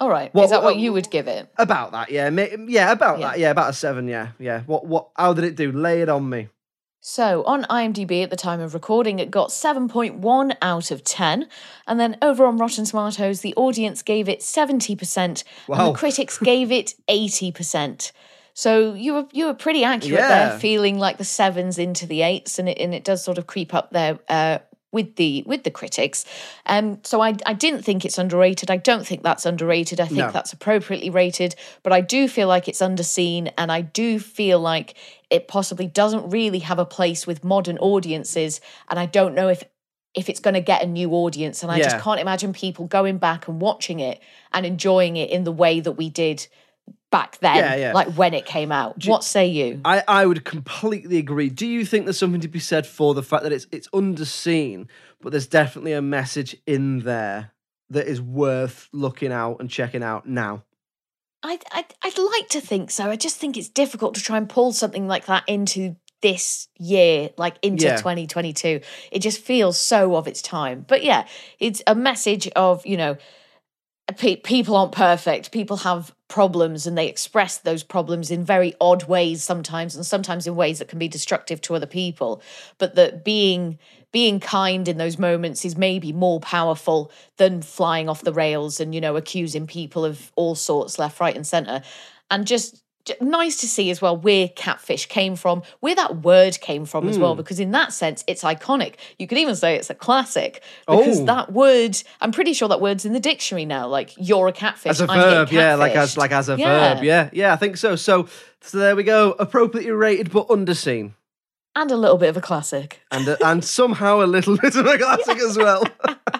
All 0.00 0.08
right. 0.08 0.32
What- 0.34 0.44
Is 0.44 0.50
that 0.50 0.62
what 0.62 0.74
what- 0.74 0.82
you 0.82 0.92
would 0.94 1.10
give 1.10 1.28
it? 1.28 1.48
About 1.58 1.92
that, 1.92 2.10
yeah, 2.10 2.28
yeah, 2.66 2.90
about 2.92 3.18
Yeah. 3.20 3.26
that, 3.28 3.38
yeah, 3.38 3.50
about 3.50 3.70
a 3.70 3.72
seven, 3.74 4.08
yeah, 4.08 4.28
yeah. 4.38 4.62
What, 4.66 4.86
what? 4.86 5.08
How 5.16 5.34
did 5.34 5.44
it 5.44 5.56
do? 5.56 5.70
Lay 5.70 6.00
it 6.00 6.08
on 6.08 6.28
me. 6.28 6.48
So 7.02 7.44
on 7.44 7.64
IMDb 7.70 8.22
at 8.22 8.28
the 8.30 8.36
time 8.36 8.60
of 8.60 8.74
recording, 8.74 9.18
it 9.20 9.30
got 9.30 9.50
7.1 9.50 10.54
out 10.60 10.90
of 10.90 11.02
10. 11.02 11.48
And 11.86 11.98
then 11.98 12.16
over 12.20 12.44
on 12.44 12.58
Rotten 12.58 12.84
Tomatoes, 12.84 13.40
the 13.40 13.54
audience 13.56 14.02
gave 14.02 14.28
it 14.28 14.40
70%, 14.42 15.44
and 15.68 15.86
the 15.88 15.92
critics 15.92 16.38
gave 16.52 16.70
it 16.70 16.92
80%. 17.08 18.12
So 18.52 18.92
you 18.92 19.14
were 19.14 19.26
you 19.32 19.46
were 19.46 19.54
pretty 19.54 19.84
accurate 19.84 20.20
Yeah. 20.20 20.48
there, 20.50 20.58
feeling 20.58 20.98
like 20.98 21.16
the 21.18 21.24
sevens 21.24 21.78
into 21.78 22.06
the 22.06 22.20
eights, 22.22 22.58
and 22.58 22.68
it 22.68 22.76
and 22.78 22.92
it 22.94 23.04
does 23.04 23.24
sort 23.24 23.38
of 23.38 23.46
creep 23.46 23.72
up 23.72 23.90
there 23.92 24.18
uh, 24.28 24.58
with 24.92 25.16
the 25.16 25.42
with 25.46 25.64
the 25.64 25.70
critics. 25.70 26.24
Um, 26.66 26.98
so 27.02 27.20
I 27.20 27.36
I 27.46 27.54
didn't 27.54 27.82
think 27.82 28.04
it's 28.04 28.18
underrated. 28.18 28.70
I 28.70 28.76
don't 28.76 29.06
think 29.06 29.22
that's 29.22 29.46
underrated. 29.46 30.00
I 30.00 30.06
think 30.06 30.18
No. 30.18 30.30
that's 30.30 30.52
appropriately 30.52 31.10
rated, 31.10 31.54
but 31.82 31.92
I 31.92 32.00
do 32.00 32.28
feel 32.28 32.48
like 32.48 32.68
it's 32.68 32.80
underseen, 32.80 33.52
and 33.56 33.70
I 33.70 33.80
do 33.82 34.18
feel 34.18 34.58
like 34.58 34.94
it 35.30 35.46
possibly 35.48 35.86
doesn't 35.86 36.28
really 36.30 36.58
have 36.60 36.78
a 36.78 36.84
place 36.84 37.26
with 37.26 37.44
modern 37.44 37.78
audiences. 37.78 38.60
And 38.88 38.98
I 38.98 39.06
don't 39.06 39.34
know 39.34 39.48
if 39.48 39.64
if 40.12 40.28
it's 40.28 40.40
going 40.40 40.54
to 40.54 40.60
get 40.60 40.82
a 40.82 40.86
new 40.86 41.12
audience. 41.12 41.62
And 41.62 41.70
I 41.70 41.78
just 41.80 41.98
can't 42.00 42.18
imagine 42.20 42.52
people 42.52 42.86
going 42.86 43.18
back 43.18 43.46
and 43.46 43.60
watching 43.60 44.00
it 44.00 44.20
and 44.52 44.66
enjoying 44.66 45.16
it 45.16 45.30
in 45.30 45.44
the 45.44 45.52
way 45.52 45.78
that 45.78 45.92
we 45.92 46.10
did 46.10 46.48
back 47.10 47.38
then, 47.38 47.56
Yeah, 47.56 47.74
yeah. 47.74 47.92
like 47.92 48.08
when 48.14 48.34
it 48.34 48.46
came 48.46 48.70
out. 48.72 49.04
what 49.06 49.24
say 49.24 49.46
you? 49.48 49.80
I, 49.84 50.02
I 50.06 50.26
would 50.26 50.44
completely 50.44 51.18
agree. 51.18 51.48
Do 51.48 51.66
you 51.66 51.84
think 51.84 52.04
there's 52.06 52.18
something 52.18 52.40
to 52.40 52.48
be 52.48 52.60
said 52.60 52.86
for 52.86 53.14
the 53.14 53.22
fact 53.22 53.42
that 53.42 53.52
it's 53.52 53.66
it's 53.72 53.88
underseen, 53.88 54.86
but 55.20 55.30
there's 55.32 55.46
definitely 55.46 55.92
a 55.92 56.02
message 56.02 56.56
in 56.66 57.00
there 57.00 57.52
that 57.90 58.06
is 58.06 58.20
worth 58.22 58.88
looking 58.92 59.32
out 59.32 59.56
and 59.60 59.68
checking 59.68 60.02
out 60.02 60.26
now? 60.26 60.64
I, 61.42 61.58
I 61.72 61.84
I'd 62.04 62.18
like 62.18 62.48
to 62.50 62.60
think 62.60 62.90
so. 62.90 63.10
I 63.10 63.16
just 63.16 63.38
think 63.38 63.56
it's 63.56 63.68
difficult 63.68 64.14
to 64.14 64.20
try 64.20 64.36
and 64.36 64.48
pull 64.48 64.72
something 64.72 65.08
like 65.08 65.26
that 65.26 65.42
into 65.46 65.96
this 66.22 66.68
year, 66.78 67.30
like 67.38 67.56
into 67.62 67.86
Yeah. 67.86 67.96
2022. 67.96 68.80
It 69.10 69.18
just 69.20 69.40
feels 69.40 69.78
so 69.78 70.16
of 70.16 70.28
its 70.28 70.42
time. 70.42 70.84
But 70.86 71.02
yeah, 71.02 71.26
it's 71.58 71.82
a 71.86 71.94
message 71.94 72.46
of 72.54 72.84
you 72.86 72.98
know, 72.98 73.16
pe- 74.12 74.36
people 74.36 74.76
aren't 74.76 74.92
perfect. 74.92 75.52
People 75.52 75.78
have 75.78 76.14
problems, 76.28 76.86
and 76.86 76.96
they 76.96 77.08
express 77.08 77.58
those 77.58 77.82
problems 77.82 78.30
in 78.30 78.44
very 78.44 78.74
odd 78.80 79.04
ways 79.04 79.42
sometimes, 79.42 79.96
and 79.96 80.06
sometimes 80.06 80.46
in 80.46 80.56
ways 80.56 80.78
that 80.78 80.88
can 80.88 80.98
be 80.98 81.08
destructive 81.08 81.60
to 81.62 81.74
other 81.74 81.86
people. 81.86 82.42
But 82.78 82.94
that 82.94 83.24
being 83.24 83.78
being 84.12 84.40
kind 84.40 84.88
in 84.88 84.98
those 84.98 85.18
moments 85.18 85.64
is 85.64 85.76
maybe 85.76 86.12
more 86.12 86.40
powerful 86.40 87.12
than 87.36 87.62
flying 87.62 88.08
off 88.08 88.22
the 88.22 88.32
rails 88.32 88.80
and 88.80 88.94
you 88.94 89.00
know 89.00 89.16
accusing 89.16 89.66
people 89.66 90.04
of 90.04 90.32
all 90.34 90.54
sorts 90.54 90.98
left 90.98 91.20
right 91.20 91.36
and 91.36 91.46
center 91.46 91.80
and 92.30 92.46
just 92.46 92.79
nice 93.20 93.56
to 93.56 93.66
see 93.68 93.90
as 93.90 94.00
well 94.02 94.16
where 94.16 94.48
catfish 94.48 95.06
came 95.06 95.34
from 95.34 95.62
where 95.80 95.94
that 95.94 96.16
word 96.22 96.60
came 96.60 96.84
from 96.84 97.08
as 97.08 97.18
well 97.18 97.34
Mm. 97.34 97.38
because 97.38 97.58
in 97.58 97.70
that 97.72 97.92
sense 97.92 98.22
it's 98.26 98.42
iconic 98.42 98.94
you 99.18 99.26
could 99.26 99.38
even 99.38 99.56
say 99.56 99.74
it's 99.76 99.90
a 99.90 99.94
classic 99.94 100.62
because 100.86 101.20
Oh. 101.20 101.24
that 101.24 101.50
word 101.52 101.96
i'm 102.20 102.30
pretty 102.30 102.52
sure 102.52 102.68
that 102.68 102.80
word's 102.80 103.04
in 103.04 103.12
the 103.12 103.20
dictionary 103.20 103.64
now 103.64 103.88
like 103.88 104.12
you're 104.18 104.48
a 104.48 104.52
catfish 104.52 104.90
As 104.90 105.00
a 105.00 105.10
I'm 105.10 105.18
verb, 105.20 105.50
yeah, 105.50 105.74
like 105.76 105.96
as 105.96 106.16
like 106.16 106.30
as 106.32 106.48
a 106.48 106.56
verb, 106.56 107.02
yeah, 107.02 107.30
yeah. 107.32 107.52
I 107.52 107.56
think 107.56 107.76
so. 107.78 107.96
So 107.96 108.28
so 108.60 108.78
there 108.78 108.94
we 108.94 109.02
go. 109.02 109.32
Appropriately 109.38 109.90
rated 109.92 110.30
but 110.30 110.48
underseen, 110.48 111.12
and 111.74 111.90
a 111.90 111.96
little 111.96 112.18
bit 112.18 112.28
of 112.28 112.36
a 112.36 112.40
classic 112.42 113.00
and 113.10 113.26
uh, 113.28 113.36
and 113.44 113.64
somehow 113.64 114.22
a 114.22 114.26
little 114.26 114.56
bit 114.64 114.76
of 114.76 114.84
a 114.86 114.98
classic 114.98 115.38
as 115.38 115.56
well. 115.56 115.84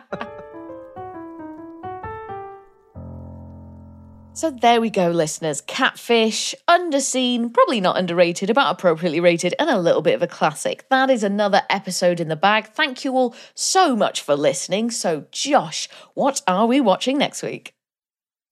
So 4.40 4.50
there 4.50 4.80
we 4.80 4.88
go, 4.88 5.10
listeners. 5.10 5.60
Catfish, 5.60 6.54
underseen, 6.66 7.52
probably 7.52 7.78
not 7.78 7.98
underrated, 7.98 8.48
about 8.48 8.72
appropriately 8.72 9.20
rated, 9.20 9.54
and 9.58 9.68
a 9.68 9.78
little 9.78 10.00
bit 10.00 10.14
of 10.14 10.22
a 10.22 10.26
classic. 10.26 10.88
That 10.88 11.10
is 11.10 11.22
another 11.22 11.60
episode 11.68 12.20
in 12.20 12.28
the 12.28 12.36
bag. 12.36 12.68
Thank 12.68 13.04
you 13.04 13.12
all 13.12 13.34
so 13.54 13.94
much 13.94 14.22
for 14.22 14.34
listening. 14.34 14.92
So, 14.92 15.26
Josh, 15.30 15.90
what 16.14 16.40
are 16.48 16.64
we 16.64 16.80
watching 16.80 17.18
next 17.18 17.42
week? 17.42 17.74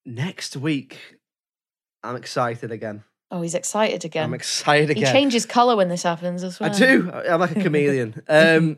Next 0.05 0.59
week, 0.59 0.99
I'm 2.03 2.17
excited 2.17 2.71
again. 2.71 3.05
Oh, 3.31 3.41
he's 3.41 3.55
excited 3.55 4.05
again. 4.05 4.25
I'm 4.25 4.35
excited 4.35 4.91
again. 4.91 5.07
He 5.07 5.11
changes 5.11 5.47
colour 5.47 5.75
when 5.75 5.89
this 5.89 6.03
happens 6.03 6.45
as 6.45 6.61
well. 6.61 6.71
I 6.71 6.79
do. 6.79 7.11
I'm 7.11 7.41
like 7.41 7.57
a 7.57 7.63
chameleon. 7.63 8.21
um, 8.29 8.77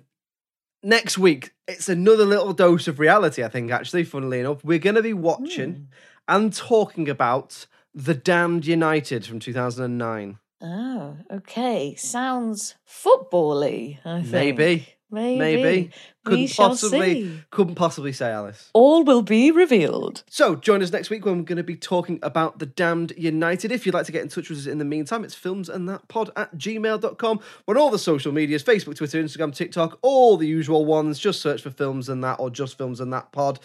next 0.84 1.18
week, 1.18 1.54
it's 1.66 1.88
another 1.88 2.24
little 2.24 2.52
dose 2.52 2.86
of 2.86 3.00
reality, 3.00 3.42
I 3.42 3.48
think, 3.48 3.72
actually, 3.72 4.04
funnily 4.04 4.38
enough. 4.38 4.64
We're 4.64 4.78
going 4.78 4.94
to 4.94 5.02
be 5.02 5.12
watching 5.12 5.72
Hmm. 5.72 5.84
And 6.30 6.54
talking 6.54 7.08
about 7.10 7.66
The 7.94 8.14
Damned 8.14 8.64
United 8.66 9.26
from 9.26 9.40
2009. 9.40 10.38
Oh, 10.62 11.16
okay. 11.30 11.94
Sounds 11.96 12.76
football-y, 12.84 13.98
I 14.04 14.20
think. 14.22 14.32
Maybe. 14.32 14.88
Maybe. 15.12 15.38
Maybe. 15.38 15.90
We 16.24 16.30
Couldn't 16.30 16.46
shall 16.48 16.68
possibly, 16.68 17.14
see. 17.24 17.40
couldn't 17.50 17.74
possibly 17.74 18.12
say, 18.12 18.30
Alice. 18.30 18.70
All 18.74 19.02
will 19.02 19.22
be 19.22 19.50
revealed. 19.50 20.22
So 20.30 20.54
join 20.54 20.82
us 20.82 20.92
next 20.92 21.10
week 21.10 21.24
when 21.24 21.38
we're 21.38 21.44
going 21.44 21.56
to 21.56 21.64
be 21.64 21.74
talking 21.74 22.20
about 22.22 22.60
The 22.60 22.66
Damned 22.66 23.14
United. 23.16 23.72
If 23.72 23.86
you'd 23.86 23.94
like 23.94 24.06
to 24.06 24.12
get 24.12 24.22
in 24.22 24.28
touch 24.28 24.50
with 24.50 24.58
us 24.60 24.66
in 24.66 24.78
the 24.78 24.84
meantime, 24.84 25.24
it's 25.24 25.34
films 25.34 25.68
and 25.68 25.88
that 25.88 26.06
pod 26.06 26.30
at 26.36 26.56
gmail.com. 26.56 27.40
We're 27.66 27.74
on 27.74 27.80
all 27.80 27.90
the 27.90 27.98
social 27.98 28.30
medias, 28.30 28.62
Facebook, 28.62 28.96
Twitter, 28.96 29.20
Instagram, 29.20 29.52
TikTok, 29.52 29.98
all 30.02 30.36
the 30.36 30.46
usual 30.46 30.84
ones. 30.84 31.18
Just 31.18 31.40
search 31.40 31.62
for 31.62 31.70
films 31.70 32.08
and 32.08 32.22
that 32.22 32.38
or 32.38 32.50
just 32.50 32.78
films 32.78 33.00
and 33.00 33.12
that 33.12 33.32
pod. 33.32 33.58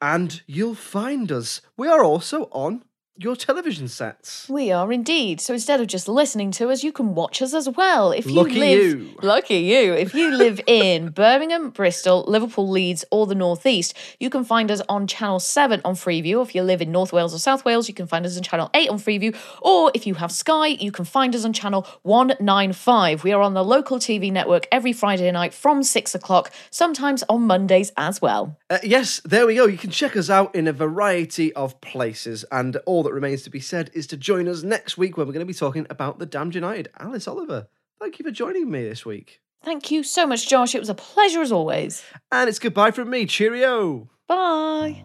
And 0.00 0.42
you'll 0.46 0.74
find 0.74 1.32
us. 1.32 1.60
We 1.76 1.88
are 1.88 2.04
also 2.04 2.44
on 2.52 2.84
your 3.18 3.34
television 3.34 3.88
sets. 3.88 4.48
We 4.48 4.70
are 4.70 4.92
indeed. 4.92 5.40
So 5.40 5.54
instead 5.54 5.80
of 5.80 5.86
just 5.86 6.06
listening 6.06 6.50
to 6.52 6.68
us, 6.68 6.84
you 6.84 6.92
can 6.92 7.14
watch 7.14 7.40
us 7.40 7.54
as 7.54 7.68
well. 7.68 8.12
If 8.12 8.26
you 8.26 8.32
Lucky 8.32 8.58
live, 8.58 9.00
you. 9.00 9.18
lucky 9.22 9.58
you. 9.58 9.94
If 9.94 10.14
you 10.14 10.36
live 10.36 10.60
in 10.66 11.10
Birmingham, 11.10 11.70
Bristol, 11.70 12.24
Liverpool, 12.28 12.68
Leeds, 12.68 13.04
or 13.10 13.26
the 13.26 13.34
Northeast, 13.34 13.94
you 14.20 14.28
can 14.28 14.44
find 14.44 14.70
us 14.70 14.82
on 14.88 15.06
Channel 15.06 15.40
Seven 15.40 15.80
on 15.84 15.94
Freeview. 15.94 16.42
If 16.42 16.54
you 16.54 16.62
live 16.62 16.82
in 16.82 16.92
North 16.92 17.12
Wales 17.12 17.34
or 17.34 17.38
South 17.38 17.64
Wales, 17.64 17.88
you 17.88 17.94
can 17.94 18.06
find 18.06 18.26
us 18.26 18.36
on 18.36 18.42
Channel 18.42 18.70
Eight 18.74 18.90
on 18.90 18.98
Freeview. 18.98 19.34
Or 19.62 19.90
if 19.94 20.06
you 20.06 20.14
have 20.14 20.30
Sky, 20.30 20.68
you 20.68 20.92
can 20.92 21.06
find 21.06 21.34
us 21.34 21.44
on 21.44 21.52
Channel 21.54 21.86
One 22.02 22.34
Nine 22.38 22.74
Five. 22.74 23.24
We 23.24 23.32
are 23.32 23.40
on 23.40 23.54
the 23.54 23.64
local 23.64 23.98
TV 23.98 24.30
network 24.30 24.66
every 24.70 24.92
Friday 24.92 25.30
night 25.30 25.54
from 25.54 25.82
six 25.82 26.14
o'clock. 26.14 26.52
Sometimes 26.70 27.24
on 27.28 27.46
Mondays 27.46 27.92
as 27.96 28.20
well. 28.20 28.58
Uh, 28.68 28.78
yes, 28.82 29.20
there 29.24 29.46
we 29.46 29.54
go. 29.54 29.66
You 29.66 29.78
can 29.78 29.90
check 29.90 30.16
us 30.16 30.28
out 30.28 30.54
in 30.54 30.68
a 30.68 30.72
variety 30.72 31.52
of 31.54 31.80
places. 31.80 32.44
And 32.52 32.76
all 32.84 33.05
that 33.06 33.14
remains 33.14 33.42
to 33.44 33.50
be 33.50 33.60
said 33.60 33.90
is 33.94 34.06
to 34.08 34.16
join 34.16 34.48
us 34.48 34.62
next 34.62 34.98
week 34.98 35.16
when 35.16 35.26
we're 35.26 35.32
going 35.32 35.46
to 35.46 35.52
be 35.52 35.54
talking 35.54 35.86
about 35.88 36.18
The 36.18 36.26
Damned 36.26 36.54
United. 36.54 36.88
Alice 36.98 37.26
Oliver, 37.26 37.68
thank 38.00 38.18
you 38.18 38.24
for 38.24 38.30
joining 38.30 38.70
me 38.70 38.86
this 38.86 39.06
week. 39.06 39.40
Thank 39.64 39.90
you 39.90 40.02
so 40.02 40.26
much, 40.26 40.48
Josh. 40.48 40.74
It 40.74 40.80
was 40.80 40.90
a 40.90 40.94
pleasure 40.94 41.40
as 41.40 41.50
always. 41.50 42.04
And 42.30 42.48
it's 42.48 42.58
goodbye 42.58 42.90
from 42.90 43.10
me. 43.10 43.26
Cheerio. 43.26 44.10
Bye. 44.28 45.04